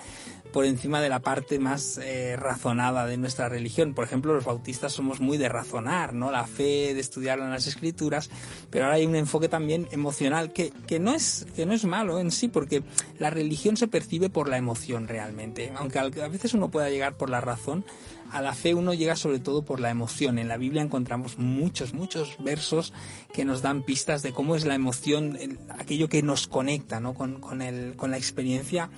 por 0.56 0.64
encima 0.64 1.02
de 1.02 1.10
la 1.10 1.20
parte 1.20 1.60
más 1.60 1.98
eh, 2.02 2.38
razonada 2.38 3.06
de 3.06 3.18
nuestra 3.18 3.50
religión. 3.50 3.94
Por 3.94 4.06
ejemplo, 4.06 4.34
los 4.34 4.46
bautistas 4.46 4.94
somos 4.94 5.20
muy 5.20 5.38
de 5.38 5.50
razonar, 5.50 6.14
¿no? 6.14 6.32
La 6.32 6.48
fe, 6.48 6.94
de 6.94 7.02
estudiar 7.02 7.40
en 7.40 7.50
las 7.50 7.68
escrituras, 7.68 8.30
pero 8.70 8.86
ahora 8.86 8.96
hay 8.96 9.06
un 9.06 9.18
enfoque 9.18 9.50
también 9.50 9.90
emocional 9.92 10.54
que, 10.54 10.72
que, 10.88 10.98
no 10.98 11.14
es, 11.14 11.46
que 11.58 11.66
no 11.66 11.74
es 11.74 11.84
malo 11.84 12.20
en 12.20 12.32
sí, 12.32 12.48
porque 12.48 12.84
la 13.20 13.32
religión 13.32 13.76
se 13.76 13.90
percibe 13.90 14.30
por 14.30 14.48
la 14.48 14.56
emoción 14.58 15.10
realmente. 15.10 15.74
Aunque 15.76 16.00
a 16.00 16.08
veces 16.30 16.54
uno 16.54 16.70
pueda 16.72 16.90
llegar 16.90 17.18
por 17.18 17.30
la 17.30 17.42
razón, 17.42 17.84
a 18.32 18.42
la 18.42 18.54
fe 18.54 18.74
uno 18.74 18.94
llega 18.94 19.18
sobre 19.18 19.40
todo 19.40 19.64
por 19.64 19.82
la 19.82 19.90
emoción. 19.90 20.40
En 20.40 20.48
la 20.48 20.56
Biblia 20.56 20.82
encontramos 20.82 21.38
muchos, 21.38 21.94
muchos 21.94 22.38
versos 22.40 22.94
que 23.34 23.44
nos 23.44 23.62
dan 23.62 23.84
pistas 23.84 24.24
de 24.24 24.32
cómo 24.32 24.56
es 24.56 24.66
la 24.66 24.74
emoción, 24.76 25.38
el- 25.40 25.60
aquello 25.78 26.08
que 26.08 26.24
nos 26.24 26.48
conecta 26.48 27.02
¿no? 27.02 27.14
con, 27.14 27.42
con, 27.42 27.62
el, 27.62 27.96
con 27.98 28.10
la 28.12 28.18
experiencia 28.18 28.90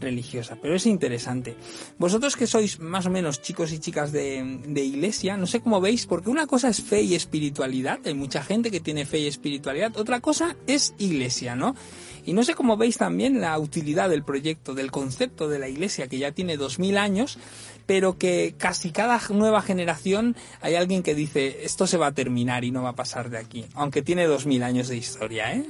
religiosa. 0.00 0.58
Pero 0.60 0.74
es 0.74 0.86
interesante. 0.86 1.56
Vosotros 1.98 2.36
que 2.36 2.46
sois 2.46 2.80
más 2.80 3.06
o 3.06 3.10
menos 3.10 3.42
chicos 3.42 3.72
y 3.72 3.78
chicas 3.78 4.12
de, 4.12 4.60
de 4.66 4.82
iglesia, 4.82 5.36
no 5.36 5.46
sé 5.46 5.60
cómo 5.60 5.80
veis, 5.80 6.06
porque 6.06 6.30
una 6.30 6.46
cosa 6.46 6.68
es 6.68 6.82
fe 6.82 7.02
y 7.02 7.14
espiritualidad, 7.14 8.00
hay 8.04 8.14
mucha 8.14 8.42
gente 8.42 8.70
que 8.70 8.80
tiene 8.80 9.06
fe 9.06 9.20
y 9.20 9.26
espiritualidad, 9.26 9.96
otra 9.96 10.20
cosa 10.20 10.56
es 10.66 10.94
iglesia, 10.98 11.56
¿no? 11.56 11.74
Y 12.26 12.32
no 12.32 12.42
sé 12.42 12.54
cómo 12.54 12.76
veis 12.76 12.98
también 12.98 13.40
la 13.40 13.56
utilidad 13.56 14.10
del 14.10 14.24
proyecto, 14.24 14.74
del 14.74 14.90
concepto 14.90 15.48
de 15.48 15.60
la 15.60 15.68
iglesia, 15.68 16.08
que 16.08 16.18
ya 16.18 16.32
tiene 16.32 16.56
2000 16.56 16.98
años, 16.98 17.38
pero 17.86 18.18
que 18.18 18.56
casi 18.58 18.90
cada 18.90 19.20
nueva 19.30 19.62
generación 19.62 20.36
hay 20.60 20.74
alguien 20.74 21.04
que 21.04 21.14
dice, 21.14 21.64
esto 21.64 21.86
se 21.86 21.96
va 21.96 22.08
a 22.08 22.12
terminar 22.12 22.64
y 22.64 22.72
no 22.72 22.82
va 22.82 22.90
a 22.90 22.96
pasar 22.96 23.30
de 23.30 23.38
aquí, 23.38 23.64
aunque 23.74 24.02
tiene 24.02 24.26
2000 24.26 24.64
años 24.64 24.88
de 24.88 24.96
historia, 24.96 25.54
¿eh? 25.54 25.64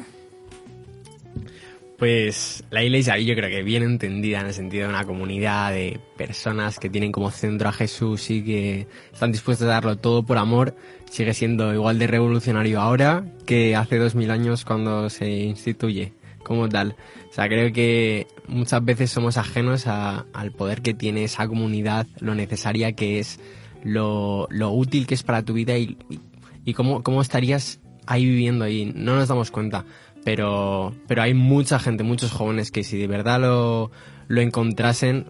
Pues 1.98 2.62
la 2.70 2.82
iglesia, 2.84 3.18
yo 3.18 3.34
creo 3.34 3.48
que 3.48 3.62
bien 3.62 3.82
entendida 3.82 4.40
en 4.40 4.46
el 4.48 4.52
sentido 4.52 4.84
de 4.84 4.90
una 4.90 5.04
comunidad 5.06 5.72
de 5.72 5.98
personas 6.18 6.78
que 6.78 6.90
tienen 6.90 7.10
como 7.10 7.30
centro 7.30 7.70
a 7.70 7.72
Jesús 7.72 8.28
y 8.30 8.42
que 8.44 8.86
están 9.14 9.32
dispuestos 9.32 9.66
a 9.66 9.70
darlo 9.70 9.96
todo 9.96 10.22
por 10.22 10.36
amor, 10.36 10.76
sigue 11.10 11.32
siendo 11.32 11.72
igual 11.72 11.98
de 11.98 12.06
revolucionario 12.06 12.82
ahora 12.82 13.24
que 13.46 13.74
hace 13.76 13.96
dos 13.96 14.14
mil 14.14 14.30
años 14.30 14.66
cuando 14.66 15.08
se 15.08 15.26
instituye 15.30 16.12
como 16.42 16.68
tal. 16.68 16.96
O 17.30 17.32
sea, 17.32 17.48
creo 17.48 17.72
que 17.72 18.26
muchas 18.46 18.84
veces 18.84 19.10
somos 19.10 19.38
ajenos 19.38 19.86
a- 19.86 20.26
al 20.34 20.52
poder 20.52 20.82
que 20.82 20.92
tiene 20.92 21.24
esa 21.24 21.48
comunidad, 21.48 22.06
lo 22.20 22.34
necesaria 22.34 22.92
que 22.92 23.20
es, 23.20 23.40
lo, 23.84 24.48
lo 24.50 24.70
útil 24.70 25.06
que 25.06 25.14
es 25.14 25.22
para 25.22 25.42
tu 25.42 25.54
vida 25.54 25.78
y, 25.78 25.96
y, 26.10 26.20
y 26.66 26.74
cómo, 26.74 27.02
cómo 27.02 27.22
estarías 27.22 27.80
ahí 28.06 28.24
viviendo 28.26 28.64
ahí. 28.66 28.92
No 28.94 29.16
nos 29.16 29.28
damos 29.28 29.50
cuenta 29.50 29.86
pero, 30.26 30.92
pero 31.06 31.22
hay 31.22 31.34
mucha 31.34 31.78
gente, 31.78 32.02
muchos 32.02 32.32
jóvenes 32.32 32.72
que 32.72 32.82
si 32.82 32.98
de 32.98 33.06
verdad 33.06 33.40
lo, 33.40 33.92
lo 34.26 34.40
encontrasen, 34.40 35.26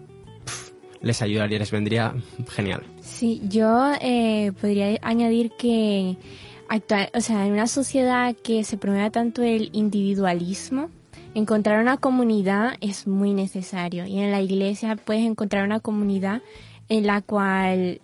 les 1.01 1.21
ayudaría, 1.21 1.59
les 1.59 1.69
vendría 1.69 2.15
genial. 2.49 2.81
Sí, 3.01 3.39
yo 3.47 3.91
eh, 4.01 4.53
podría 4.59 4.97
añadir 5.03 5.51
que 5.51 6.17
actual, 6.67 7.11
o 7.13 7.21
sea, 7.21 7.45
en 7.45 7.53
una 7.53 7.67
sociedad 7.67 8.35
que 8.43 8.63
se 8.63 8.77
promueve 8.77 9.11
tanto 9.11 9.43
el 9.43 9.69
individualismo, 9.73 10.89
encontrar 11.35 11.79
una 11.79 11.97
comunidad 11.97 12.73
es 12.81 13.05
muy 13.05 13.35
necesario. 13.35 14.07
Y 14.07 14.17
en 14.17 14.31
la 14.31 14.41
iglesia 14.41 14.95
puedes 14.95 15.27
encontrar 15.27 15.63
una 15.63 15.79
comunidad 15.79 16.41
en 16.89 17.05
la 17.05 17.21
cual 17.21 18.01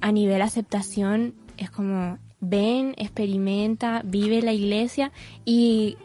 a 0.00 0.10
nivel 0.10 0.40
aceptación 0.40 1.34
es 1.58 1.70
como 1.70 2.16
ven, 2.48 2.94
experimenta, 2.96 4.02
vive 4.04 4.42
la 4.42 4.52
iglesia 4.52 5.12
y 5.44 5.96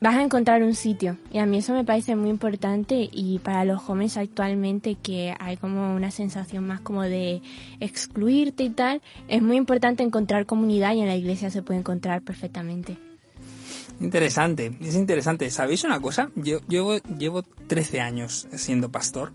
vas 0.00 0.16
a 0.16 0.22
encontrar 0.22 0.62
un 0.62 0.74
sitio. 0.74 1.16
Y 1.32 1.38
a 1.38 1.46
mí 1.46 1.58
eso 1.58 1.72
me 1.72 1.84
parece 1.84 2.16
muy 2.16 2.30
importante 2.30 3.08
y 3.12 3.38
para 3.40 3.64
los 3.64 3.80
jóvenes 3.80 4.16
actualmente 4.16 4.96
que 4.96 5.34
hay 5.38 5.56
como 5.56 5.94
una 5.94 6.10
sensación 6.10 6.66
más 6.66 6.80
como 6.80 7.02
de 7.02 7.42
excluirte 7.80 8.64
y 8.64 8.70
tal, 8.70 9.02
es 9.28 9.42
muy 9.42 9.56
importante 9.56 10.02
encontrar 10.02 10.46
comunidad 10.46 10.94
y 10.94 11.00
en 11.00 11.08
la 11.08 11.16
iglesia 11.16 11.50
se 11.50 11.62
puede 11.62 11.80
encontrar 11.80 12.22
perfectamente. 12.22 12.96
Interesante, 14.00 14.72
es 14.80 14.94
interesante. 14.94 15.50
¿Sabéis 15.50 15.82
una 15.82 16.00
cosa? 16.00 16.30
Yo, 16.36 16.60
yo 16.68 16.98
llevo 17.18 17.42
13 17.42 18.00
años 18.00 18.46
siendo 18.54 18.90
pastor. 18.90 19.32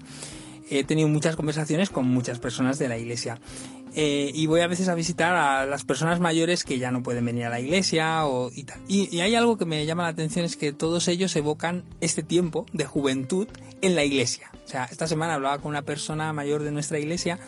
He 0.70 0.86
tenido 0.86 1.10
muchas 1.10 1.36
conversaciones 1.36 1.90
con 1.90 2.08
muchas 2.08 2.40
personas 2.40 2.80
de 2.80 2.88
la 2.88 2.98
iglesia. 2.98 3.40
Eh, 3.96 4.32
y 4.34 4.48
voy 4.48 4.62
a 4.62 4.68
veces 4.68 4.90
a 4.90 4.96
visitar 4.96 5.36
a 5.36 5.66
las 5.66 5.84
personas 5.84 6.20
mayores 6.20 6.64
que 6.64 6.80
ya 6.80 6.92
no 6.92 7.04
pueden 7.04 7.26
venir 7.26 7.46
a 7.46 7.50
la 7.50 7.60
iglesia 7.60 8.26
o, 8.26 8.52
y 8.52 8.64
tal. 8.64 8.80
Y, 8.88 9.16
y 9.16 9.22
hay 9.22 9.36
algo 9.36 9.58
que 9.58 9.66
me 9.66 9.86
llama 9.86 10.04
la 10.04 10.10
atención, 10.10 10.46
es 10.46 10.58
que 10.58 10.74
todos 10.74 11.08
ellos 11.08 11.36
evocan 11.36 11.84
este 12.02 12.24
tiempo 12.24 12.66
de 12.74 12.86
juventud 12.86 13.48
en 13.82 13.96
la 13.96 14.04
iglesia. 14.04 14.50
O 14.66 14.68
sea, 14.68 14.86
esta 14.86 15.08
semana 15.08 15.36
hablaba 15.36 15.60
con 15.60 15.70
una 15.70 15.84
persona 15.84 16.34
mayor 16.34 16.64
de 16.64 16.72
nuestra 16.72 16.98
iglesia 17.00 17.40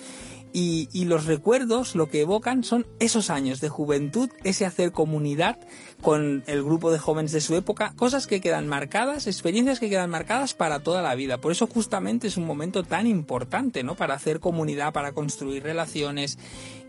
Y, 0.54 0.88
y 0.94 1.04
los 1.04 1.26
recuerdos 1.26 1.96
lo 1.96 2.08
que 2.08 2.22
evocan 2.22 2.64
son 2.64 2.86
esos 3.00 3.30
años 3.30 3.60
de 3.60 3.68
juventud, 3.68 4.30
ese 4.46 4.66
hacer 4.66 4.94
comunidad 4.94 5.58
con 6.02 6.44
el 6.48 6.64
grupo 6.64 6.92
de 6.92 7.00
jóvenes 7.00 7.32
de 7.32 7.42
su 7.42 7.56
época, 7.56 7.94
cosas 7.96 8.28
que 8.28 8.42
quedan 8.42 8.68
marcadas, 8.68 9.28
experiencias 9.28 9.80
que 9.80 9.90
quedan 9.90 10.10
marcadas 10.10 10.54
para 10.54 10.80
toda 10.80 11.02
la 11.02 11.16
vida. 11.16 11.40
Por 11.40 11.52
eso 11.52 11.68
justamente 11.68 12.28
es 12.28 12.38
un 12.38 12.46
momento 12.46 12.84
tan 12.84 13.08
importante, 13.08 13.84
¿no? 13.84 13.96
Para 13.96 14.14
hacer 14.14 14.40
comunidad, 14.40 14.94
para 14.94 15.14
construir 15.14 15.64
relaciones 15.64 16.38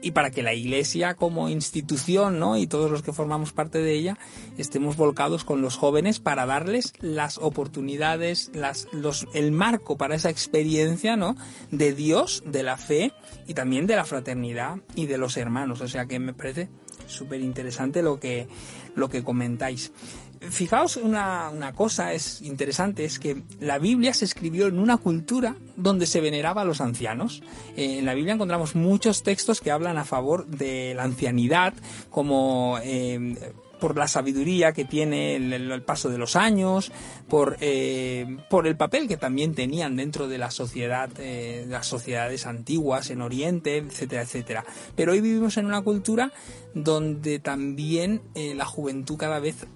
y 0.02 0.10
para 0.10 0.30
que 0.30 0.42
la 0.42 0.54
iglesia 0.54 1.14
como 1.14 1.48
institución, 1.48 2.38
¿no? 2.38 2.56
Y 2.56 2.66
todos 2.66 2.90
los 2.90 3.02
que 3.02 3.12
formamos 3.12 3.52
parte 3.52 3.78
de 3.78 3.94
ella 3.94 4.18
estemos 4.58 4.96
volcados 4.96 5.44
con 5.44 5.62
los 5.62 5.76
jóvenes 5.76 6.20
para 6.20 6.46
darles 6.46 6.92
las 7.00 7.38
oportunidades, 7.38 8.50
las, 8.54 8.88
los, 8.92 9.26
el 9.32 9.52
marco 9.52 9.96
para 9.96 10.14
esa 10.14 10.30
experiencia, 10.30 11.16
¿no? 11.16 11.36
De 11.70 11.94
Dios, 11.94 12.42
de 12.46 12.62
la 12.62 12.76
fe 12.76 13.12
y 13.46 13.54
también 13.54 13.86
de 13.86 13.96
la 13.96 14.04
fraternidad 14.04 14.76
y 14.94 15.06
de 15.06 15.18
los 15.18 15.36
hermanos. 15.36 15.80
O 15.80 15.88
sea 15.88 16.06
que 16.06 16.18
me 16.18 16.34
parece 16.34 16.68
súper 17.06 17.40
interesante 17.40 18.02
lo 18.02 18.18
que, 18.18 18.46
lo 18.94 19.08
que 19.08 19.22
comentáis. 19.22 19.92
Fijaos 20.40 20.96
una, 20.96 21.50
una 21.50 21.72
cosa 21.72 22.12
es 22.12 22.42
interesante, 22.42 23.04
es 23.04 23.18
que 23.18 23.42
la 23.60 23.78
Biblia 23.78 24.12
se 24.12 24.24
escribió 24.24 24.66
en 24.66 24.78
una 24.78 24.96
cultura 24.98 25.56
donde 25.76 26.06
se 26.06 26.20
veneraba 26.20 26.62
a 26.62 26.64
los 26.64 26.80
ancianos. 26.80 27.42
Eh, 27.76 27.98
en 27.98 28.04
la 28.06 28.14
Biblia 28.14 28.34
encontramos 28.34 28.74
muchos 28.74 29.22
textos 29.22 29.60
que 29.60 29.70
hablan 29.70 29.98
a 29.98 30.04
favor 30.04 30.46
de 30.46 30.94
la 30.94 31.04
ancianidad, 31.04 31.74
como 32.10 32.78
eh, 32.82 33.36
por 33.80 33.96
la 33.96 34.08
sabiduría 34.08 34.72
que 34.72 34.84
tiene 34.84 35.36
el, 35.36 35.82
paso 35.82 36.08
de 36.08 36.18
los 36.18 36.34
años, 36.36 36.92
por, 37.28 37.56
eh, 37.60 38.38
por 38.48 38.66
el 38.66 38.76
papel 38.76 39.06
que 39.08 39.16
también 39.16 39.54
tenían 39.54 39.96
dentro 39.96 40.28
de 40.28 40.38
la 40.38 40.50
sociedad, 40.50 41.10
las 41.68 41.86
sociedades 41.86 42.46
antiguas 42.46 43.10
en 43.10 43.20
Oriente, 43.20 43.76
etcétera, 43.76 44.22
etcétera. 44.22 44.64
Pero 44.94 45.12
hoy 45.12 45.20
vivimos 45.20 45.58
en 45.58 45.66
una 45.66 45.82
cultura 45.82 46.32
donde 46.72 47.38
también 47.38 48.22
la 48.34 48.64
juventud 48.64 49.18
cada 49.18 49.40
vez 49.40 49.66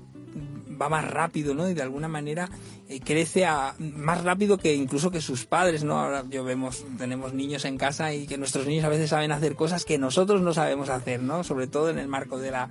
va 0.80 0.88
más 0.88 1.04
rápido, 1.04 1.54
¿no? 1.54 1.68
Y 1.68 1.74
de 1.74 1.82
alguna 1.82 2.08
manera 2.08 2.48
eh, 2.88 3.00
crece 3.00 3.44
a, 3.44 3.74
más 3.78 4.24
rápido 4.24 4.58
que 4.58 4.74
incluso 4.74 5.10
que 5.10 5.20
sus 5.20 5.46
padres, 5.46 5.84
¿no? 5.84 5.98
Ahora 5.98 6.24
yo 6.28 6.44
vemos, 6.44 6.84
tenemos 6.98 7.34
niños 7.34 7.64
en 7.64 7.76
casa 7.76 8.14
y 8.14 8.26
que 8.26 8.38
nuestros 8.38 8.66
niños 8.66 8.84
a 8.84 8.88
veces 8.88 9.10
saben 9.10 9.32
hacer 9.32 9.56
cosas 9.56 9.84
que 9.84 9.98
nosotros 9.98 10.40
no 10.40 10.54
sabemos 10.54 10.88
hacer, 10.88 11.22
¿no? 11.22 11.44
Sobre 11.44 11.66
todo 11.66 11.90
en 11.90 11.98
el 11.98 12.08
marco 12.08 12.38
de 12.38 12.50
la, 12.50 12.70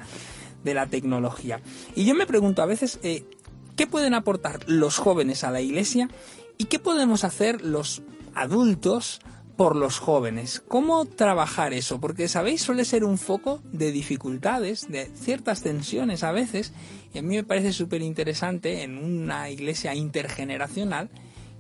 de 0.64 0.74
la 0.74 0.88
tecnología. 0.88 1.62
Y 1.96 2.06
yo 2.06 2.16
me 2.16 2.26
pregunto 2.26 2.62
a 2.62 2.66
veces, 2.66 3.00
eh, 3.04 3.26
¿qué 3.76 3.88
pueden 3.88 4.14
aportar 4.14 4.62
los 4.68 4.98
jóvenes 4.98 5.44
a 5.44 5.52
la 5.52 5.62
iglesia 5.62 6.10
y 6.58 6.66
qué 6.66 6.80
podemos 6.80 7.24
hacer 7.24 7.62
los 7.62 8.02
adultos 8.36 9.22
por 9.60 9.76
los 9.76 10.00
jóvenes. 10.00 10.64
¿Cómo 10.70 11.04
trabajar 11.04 11.74
eso? 11.74 12.00
Porque, 12.00 12.30
sabéis, 12.30 12.62
suele 12.62 12.86
ser 12.86 13.04
un 13.04 13.18
foco 13.18 13.60
de 13.74 13.92
dificultades, 13.92 14.88
de 14.88 15.12
ciertas 15.14 15.64
tensiones 15.64 16.24
a 16.24 16.32
veces, 16.32 16.72
y 17.14 17.20
a 17.20 17.22
mí 17.22 17.36
me 17.36 17.44
parece 17.44 17.74
súper 17.74 18.02
interesante 18.02 18.84
en 18.84 18.98
una 18.98 19.50
iglesia 19.50 19.96
intergeneracional 19.96 21.10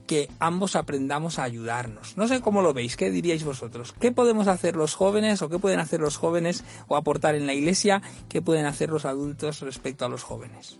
que 0.09 0.27
ambos 0.39 0.75
aprendamos 0.75 1.37
a 1.37 1.43
ayudarnos. 1.43 2.17
No 2.17 2.27
sé 2.27 2.41
cómo 2.41 2.63
lo 2.63 2.73
veis, 2.73 2.97
¿qué 2.97 3.11
diríais 3.11 3.43
vosotros? 3.43 3.93
¿Qué 3.99 4.11
podemos 4.11 4.47
hacer 4.47 4.75
los 4.75 4.95
jóvenes 4.95 5.43
o 5.43 5.49
qué 5.49 5.59
pueden 5.59 5.79
hacer 5.79 5.99
los 5.99 6.17
jóvenes 6.17 6.63
o 6.87 6.97
aportar 6.97 7.35
en 7.35 7.45
la 7.45 7.53
iglesia? 7.53 8.01
¿Qué 8.27 8.41
pueden 8.41 8.65
hacer 8.65 8.89
los 8.89 9.05
adultos 9.05 9.59
respecto 9.61 10.05
a 10.05 10.09
los 10.09 10.23
jóvenes? 10.23 10.79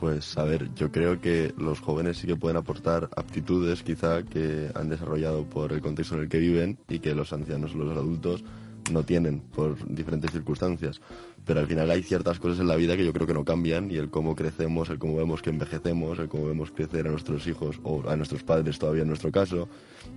Pues 0.00 0.38
a 0.38 0.44
ver, 0.44 0.72
yo 0.74 0.90
creo 0.90 1.20
que 1.20 1.52
los 1.58 1.80
jóvenes 1.80 2.16
sí 2.16 2.26
que 2.26 2.36
pueden 2.36 2.56
aportar 2.56 3.10
aptitudes 3.14 3.82
quizá 3.82 4.22
que 4.22 4.70
han 4.74 4.88
desarrollado 4.88 5.44
por 5.44 5.74
el 5.74 5.82
contexto 5.82 6.14
en 6.14 6.22
el 6.22 6.28
que 6.30 6.38
viven 6.38 6.78
y 6.88 7.00
que 7.00 7.14
los 7.14 7.34
ancianos 7.34 7.74
o 7.74 7.78
los 7.78 7.98
adultos 7.98 8.42
no 8.90 9.02
tienen 9.02 9.40
por 9.40 9.76
diferentes 9.88 10.30
circunstancias. 10.30 11.00
Pero 11.44 11.60
al 11.60 11.66
final 11.66 11.90
hay 11.90 12.02
ciertas 12.02 12.38
cosas 12.38 12.60
en 12.60 12.68
la 12.68 12.76
vida 12.76 12.96
que 12.96 13.04
yo 13.04 13.12
creo 13.12 13.26
que 13.26 13.34
no 13.34 13.44
cambian 13.44 13.90
y 13.90 13.96
el 13.96 14.10
cómo 14.10 14.36
crecemos, 14.36 14.90
el 14.90 14.98
cómo 14.98 15.16
vemos 15.16 15.42
que 15.42 15.50
envejecemos, 15.50 16.18
el 16.18 16.28
cómo 16.28 16.46
vemos 16.46 16.70
crecer 16.70 17.06
a 17.06 17.10
nuestros 17.10 17.46
hijos 17.46 17.80
o 17.82 18.08
a 18.08 18.16
nuestros 18.16 18.42
padres 18.42 18.78
todavía 18.78 19.02
en 19.02 19.08
nuestro 19.08 19.32
caso 19.32 19.68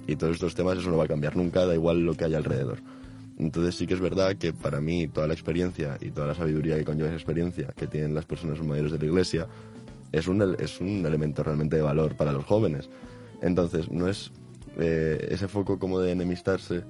y 0.05 0.15
todos 0.15 0.33
estos 0.33 0.53
temas 0.55 0.77
eso 0.77 0.89
no 0.89 0.97
va 0.97 1.05
a 1.05 1.07
cambiar 1.07 1.35
nunca, 1.35 1.65
da 1.65 1.73
igual 1.73 2.05
lo 2.05 2.15
que 2.15 2.25
haya 2.25 2.37
alrededor. 2.37 2.79
Entonces 3.39 3.75
sí 3.75 3.87
que 3.87 3.93
es 3.93 3.99
verdad 3.99 4.35
que 4.35 4.53
para 4.53 4.79
mí 4.79 5.07
toda 5.07 5.27
la 5.27 5.33
experiencia 5.33 5.97
y 6.01 6.11
toda 6.11 6.27
la 6.27 6.35
sabiduría 6.35 6.77
que 6.77 6.85
conlleva 6.85 7.07
esa 7.07 7.15
experiencia 7.15 7.67
que 7.75 7.87
tienen 7.87 8.13
las 8.13 8.25
personas 8.25 8.61
mayores 8.61 8.91
de 8.91 8.99
la 8.99 9.05
iglesia 9.05 9.47
es 10.11 10.27
un, 10.27 10.55
es 10.59 10.79
un 10.79 11.05
elemento 11.05 11.41
realmente 11.43 11.75
de 11.75 11.81
valor 11.81 12.15
para 12.15 12.31
los 12.31 12.45
jóvenes. 12.45 12.89
Entonces 13.41 13.91
no 13.91 14.07
es 14.07 14.31
eh, 14.77 15.27
ese 15.29 15.47
foco 15.47 15.79
como 15.79 15.99
de 15.99 16.11
enemistarse, 16.11 16.83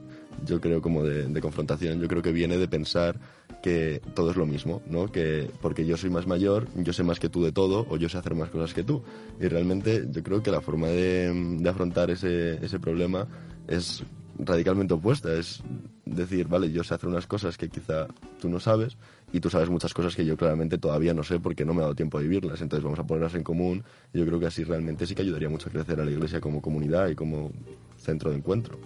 yo 0.46 0.60
creo 0.62 0.82
como 0.82 1.04
de, 1.04 1.42
confrontación, 1.42 2.00
yo 2.00 2.08
creo 2.08 2.22
que 2.22 2.32
viene 2.32 2.58
de 2.58 2.68
pensar 2.68 3.20
que 3.62 4.02
todo 4.14 4.32
es 4.32 4.38
lo 4.38 4.46
mismo, 4.46 4.82
¿no? 4.88 5.12
Que 5.12 5.50
porque 5.62 5.86
yo 5.86 5.96
soy 5.96 6.10
más 6.10 6.28
mayor, 6.28 6.68
yo 6.76 6.92
sé 6.92 7.04
más 7.04 7.20
que 7.20 7.30
tú 7.30 7.44
de 7.44 7.52
todo 7.52 7.86
o 7.90 7.98
yo 7.98 8.10
sé 8.10 8.18
hacer 8.18 8.36
más 8.36 8.50
cosas 8.50 8.74
que 8.74 8.84
tú. 8.84 9.04
Y 9.40 9.48
realmente 9.48 10.06
yo 10.10 10.22
creo 10.24 10.44
que 10.44 10.52
la 10.52 10.62
forma 10.62 10.88
de, 10.88 11.32
de 11.60 11.70
afrontar 11.70 12.12
ese, 12.12 12.64
ese 12.64 12.80
problema 12.80 13.28
es 13.68 14.04
radicalmente 14.38 14.94
opuesta. 14.94 15.34
Es 15.34 15.64
decir, 16.06 16.48
vale, 16.48 16.72
yo 16.72 16.84
sé 16.84 16.94
hacer 16.94 17.10
unas 17.10 17.28
cosas 17.28 17.58
que 17.58 17.70
quizá 17.70 18.08
tú 18.40 18.50
no 18.50 18.60
sabes 18.60 18.98
y 19.32 19.40
tú 19.40 19.50
sabes 19.50 19.70
muchas 19.70 19.94
cosas 19.94 20.16
que 20.16 20.26
yo 20.26 20.38
claramente 20.38 20.78
todavía 20.78 21.14
no 21.14 21.24
sé 21.24 21.40
porque 21.40 21.66
no 21.66 21.74
me 21.74 21.80
ha 21.80 21.84
dado 21.84 21.96
tiempo 21.96 22.18
a 22.18 22.22
vivirlas. 22.22 22.62
Entonces 22.62 22.84
vamos 22.84 23.00
a 23.00 23.08
ponerlas 23.08 23.36
en 23.36 23.44
común 23.44 23.84
y 24.14 24.20
yo 24.20 24.26
creo 24.26 24.40
que 24.40 24.48
así 24.48 24.64
realmente 24.64 25.06
sí 25.06 25.16
que 25.16 25.22
ayudaría 25.22 25.50
mucho 25.50 25.70
a 25.70 25.72
crecer 25.72 26.00
a 26.00 26.06
la 26.06 26.12
iglesia 26.12 26.42
como 26.42 26.62
comunidad 26.62 27.08
y 27.10 27.16
como 27.16 27.52
centro 27.98 28.32
de 28.32 28.38
encuentro. 28.38 28.78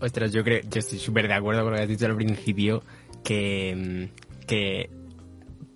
Ostras, 0.00 0.32
yo 0.32 0.42
creo, 0.42 0.62
yo 0.62 0.78
estoy 0.78 0.98
súper 0.98 1.28
de 1.28 1.34
acuerdo 1.34 1.62
con 1.62 1.72
lo 1.72 1.76
que 1.76 1.82
has 1.82 1.88
dicho 1.88 2.06
al 2.06 2.16
principio, 2.16 2.82
que, 3.22 4.08
que 4.46 4.90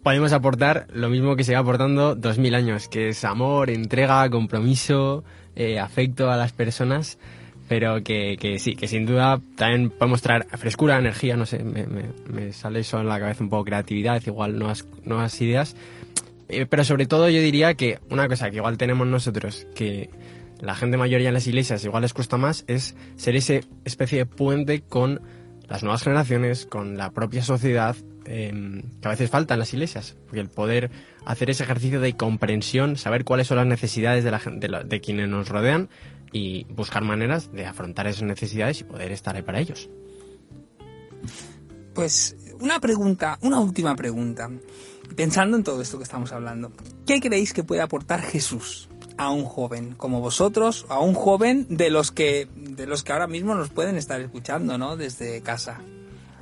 podemos 0.03 0.33
aportar 0.33 0.87
lo 0.93 1.09
mismo 1.11 1.37
que 1.37 1.45
se 1.45 1.55
va 1.55 1.61
aportando 1.61 2.15
dos 2.15 2.39
mil 2.39 2.55
años, 2.55 2.89
que 2.89 3.09
es 3.09 3.25
amor, 3.25 3.71
entrega, 3.71 4.29
compromiso, 4.31 5.25
eh, 5.57 5.79
afecto 5.79 6.31
a 6.31 6.37
las 6.37 6.53
personas 6.53 7.19
pero 7.69 8.03
que, 8.03 8.37
que, 8.39 8.59
sí, 8.59 8.77
que 8.77 8.89
sin 8.89 9.07
duda 9.07 9.41
también 9.57 9.91
podemos 9.91 10.21
traer 10.21 10.47
frescura, 10.59 10.99
energía, 10.99 11.37
no 11.37 11.47
sé, 11.47 11.65
me, 11.65 11.87
me, 11.87 12.05
me, 12.31 12.53
sale 12.53 12.81
eso 12.81 13.01
en 13.01 13.09
la 13.09 13.19
cabeza 13.19 13.43
un 13.43 13.51
poco 13.51 13.65
creatividad, 13.65 14.23
igual 14.27 14.59
nuevas, 14.59 14.87
nuevas 15.05 15.41
ideas, 15.41 15.75
eh, 16.49 16.67
pero 16.67 16.85
sobre 16.85 17.07
todo 17.07 17.29
yo 17.31 17.41
diría 17.41 17.75
que 17.75 17.99
una 18.11 18.29
cosa 18.29 18.51
que 18.51 18.57
igual 18.57 18.77
tenemos 18.77 19.07
nosotros, 19.07 19.67
que 19.75 20.11
la 20.65 20.75
gente 20.75 20.97
mayor 20.97 21.21
ya 21.21 21.29
en 21.29 21.35
las 21.35 21.47
iglesias 21.47 21.85
igual 21.85 22.03
les 22.03 22.15
cuesta 22.15 22.37
más, 22.37 22.65
es 22.67 22.97
ser 23.17 23.37
ese 23.37 23.65
especie 23.85 24.19
de 24.19 24.27
puente 24.27 24.83
con 24.83 25.21
las 25.69 25.83
nuevas 25.83 26.03
generaciones, 26.03 26.67
con 26.67 26.97
la 26.97 27.11
propia 27.11 27.43
sociedad, 27.43 27.97
eh, 28.27 28.83
que 29.01 29.09
a 29.09 29.11
veces 29.11 29.31
falta 29.31 29.55
en 29.55 29.61
las 29.61 29.73
iglesias, 29.73 30.17
porque 30.25 30.41
el 30.41 30.49
poder 30.49 30.91
hacer 31.25 31.51
ese 31.51 31.65
ejercicio 31.65 32.01
de 32.01 32.17
comprensión, 32.17 32.97
saber 32.97 33.25
cuáles 33.25 33.47
son 33.47 33.59
las 33.59 33.67
necesidades 33.67 34.25
de, 34.25 34.31
la, 34.31 34.39
de, 34.39 34.85
de 34.87 35.01
quienes 35.01 35.29
nos 35.29 35.49
rodean, 35.49 35.89
y 36.33 36.65
buscar 36.65 37.05
maneras 37.05 37.53
de 37.53 37.65
afrontar 37.65 38.09
esas 38.09 38.25
necesidades 38.25 38.81
y 38.81 38.85
poder 38.85 39.13
estar 39.13 39.37
ahí 39.37 39.43
para 39.43 39.61
ellos. 39.61 39.89
Pues 41.95 42.37
una 42.61 42.81
pregunta, 42.81 43.39
una 43.43 43.61
última 43.61 43.95
pregunta. 43.95 44.51
Pensando 45.15 45.57
en 45.57 45.63
todo 45.63 45.81
esto 45.81 45.97
que 45.97 46.03
estamos 46.03 46.33
hablando, 46.33 46.73
¿qué 47.07 47.21
creéis 47.21 47.53
que 47.53 47.63
puede 47.63 47.83
aportar 47.83 48.21
Jesús 48.21 48.89
a 49.17 49.31
un 49.31 49.45
joven 49.45 49.95
como 49.97 50.21
vosotros, 50.21 50.87
a 50.89 51.01
un 51.01 51.15
joven 51.15 51.67
de 51.69 51.91
los 51.91 52.11
que 52.11 52.49
de 52.55 52.87
los 52.87 53.03
que 53.03 53.13
ahora 53.13 53.27
mismo 53.27 53.55
nos 53.55 53.71
pueden 53.71 53.97
estar 53.97 54.21
escuchando, 54.21 54.79
¿no? 54.79 54.97
Desde 54.97 55.41
casa. 55.43 55.81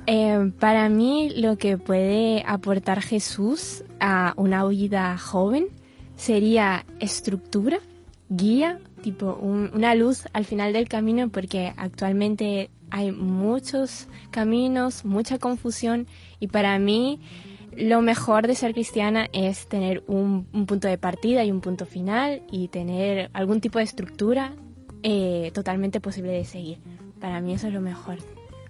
Eh, 0.05 0.51
para 0.59 0.89
mí 0.89 1.31
lo 1.35 1.57
que 1.57 1.77
puede 1.77 2.43
aportar 2.45 3.01
Jesús 3.01 3.83
a 3.99 4.33
una 4.35 4.65
vida 4.65 5.17
joven 5.17 5.67
sería 6.17 6.85
estructura, 6.99 7.79
guía, 8.29 8.79
tipo 9.01 9.37
un, 9.39 9.71
una 9.73 9.95
luz 9.95 10.25
al 10.33 10.45
final 10.45 10.73
del 10.73 10.89
camino 10.89 11.29
porque 11.29 11.73
actualmente 11.77 12.69
hay 12.89 13.11
muchos 13.11 14.07
caminos, 14.29 15.05
mucha 15.05 15.39
confusión 15.39 16.07
y 16.39 16.47
para 16.47 16.77
mí 16.79 17.19
lo 17.77 18.01
mejor 18.01 18.47
de 18.47 18.55
ser 18.55 18.73
cristiana 18.73 19.27
es 19.33 19.67
tener 19.67 20.03
un, 20.07 20.47
un 20.53 20.65
punto 20.65 20.87
de 20.87 20.97
partida 20.97 21.43
y 21.43 21.51
un 21.51 21.61
punto 21.61 21.85
final 21.85 22.41
y 22.51 22.67
tener 22.67 23.29
algún 23.33 23.61
tipo 23.61 23.79
de 23.79 23.85
estructura 23.85 24.53
eh, 25.03 25.51
totalmente 25.53 25.99
posible 25.99 26.31
de 26.31 26.45
seguir. 26.45 26.79
Para 27.19 27.41
mí 27.41 27.53
eso 27.53 27.67
es 27.67 27.73
lo 27.73 27.81
mejor. 27.81 28.17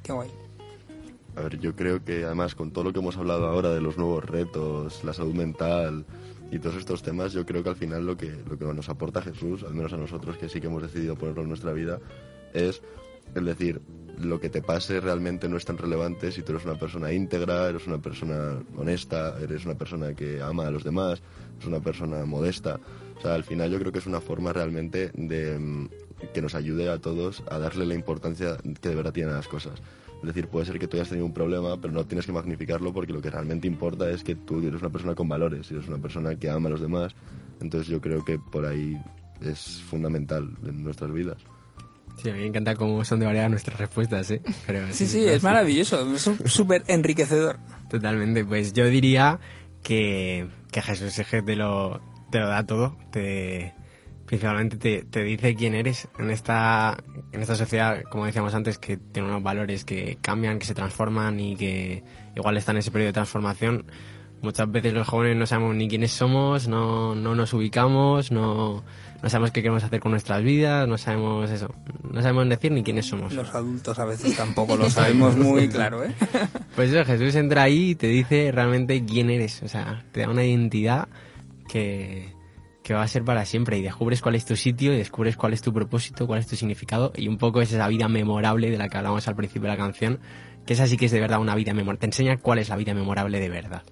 Qué 0.01 0.11
guay. 0.11 0.29
A 1.35 1.41
ver, 1.41 1.59
yo 1.59 1.75
creo 1.75 2.03
que 2.03 2.25
además 2.25 2.55
con 2.55 2.71
todo 2.71 2.83
lo 2.83 2.93
que 2.93 2.99
hemos 2.99 3.17
hablado 3.17 3.47
ahora 3.47 3.69
de 3.69 3.81
los 3.81 3.97
nuevos 3.97 4.23
retos, 4.23 5.03
la 5.03 5.13
salud 5.13 5.33
mental, 5.33 6.05
y 6.51 6.59
todos 6.59 6.75
estos 6.75 7.01
temas 7.01 7.33
yo 7.33 7.45
creo 7.45 7.63
que 7.63 7.69
al 7.69 7.75
final 7.75 8.05
lo 8.05 8.15
que, 8.15 8.31
lo 8.47 8.57
que 8.57 8.65
nos 8.65 8.89
aporta 8.89 9.21
Jesús, 9.21 9.63
al 9.63 9.73
menos 9.73 9.93
a 9.93 9.97
nosotros 9.97 10.37
que 10.37 10.49
sí 10.49 10.61
que 10.61 10.67
hemos 10.67 10.83
decidido 10.83 11.15
ponerlo 11.15 11.41
en 11.41 11.49
nuestra 11.49 11.73
vida, 11.73 11.99
es 12.53 12.81
el 13.33 13.45
decir, 13.45 13.81
lo 14.23 14.39
que 14.39 14.49
te 14.49 14.61
pase 14.61 14.99
realmente 14.99 15.47
no 15.47 15.57
es 15.57 15.65
tan 15.65 15.77
relevante 15.77 16.31
si 16.31 16.41
tú 16.41 16.53
eres 16.53 16.65
una 16.65 16.75
persona 16.75 17.11
íntegra, 17.11 17.69
eres 17.69 17.87
una 17.87 18.01
persona 18.01 18.61
honesta, 18.77 19.37
eres 19.41 19.65
una 19.65 19.75
persona 19.75 20.13
que 20.13 20.41
ama 20.41 20.67
a 20.67 20.71
los 20.71 20.83
demás, 20.83 21.21
eres 21.55 21.67
una 21.67 21.79
persona 21.79 22.25
modesta. 22.25 22.79
O 23.17 23.21
sea, 23.21 23.35
al 23.35 23.43
final 23.43 23.71
yo 23.71 23.79
creo 23.79 23.91
que 23.91 23.99
es 23.99 24.07
una 24.07 24.21
forma 24.21 24.53
realmente 24.53 25.11
de 25.13 25.89
que 26.33 26.41
nos 26.41 26.55
ayude 26.55 26.89
a 26.89 26.99
todos 26.99 27.43
a 27.49 27.57
darle 27.59 27.85
la 27.85 27.95
importancia 27.95 28.57
que 28.81 28.89
de 28.89 28.95
verdad 28.95 29.13
tienen 29.13 29.33
las 29.33 29.47
cosas. 29.47 29.81
Es 30.21 30.27
decir, 30.27 30.47
puede 30.47 30.65
ser 30.65 30.79
que 30.79 30.87
tú 30.87 30.95
hayas 30.95 31.09
tenido 31.09 31.25
un 31.25 31.33
problema, 31.33 31.79
pero 31.81 31.93
no 31.93 32.05
tienes 32.05 32.25
que 32.25 32.31
magnificarlo 32.31 32.93
porque 32.93 33.11
lo 33.11 33.21
que 33.21 33.29
realmente 33.29 33.67
importa 33.67 34.09
es 34.09 34.23
que 34.23 34.35
tú 34.35 34.59
eres 34.59 34.81
una 34.81 34.89
persona 34.89 35.15
con 35.15 35.27
valores, 35.27 35.69
eres 35.69 35.87
una 35.87 35.97
persona 35.97 36.35
que 36.35 36.49
ama 36.49 36.69
a 36.69 36.71
los 36.71 36.81
demás. 36.81 37.13
Entonces 37.59 37.89
yo 37.89 37.99
creo 37.99 38.23
que 38.23 38.39
por 38.39 38.65
ahí 38.65 38.97
es 39.41 39.81
fundamental 39.81 40.49
en 40.65 40.83
nuestras 40.83 41.11
vidas. 41.11 41.37
Sí, 42.21 42.29
a 42.29 42.33
mí 42.33 42.39
me 42.39 42.47
encanta 42.47 42.75
cómo 42.75 43.03
son 43.03 43.19
de 43.19 43.25
variadas 43.25 43.49
nuestras 43.49 43.77
respuestas, 43.79 44.31
¿eh? 44.31 44.41
Pero 44.65 44.85
Sí, 44.91 45.07
sí, 45.07 45.25
es 45.25 45.43
maravilloso, 45.43 46.13
es 46.13 46.29
súper 46.45 46.83
enriquecedor. 46.87 47.59
Totalmente, 47.89 48.45
pues 48.45 48.73
yo 48.73 48.85
diría 48.85 49.39
que, 49.83 50.47
que 50.71 50.81
Jesús 50.81 51.17
es 51.19 51.27
que 51.27 51.41
te 51.41 51.55
lo, 51.55 52.01
te 52.31 52.39
lo 52.39 52.47
da 52.47 52.65
todo, 52.65 52.97
te, 53.11 53.73
principalmente 54.25 54.77
te, 54.77 55.03
te 55.03 55.23
dice 55.23 55.55
quién 55.55 55.75
eres 55.75 56.07
en 56.17 56.29
esta, 56.29 56.97
en 57.31 57.41
esta 57.41 57.55
sociedad, 57.55 58.03
como 58.09 58.25
decíamos 58.25 58.53
antes, 58.53 58.77
que 58.77 58.97
tiene 58.97 59.27
unos 59.27 59.43
valores 59.43 59.83
que 59.85 60.17
cambian, 60.21 60.59
que 60.59 60.65
se 60.65 60.73
transforman 60.73 61.39
y 61.39 61.55
que 61.55 62.03
igual 62.35 62.57
están 62.57 62.75
en 62.75 62.79
ese 62.79 62.91
periodo 62.91 63.09
de 63.09 63.13
transformación. 63.13 63.85
Muchas 64.43 64.69
veces 64.71 64.93
los 64.93 65.07
jóvenes 65.07 65.37
no 65.37 65.45
sabemos 65.45 65.75
ni 65.75 65.87
quiénes 65.87 66.11
somos, 66.11 66.67
no, 66.67 67.15
no 67.15 67.33
nos 67.33 67.53
ubicamos, 67.53 68.31
no, 68.31 68.83
no 69.23 69.29
sabemos 69.29 69.51
qué 69.51 69.61
queremos 69.61 69.85
hacer 69.85 70.01
con 70.01 70.11
nuestras 70.11 70.43
vidas, 70.43 70.85
no 70.85 70.97
sabemos 70.97 71.49
eso, 71.49 71.73
no 72.11 72.21
sabemos 72.21 72.49
decir 72.49 72.73
ni 72.73 72.83
quiénes 72.83 73.05
somos. 73.05 73.33
Los 73.33 73.55
adultos 73.55 73.97
a 73.97 74.03
veces 74.03 74.35
tampoco 74.35 74.75
lo 74.75 74.89
sabemos 74.89 75.37
muy 75.37 75.69
claro, 75.69 76.03
¿eh? 76.03 76.13
Pues 76.75 76.91
eso, 76.91 77.05
Jesús 77.05 77.33
entra 77.35 77.63
ahí 77.63 77.91
y 77.91 77.95
te 77.95 78.07
dice 78.07 78.51
realmente 78.51 79.05
quién 79.05 79.29
eres. 79.29 79.63
O 79.63 79.69
sea, 79.69 80.03
te 80.11 80.21
da 80.21 80.29
una 80.29 80.43
identidad 80.43 81.07
que, 81.69 82.33
que 82.83 82.93
va 82.93 83.03
a 83.03 83.07
ser 83.07 83.23
para 83.23 83.45
siempre. 83.45 83.77
Y 83.77 83.81
descubres 83.81 84.21
cuál 84.21 84.35
es 84.35 84.45
tu 84.45 84.55
sitio, 84.55 84.93
y 84.93 84.97
descubres 84.97 85.37
cuál 85.37 85.53
es 85.53 85.61
tu 85.61 85.71
propósito, 85.71 86.27
cuál 86.27 86.39
es 86.39 86.47
tu 86.47 86.55
significado. 86.55 87.13
Y 87.15 87.27
un 87.27 87.37
poco 87.37 87.61
es 87.61 87.71
esa 87.71 87.87
vida 87.87 88.07
memorable 88.09 88.69
de 88.69 88.77
la 88.77 88.89
que 88.89 88.97
hablamos 88.97 89.27
al 89.27 89.35
principio 89.35 89.69
de 89.69 89.69
la 89.69 89.77
canción. 89.77 90.19
Que 90.65 90.73
esa 90.73 90.87
sí 90.87 90.97
que 90.97 91.05
es 91.05 91.11
de 91.11 91.19
verdad 91.19 91.39
una 91.39 91.55
vida 91.55 91.73
memorable. 91.73 91.99
Te 91.99 92.07
enseña 92.07 92.37
cuál 92.37 92.59
es 92.59 92.69
la 92.69 92.75
vida 92.75 92.93
memorable 92.93 93.39
de 93.39 93.49
verdad. 93.49 93.83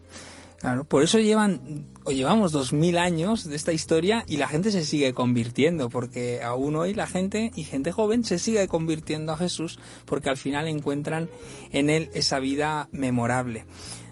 Claro, 0.61 0.83
por 0.83 1.01
eso 1.01 1.17
llevan 1.17 1.87
o 2.03 2.11
llevamos 2.11 2.51
dos 2.51 2.71
mil 2.71 2.99
años 2.99 3.49
de 3.49 3.55
esta 3.55 3.73
historia 3.73 4.23
y 4.27 4.37
la 4.37 4.47
gente 4.47 4.69
se 4.69 4.85
sigue 4.85 5.11
convirtiendo, 5.11 5.89
porque 5.89 6.43
aún 6.43 6.75
hoy 6.75 6.93
la 6.93 7.07
gente 7.07 7.51
y 7.55 7.63
gente 7.63 7.91
joven 7.91 8.23
se 8.23 8.37
sigue 8.37 8.67
convirtiendo 8.67 9.31
a 9.31 9.37
Jesús 9.37 9.79
porque 10.05 10.29
al 10.29 10.37
final 10.37 10.67
encuentran 10.67 11.31
en 11.71 11.89
él 11.89 12.11
esa 12.13 12.37
vida 12.37 12.89
memorable. 12.91 13.65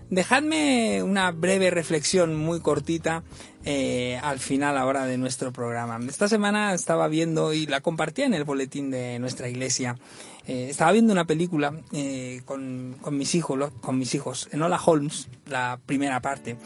Dejadme 0.09 1.03
una 1.03 1.29
breve 1.31 1.69
reflexión 1.69 2.35
muy 2.35 2.61
cortita 2.61 3.23
eh, 3.71 4.19
al 4.23 4.39
final 4.39 4.79
ahora 4.79 5.05
de 5.05 5.19
nuestro 5.19 5.53
programa. 5.53 5.99
Esta 6.07 6.27
semana 6.27 6.73
estaba 6.73 7.07
viendo 7.07 7.53
y 7.53 7.67
la 7.67 7.81
compartía 7.81 8.25
en 8.25 8.33
el 8.33 8.43
boletín 8.43 8.89
de 8.89 9.19
nuestra 9.19 9.47
iglesia. 9.47 9.95
Eh, 10.47 10.69
estaba 10.71 10.91
viendo 10.91 11.13
una 11.13 11.25
película 11.25 11.79
eh, 11.91 12.41
con, 12.45 12.95
mis 13.11 13.35
hijos, 13.35 13.71
con 13.81 13.99
mis 13.99 14.15
hijos, 14.15 14.49
Enola 14.51 14.81
Holmes, 14.83 15.27
la 15.45 15.79
primera 15.85 16.19
parte. 16.19 16.57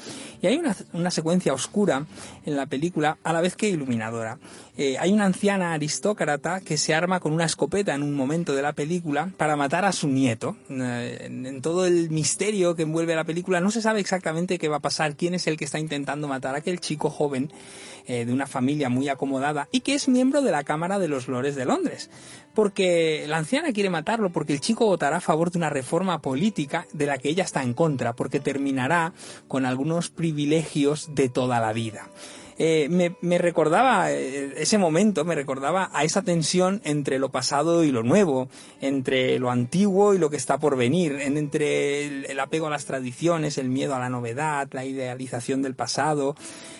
Y 0.41 0.47
hay 0.47 0.57
una, 0.93 1.11
secuencia 1.11 1.51
oscura 1.51 2.05
en 2.45 2.55
la 2.55 2.67
película, 2.67 3.17
a 3.23 3.33
la 3.33 3.41
vez 3.41 3.57
que 3.57 3.67
iluminadora. 3.67 4.39
Hay 4.99 5.11
una 5.11 5.25
anciana 5.25 5.73
aristócrata 5.73 6.61
que 6.61 6.77
se 6.77 6.95
arma 6.95 7.19
con 7.19 7.31
una 7.31 7.45
escopeta 7.45 7.93
en 7.93 8.01
un 8.01 8.15
momento 8.15 8.55
de 8.55 8.63
la 8.63 8.73
película 8.73 9.29
para 9.37 9.55
matar 9.55 9.85
a 9.85 9.91
su 9.91 10.07
nieto. 10.07 10.55
En 10.69 11.61
todo 11.61 11.85
el 11.85 12.09
misterio 12.09 12.75
que 12.75 12.83
envuelve 12.83 13.13
la 13.15 13.23
película 13.23 13.59
no 13.59 13.69
se 13.69 13.83
sabe 13.83 13.99
exactamente 13.99 14.57
qué 14.57 14.69
va 14.69 14.77
a 14.77 14.79
pasar, 14.79 15.15
quién 15.15 15.35
es 15.35 15.45
el 15.45 15.57
que 15.57 15.65
está 15.65 15.77
intentando 15.77 16.27
matar 16.27 16.55
a 16.55 16.59
aquel 16.59 16.79
chico 16.79 16.92
joven 16.97 17.51
eh, 18.05 18.25
de 18.25 18.33
una 18.33 18.47
familia 18.47 18.89
muy 18.89 19.07
acomodada 19.07 19.69
y 19.71 19.79
que 19.79 19.93
es 19.93 20.09
miembro 20.09 20.41
de 20.41 20.51
la 20.51 20.65
Cámara 20.65 20.99
de 20.99 21.07
los 21.07 21.27
Lores 21.27 21.55
de 21.55 21.65
Londres. 21.65 22.09
Porque 22.53 23.25
la 23.27 23.37
anciana 23.37 23.71
quiere 23.71 23.89
matarlo 23.89 24.29
porque 24.29 24.51
el 24.51 24.59
chico 24.59 24.85
votará 24.85 25.17
a 25.17 25.21
favor 25.21 25.51
de 25.51 25.57
una 25.57 25.69
reforma 25.69 26.21
política 26.21 26.85
de 26.91 27.05
la 27.05 27.17
que 27.17 27.29
ella 27.29 27.43
está 27.43 27.63
en 27.63 27.73
contra, 27.73 28.13
porque 28.13 28.39
terminará 28.39 29.13
con 29.47 29.65
algunos 29.65 30.09
privilegios 30.09 31.15
de 31.15 31.29
toda 31.29 31.61
la 31.61 31.71
vida. 31.71 32.09
Eh, 32.57 32.87
me, 33.21 33.37
recordaba 33.37 34.11
eh, 34.11 34.53
ese 34.57 34.77
momento, 34.77 35.25
me 35.25 35.35
recordaba 35.35 35.89
a 35.93 36.03
esa 36.03 36.21
tensión 36.21 36.81
entre 36.83 37.17
lo 37.19 37.29
pasado 37.29 37.83
y 37.83 37.91
lo 37.91 38.03
nuevo, 38.03 38.47
entre 38.81 39.39
lo 39.39 39.49
antiguo 39.49 40.13
y 40.13 40.19
lo 40.19 40.29
que 40.29 40.37
está 40.37 40.59
por 40.59 40.77
venir, 40.77 41.13
en- 41.21 41.37
entre 41.37 42.29
el, 42.31 42.39
apego 42.39 42.67
a 42.67 42.69
las 42.69 42.85
tradiciones, 42.85 43.57
el 43.57 43.69
miedo 43.69 43.95
a 43.95 43.99
la 43.99 44.09
novedad, 44.09 44.67
la 44.71 44.85
idealización 44.85 45.61
del 45.61 45.75
pasado, 45.75 46.35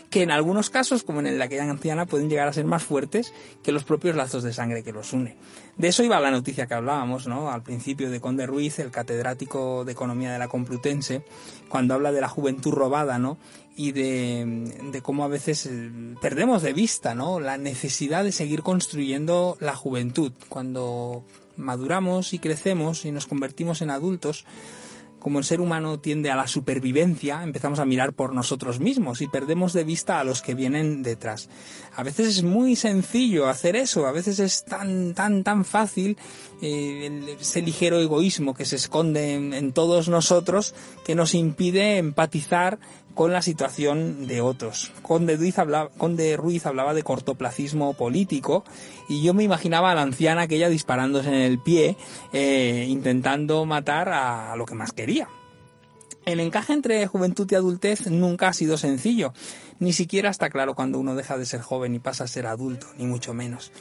que 0.10 0.22
en 0.22 0.30
algunos 0.30 0.70
casos, 0.70 1.04
como 1.04 1.20
en 1.22 1.26
de 1.38 1.44
aquella 1.44 1.64
anciana, 1.68 2.06
pueden 2.06 2.30
llegar 2.30 2.48
a 2.48 2.54
ser 2.54 2.66
más 2.66 2.84
fuertes 2.84 3.34
que 3.64 3.72
los 3.72 3.84
propios 3.84 4.16
lazos 4.16 4.44
de 4.44 4.54
sangre 4.54 4.84
que 4.84 4.92
los 4.92 5.12
une. 5.12 5.36
De 5.76 5.88
eso 5.88 6.04
iba 6.04 6.20
la 6.20 6.30
noticia 6.30 6.68
que 6.68 6.76
hablábamos, 6.76 7.26
¿no? 7.26 7.50
Al 7.50 7.64
principio 7.64 8.12
de 8.12 8.22
Conde 8.22 8.46
Ruiz, 8.46 8.78
el 8.78 8.92
catedrático 8.92 9.84
de 9.86 9.94
Economía 9.94 10.32
de 10.32 10.38
la 10.38 10.48
Complutense, 10.48 11.24
cuando 11.68 11.96
habla 11.96 12.12
de 12.12 12.22
la 12.22 12.28
juventud 12.30 12.72
robada, 12.74 13.18
¿no? 13.18 13.40
Y 13.76 13.92
de, 13.92 15.02
cómo 15.02 15.24
a 15.24 15.28
veces 15.28 15.66
eh, 15.66 15.92
perdemos 16.22 16.62
de 16.62 16.74
vista. 16.74 17.16
La 17.16 17.58
necesidad 17.58 18.24
de 18.24 18.32
seguir 18.32 18.62
construyendo 18.62 19.58
la 19.60 19.76
juventud. 19.76 20.32
Cuando 20.50 21.26
maduramos 21.58 22.34
y 22.34 22.40
crecemos 22.40 23.06
y 23.06 23.12
nos 23.12 23.26
convertimos 23.26 23.82
en 23.82 23.90
adultos, 23.90 24.46
como 25.24 25.40
el 25.40 25.46
ser 25.46 25.62
humano 25.62 26.02
tiende 26.02 26.30
a 26.30 26.36
la 26.36 26.48
supervivencia, 26.48 27.44
empezamos 27.44 27.80
a 27.80 27.86
mirar 27.86 28.12
por 28.12 28.34
nosotros 28.34 28.82
mismos 28.82 29.22
y 29.22 29.28
perdemos 29.28 29.72
de 29.72 29.86
vista 29.86 30.20
a 30.20 30.26
los 30.26 30.42
que 30.42 30.54
vienen 30.54 31.02
detrás. 31.02 31.48
A 31.96 32.04
veces 32.04 32.28
es 32.28 32.44
muy 32.44 32.76
sencillo 32.76 33.48
hacer 33.48 33.78
eso, 33.78 34.06
a 34.06 34.12
veces 34.12 34.40
es 34.40 34.66
tan, 34.66 35.14
tan, 35.14 35.46
tan 35.46 35.64
fácil 35.64 36.18
eh, 36.62 37.38
ese 37.40 37.62
ligero 37.62 38.02
egoísmo 38.02 38.54
que 38.54 38.66
se 38.66 38.76
esconde 38.76 39.36
en 39.36 39.72
todos 39.72 40.10
nosotros 40.10 40.76
que 41.06 41.16
nos 41.16 41.34
impide 41.36 42.00
empatizar 42.00 42.80
con 43.14 43.32
la 43.32 43.42
situación 43.42 44.28
de 44.28 44.42
otros. 44.42 44.92
Conde 45.02 45.38
Ruiz, 45.38 45.60
hablaba, 45.60 45.90
Conde 45.98 46.36
Ruiz 46.38 46.66
hablaba 46.66 46.94
de 46.94 47.04
cortoplacismo 47.04 47.94
político 47.94 48.64
y 49.08 49.22
yo 49.24 49.34
me 49.34 49.44
imaginaba 49.44 49.92
a 49.92 49.96
la 49.96 50.02
anciana 50.02 50.44
aquella 50.44 50.70
disparándose 50.70 51.30
en 51.30 51.36
el 51.36 51.60
pie, 51.60 51.96
eh, 52.32 52.86
intentando 52.90 53.66
matar 53.66 54.10
a 54.10 54.56
lo 54.56 54.66
que 54.66 54.76
más 54.76 54.92
quería. 54.92 55.28
El 56.26 56.40
encaje 56.40 56.72
entre 56.72 57.06
juventud 57.08 57.48
y 57.52 57.56
adultez 57.56 58.08
nunca 58.08 58.48
ha 58.48 58.54
sido 58.54 58.78
sencillo, 58.78 59.34
ni 59.80 59.92
siquiera 59.92 60.30
está 60.30 60.50
claro 60.50 60.74
cuando 60.74 60.98
uno 60.98 61.16
deja 61.16 61.38
de 61.38 61.46
ser 61.46 61.62
joven 61.62 61.96
y 61.96 62.00
pasa 62.00 62.24
a 62.24 62.28
ser 62.28 62.48
adulto, 62.48 62.88
ni 62.98 63.06
mucho 63.06 63.34
menos. 63.34 63.74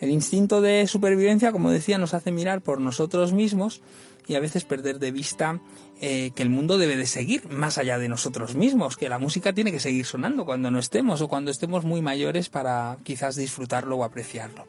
El 0.00 0.10
instinto 0.10 0.60
de 0.60 0.86
supervivencia, 0.86 1.50
como 1.50 1.72
decía, 1.72 1.98
nos 1.98 2.14
hace 2.14 2.30
mirar 2.30 2.60
por 2.60 2.80
nosotros 2.80 3.32
mismos 3.32 3.82
y 4.28 4.34
a 4.34 4.40
veces 4.40 4.64
perder 4.64 4.98
de 4.98 5.10
vista 5.10 5.60
eh, 6.00 6.30
que 6.34 6.42
el 6.42 6.50
mundo 6.50 6.78
debe 6.78 6.96
de 6.96 7.06
seguir 7.06 7.48
más 7.48 7.78
allá 7.78 7.98
de 7.98 8.08
nosotros 8.08 8.54
mismos, 8.54 8.96
que 8.96 9.08
la 9.08 9.18
música 9.18 9.52
tiene 9.52 9.72
que 9.72 9.80
seguir 9.80 10.04
sonando 10.04 10.44
cuando 10.44 10.70
no 10.70 10.78
estemos 10.78 11.20
o 11.22 11.28
cuando 11.28 11.50
estemos 11.50 11.84
muy 11.84 12.02
mayores 12.02 12.48
para 12.48 12.98
quizás 13.02 13.36
disfrutarlo 13.36 13.96
o 13.96 14.04
apreciarlo. 14.04 14.64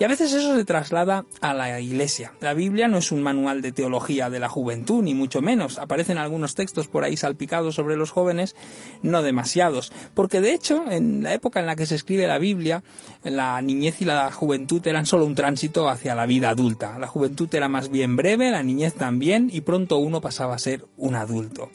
Y 0.00 0.04
a 0.04 0.08
veces 0.08 0.32
eso 0.32 0.56
se 0.56 0.64
traslada 0.64 1.26
a 1.42 1.52
la 1.52 1.78
iglesia. 1.78 2.32
La 2.40 2.54
Biblia 2.54 2.88
no 2.88 2.96
es 2.96 3.12
un 3.12 3.22
manual 3.22 3.60
de 3.60 3.70
teología 3.70 4.30
de 4.30 4.40
la 4.40 4.48
juventud, 4.48 5.02
ni 5.02 5.12
mucho 5.12 5.42
menos. 5.42 5.78
Aparecen 5.78 6.16
algunos 6.16 6.54
textos 6.54 6.88
por 6.88 7.04
ahí 7.04 7.18
salpicados 7.18 7.74
sobre 7.74 7.98
los 7.98 8.10
jóvenes, 8.10 8.56
no 9.02 9.20
demasiados. 9.20 9.92
Porque 10.14 10.40
de 10.40 10.54
hecho, 10.54 10.90
en 10.90 11.22
la 11.22 11.34
época 11.34 11.60
en 11.60 11.66
la 11.66 11.76
que 11.76 11.84
se 11.84 11.96
escribe 11.96 12.26
la 12.26 12.38
Biblia, 12.38 12.82
la 13.24 13.60
niñez 13.60 14.00
y 14.00 14.06
la 14.06 14.32
juventud 14.32 14.80
eran 14.86 15.04
solo 15.04 15.26
un 15.26 15.34
tránsito 15.34 15.86
hacia 15.90 16.14
la 16.14 16.24
vida 16.24 16.48
adulta. 16.48 16.98
La 16.98 17.06
juventud 17.06 17.54
era 17.54 17.68
más 17.68 17.90
bien 17.90 18.16
breve, 18.16 18.50
la 18.50 18.62
niñez 18.62 18.94
también, 18.94 19.50
y 19.52 19.60
pronto 19.60 19.98
uno 19.98 20.22
pasaba 20.22 20.54
a 20.54 20.58
ser 20.58 20.86
un 20.96 21.14
adulto. 21.14 21.68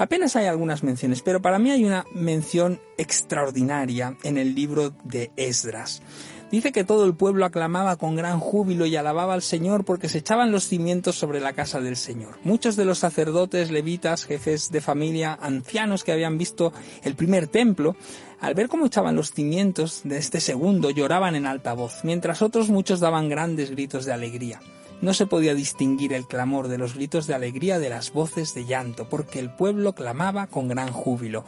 Apenas 0.00 0.36
hay 0.36 0.46
algunas 0.46 0.84
menciones, 0.84 1.20
pero 1.20 1.42
para 1.42 1.58
mí 1.58 1.72
hay 1.72 1.84
una 1.84 2.06
mención 2.14 2.80
extraordinaria 2.96 4.16
en 4.22 4.38
el 4.38 4.54
libro 4.54 4.94
de 5.02 5.32
Esdras. 5.36 6.00
Dice 6.50 6.72
que 6.72 6.82
todo 6.82 7.04
el 7.04 7.14
pueblo 7.14 7.44
aclamaba 7.44 7.94
con 7.96 8.16
gran 8.16 8.40
júbilo 8.40 8.84
y 8.84 8.96
alababa 8.96 9.34
al 9.34 9.42
Señor 9.42 9.84
porque 9.84 10.08
se 10.08 10.18
echaban 10.18 10.50
los 10.50 10.64
cimientos 10.64 11.14
sobre 11.14 11.38
la 11.38 11.52
casa 11.52 11.80
del 11.80 11.96
Señor. 11.96 12.38
Muchos 12.42 12.74
de 12.74 12.84
los 12.84 12.98
sacerdotes, 12.98 13.70
levitas, 13.70 14.24
jefes 14.24 14.72
de 14.72 14.80
familia, 14.80 15.38
ancianos 15.40 16.02
que 16.02 16.10
habían 16.10 16.38
visto 16.38 16.72
el 17.04 17.14
primer 17.14 17.46
templo, 17.46 17.94
al 18.40 18.54
ver 18.54 18.68
cómo 18.68 18.86
echaban 18.86 19.14
los 19.14 19.30
cimientos 19.30 20.00
de 20.02 20.18
este 20.18 20.40
segundo, 20.40 20.90
lloraban 20.90 21.36
en 21.36 21.46
alta 21.46 21.72
voz, 21.74 22.00
mientras 22.02 22.42
otros 22.42 22.68
muchos 22.68 22.98
daban 22.98 23.28
grandes 23.28 23.70
gritos 23.70 24.04
de 24.04 24.12
alegría. 24.12 24.60
No 25.00 25.14
se 25.14 25.26
podía 25.26 25.54
distinguir 25.54 26.12
el 26.12 26.26
clamor 26.26 26.68
de 26.68 26.78
los 26.78 26.94
gritos 26.94 27.26
de 27.26 27.34
alegría 27.34 27.78
de 27.78 27.88
las 27.88 28.12
voces 28.12 28.54
de 28.54 28.66
llanto, 28.66 29.08
porque 29.08 29.38
el 29.38 29.50
pueblo 29.50 29.94
clamaba 29.94 30.46
con 30.46 30.68
gran 30.68 30.92
júbilo. 30.92 31.44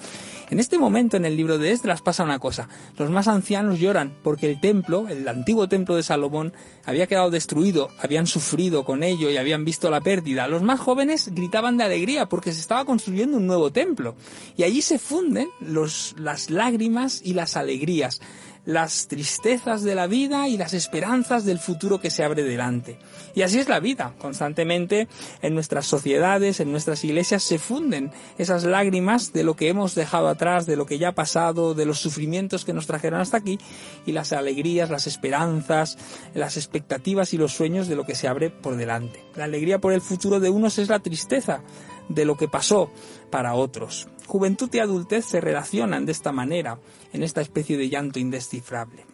En 0.51 0.61
este 0.61 0.79
momento 0.79 1.17
en 1.17 1.25
el 1.25 1.37
libro 1.37 1.59
de 1.59 1.73
Esdras 1.73 2.03
pasa 2.03 2.25
una 2.25 2.39
cosa. 2.39 2.69
Los 2.99 3.11
más 3.11 3.29
ancianos 3.29 3.79
lloran 3.79 4.15
porque 4.23 4.51
el 4.51 4.61
templo, 4.61 5.09
el 5.09 5.27
antiguo 5.27 5.69
templo 5.69 5.97
de 5.97 6.03
Salomón, 6.03 6.53
había 6.85 7.07
quedado 7.07 7.31
destruido, 7.31 7.89
habían 7.99 8.27
sufrido 8.27 8.85
con 8.85 9.03
ello 9.03 9.31
y 9.31 9.37
habían 9.37 9.65
visto 9.65 9.91
la 9.91 10.01
pérdida. 10.01 10.49
Los 10.49 10.63
más 10.63 10.81
jóvenes 10.81 11.31
gritaban 11.35 11.77
de 11.77 11.85
alegría 11.85 12.29
porque 12.29 12.53
se 12.53 12.61
estaba 12.61 12.85
construyendo 12.85 13.37
un 13.37 13.47
nuevo 13.47 13.73
templo. 13.73 14.15
Y 14.57 14.65
allí 14.65 14.83
se 14.83 14.99
funden 14.99 15.49
las 15.61 16.51
lágrimas 16.51 17.23
y 17.25 17.35
las 17.35 17.57
alegrías. 17.57 18.21
Las 18.65 19.09
tristezas 19.09 19.83
de 19.83 19.95
la 19.95 20.07
vida 20.07 20.49
y 20.49 20.57
las 20.57 20.73
esperanzas 20.73 21.45
del 21.45 21.59
futuro 21.59 22.01
que 22.01 22.11
se 22.11 22.23
abre 22.23 22.45
delante. 22.45 22.97
Y 23.35 23.43
así 23.43 23.59
es 23.59 23.69
la 23.69 23.81
vida. 23.81 24.15
Constantemente 24.19 25.09
en 25.41 25.55
nuestras 25.55 25.87
sociedades, 25.87 26.61
en 26.61 26.71
nuestras 26.71 27.03
iglesias 27.05 27.43
se 27.43 27.59
funden 27.59 28.13
esas 28.39 28.65
lágrimas 28.65 29.33
de 29.33 29.43
lo 29.43 29.57
que 29.57 29.69
hemos 29.69 29.95
dejado 29.95 30.29
atrás, 30.29 30.67
de 30.67 30.77
lo 30.77 30.87
que 30.87 30.99
ya 30.99 31.09
ha 31.09 31.15
pasado, 31.15 31.75
de 31.75 31.87
los 31.87 31.99
sufrimientos 31.99 32.65
que 32.65 32.73
nos 32.73 32.87
trajeron 32.87 33.21
hasta 33.21 33.39
aquí 33.39 33.59
y 34.07 34.13
las 34.13 34.33
alegrías, 34.33 34.91
las 34.91 35.07
esperanzas, 35.07 35.99
las 36.35 36.57
expectativas 36.57 37.35
y 37.35 37.39
los 37.39 37.53
sueños 37.53 37.89
de 37.89 37.97
lo 37.97 38.05
que 38.05 38.15
se 38.15 38.29
abre 38.29 38.51
por 38.51 38.77
delante. 38.77 39.25
La 39.35 39.45
alegría 39.45 39.81
por 39.81 39.93
el 39.93 40.01
futuro 40.01 40.39
de 40.39 40.51
unos 40.51 40.79
es 40.79 40.89
la 40.89 41.01
tristeza 41.01 41.63
de 42.09 42.25
lo 42.25 42.37
que 42.37 42.49
pasó 42.49 42.91
para 43.31 43.55
otros. 43.55 44.09
Juventud 44.33 44.71
y 44.73 44.79
adultez 44.79 45.27
se 45.27 45.43
relacionan 45.43 46.07
de 46.07 46.13
esta 46.13 46.33
manera, 46.33 46.79
en 47.13 47.23
esta 47.23 47.43
especie 47.43 47.77
de 47.77 47.91
llanto 47.91 48.19
indescifrable. 48.19 49.05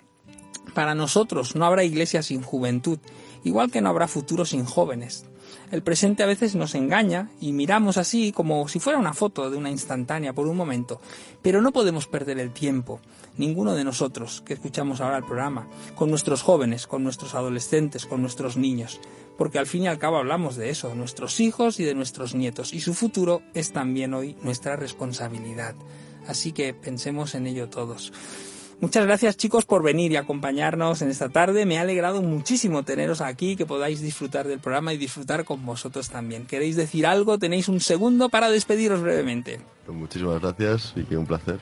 Para 0.74 0.94
nosotros 0.94 1.56
no 1.56 1.64
habrá 1.66 1.82
iglesia 1.82 2.22
sin 2.22 2.40
juventud, 2.40 3.00
igual 3.42 3.72
que 3.72 3.80
no 3.80 3.88
habrá 3.88 4.06
futuro 4.06 4.44
sin 4.44 4.64
jóvenes. 4.64 5.24
El 5.72 5.82
presente 5.82 6.22
a 6.22 6.26
veces 6.26 6.54
nos 6.54 6.76
engaña 6.76 7.30
y 7.40 7.50
miramos 7.50 7.96
así 7.96 8.30
como 8.30 8.68
si 8.68 8.78
fuera 8.78 9.00
una 9.00 9.12
foto 9.12 9.50
de 9.50 9.56
una 9.56 9.72
instantánea 9.72 10.34
por 10.34 10.46
un 10.46 10.56
momento, 10.56 11.00
pero 11.42 11.62
no 11.62 11.72
podemos 11.72 12.06
perder 12.06 12.38
el 12.38 12.52
tiempo, 12.52 13.00
ninguno 13.36 13.74
de 13.74 13.82
nosotros 13.82 14.44
que 14.46 14.54
escuchamos 14.54 15.00
ahora 15.00 15.16
el 15.16 15.24
programa, 15.24 15.66
con 15.96 16.10
nuestros 16.10 16.42
jóvenes, 16.42 16.86
con 16.86 17.02
nuestros 17.02 17.34
adolescentes, 17.34 18.06
con 18.06 18.20
nuestros 18.22 18.56
niños, 18.56 19.00
porque 19.38 19.58
al 19.60 19.66
fin 19.66 19.84
y 19.84 19.86
al 19.86 19.98
cabo 19.98 20.18
hablamos 20.18 20.56
de 20.56 20.68
eso, 20.68 20.94
nuestros 20.96 21.38
hijos 21.38 21.78
y 21.78 21.84
de 21.84 21.94
nuestros 21.94 22.34
nietos, 22.34 22.74
y 22.74 22.80
su 22.80 22.92
futuro 22.92 23.40
es 23.54 23.72
también 23.72 24.12
hoy 24.12 24.36
nuestra 24.42 24.74
responsabilidad. 24.76 25.76
Así 26.26 26.52
que 26.52 26.74
pensemos 26.74 27.34
en 27.36 27.46
ello 27.46 27.70
todos. 27.70 28.12
Muchas 28.80 29.06
gracias 29.06 29.36
chicos 29.36 29.64
por 29.64 29.82
venir 29.82 30.12
y 30.12 30.16
acompañarnos 30.16 31.02
en 31.02 31.08
esta 31.08 31.28
tarde. 31.28 31.66
Me 31.66 31.78
ha 31.78 31.82
alegrado 31.82 32.20
muchísimo 32.20 32.82
teneros 32.82 33.20
aquí, 33.20 33.56
que 33.56 33.64
podáis 33.64 34.00
disfrutar 34.00 34.46
del 34.46 34.58
programa 34.58 34.92
y 34.92 34.98
disfrutar 34.98 35.44
con 35.44 35.64
vosotros 35.64 36.10
también. 36.10 36.46
¿Queréis 36.46 36.76
decir 36.76 37.06
algo? 37.06 37.38
Tenéis 37.38 37.68
un 37.68 37.80
segundo 37.80 38.28
para 38.28 38.50
despediros 38.50 39.00
brevemente. 39.00 39.60
Pues 39.86 39.96
muchísimas 39.96 40.40
gracias 40.40 40.92
y 40.96 41.04
que 41.04 41.16
un 41.16 41.26
placer. 41.26 41.58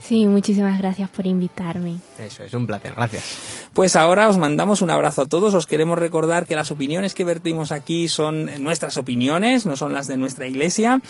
Sí, 0.00 0.26
muchísimas 0.26 0.78
gracias 0.78 1.08
por 1.10 1.26
invitarme. 1.26 1.96
Eso 2.18 2.44
es 2.44 2.54
un 2.54 2.66
placer, 2.66 2.94
gracias. 2.94 3.24
Pues 3.72 3.96
ahora 3.96 4.28
os 4.28 4.38
mandamos 4.38 4.82
un 4.82 4.90
abrazo 4.90 5.22
a 5.22 5.26
todos. 5.26 5.54
Os 5.54 5.66
queremos 5.66 5.98
recordar 5.98 6.46
que 6.46 6.56
las 6.56 6.70
opiniones 6.70 7.14
que 7.14 7.24
vertimos 7.24 7.72
aquí 7.72 8.08
son 8.08 8.50
nuestras 8.62 8.96
opiniones, 8.96 9.66
no 9.66 9.76
son 9.76 9.92
las 9.92 10.06
de 10.06 10.16
nuestra 10.16 10.46
iglesia. 10.46 11.00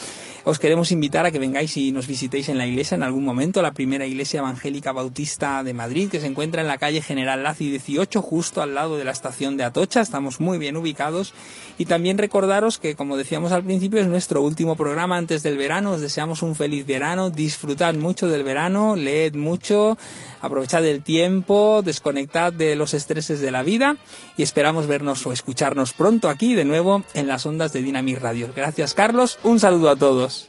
Os 0.44 0.58
queremos 0.58 0.92
invitar 0.92 1.26
a 1.26 1.30
que 1.30 1.38
vengáis 1.38 1.76
y 1.76 1.92
nos 1.92 2.06
visitéis 2.06 2.48
en 2.48 2.58
la 2.58 2.66
iglesia 2.66 2.94
en 2.94 3.02
algún 3.02 3.24
momento, 3.24 3.62
la 3.62 3.72
primera 3.72 4.06
iglesia 4.06 4.40
evangélica 4.40 4.92
bautista 4.92 5.62
de 5.62 5.74
Madrid, 5.74 6.10
que 6.10 6.20
se 6.20 6.26
encuentra 6.26 6.62
en 6.62 6.68
la 6.68 6.78
calle 6.78 7.02
General 7.02 7.42
Laci 7.42 7.70
18, 7.70 8.22
justo 8.22 8.62
al 8.62 8.74
lado 8.74 8.96
de 8.96 9.04
la 9.04 9.12
estación 9.12 9.56
de 9.56 9.64
Atocha. 9.64 10.00
Estamos 10.00 10.40
muy 10.40 10.58
bien 10.58 10.76
ubicados. 10.76 11.34
Y 11.78 11.84
también 11.84 12.18
recordaros 12.18 12.78
que, 12.78 12.96
como 12.96 13.16
decíamos 13.16 13.52
al 13.52 13.62
principio, 13.62 14.00
es 14.00 14.08
nuestro 14.08 14.42
último 14.42 14.74
programa 14.74 15.16
antes 15.16 15.42
del 15.42 15.56
verano. 15.56 15.92
Os 15.92 16.00
deseamos 16.00 16.42
un 16.42 16.54
feliz 16.54 16.86
verano. 16.86 17.30
Disfrutad 17.30 17.94
mucho 17.94 18.26
del 18.26 18.42
verano, 18.42 18.77
leed 18.96 19.34
mucho, 19.34 19.98
aprovechad 20.40 20.84
el 20.84 21.02
tiempo, 21.02 21.82
desconectad 21.82 22.52
de 22.52 22.76
los 22.76 22.94
estreses 22.94 23.40
de 23.40 23.50
la 23.50 23.62
vida 23.62 23.96
y 24.36 24.42
esperamos 24.42 24.86
vernos 24.86 25.26
o 25.26 25.32
escucharnos 25.32 25.92
pronto 25.92 26.28
aquí 26.28 26.54
de 26.54 26.64
nuevo 26.64 27.02
en 27.14 27.26
las 27.26 27.46
ondas 27.46 27.72
de 27.72 27.82
Dynamic 27.82 28.20
Radio. 28.20 28.50
Gracias 28.54 28.94
Carlos, 28.94 29.38
un 29.42 29.60
saludo 29.60 29.90
a 29.90 29.96
todos. 29.96 30.48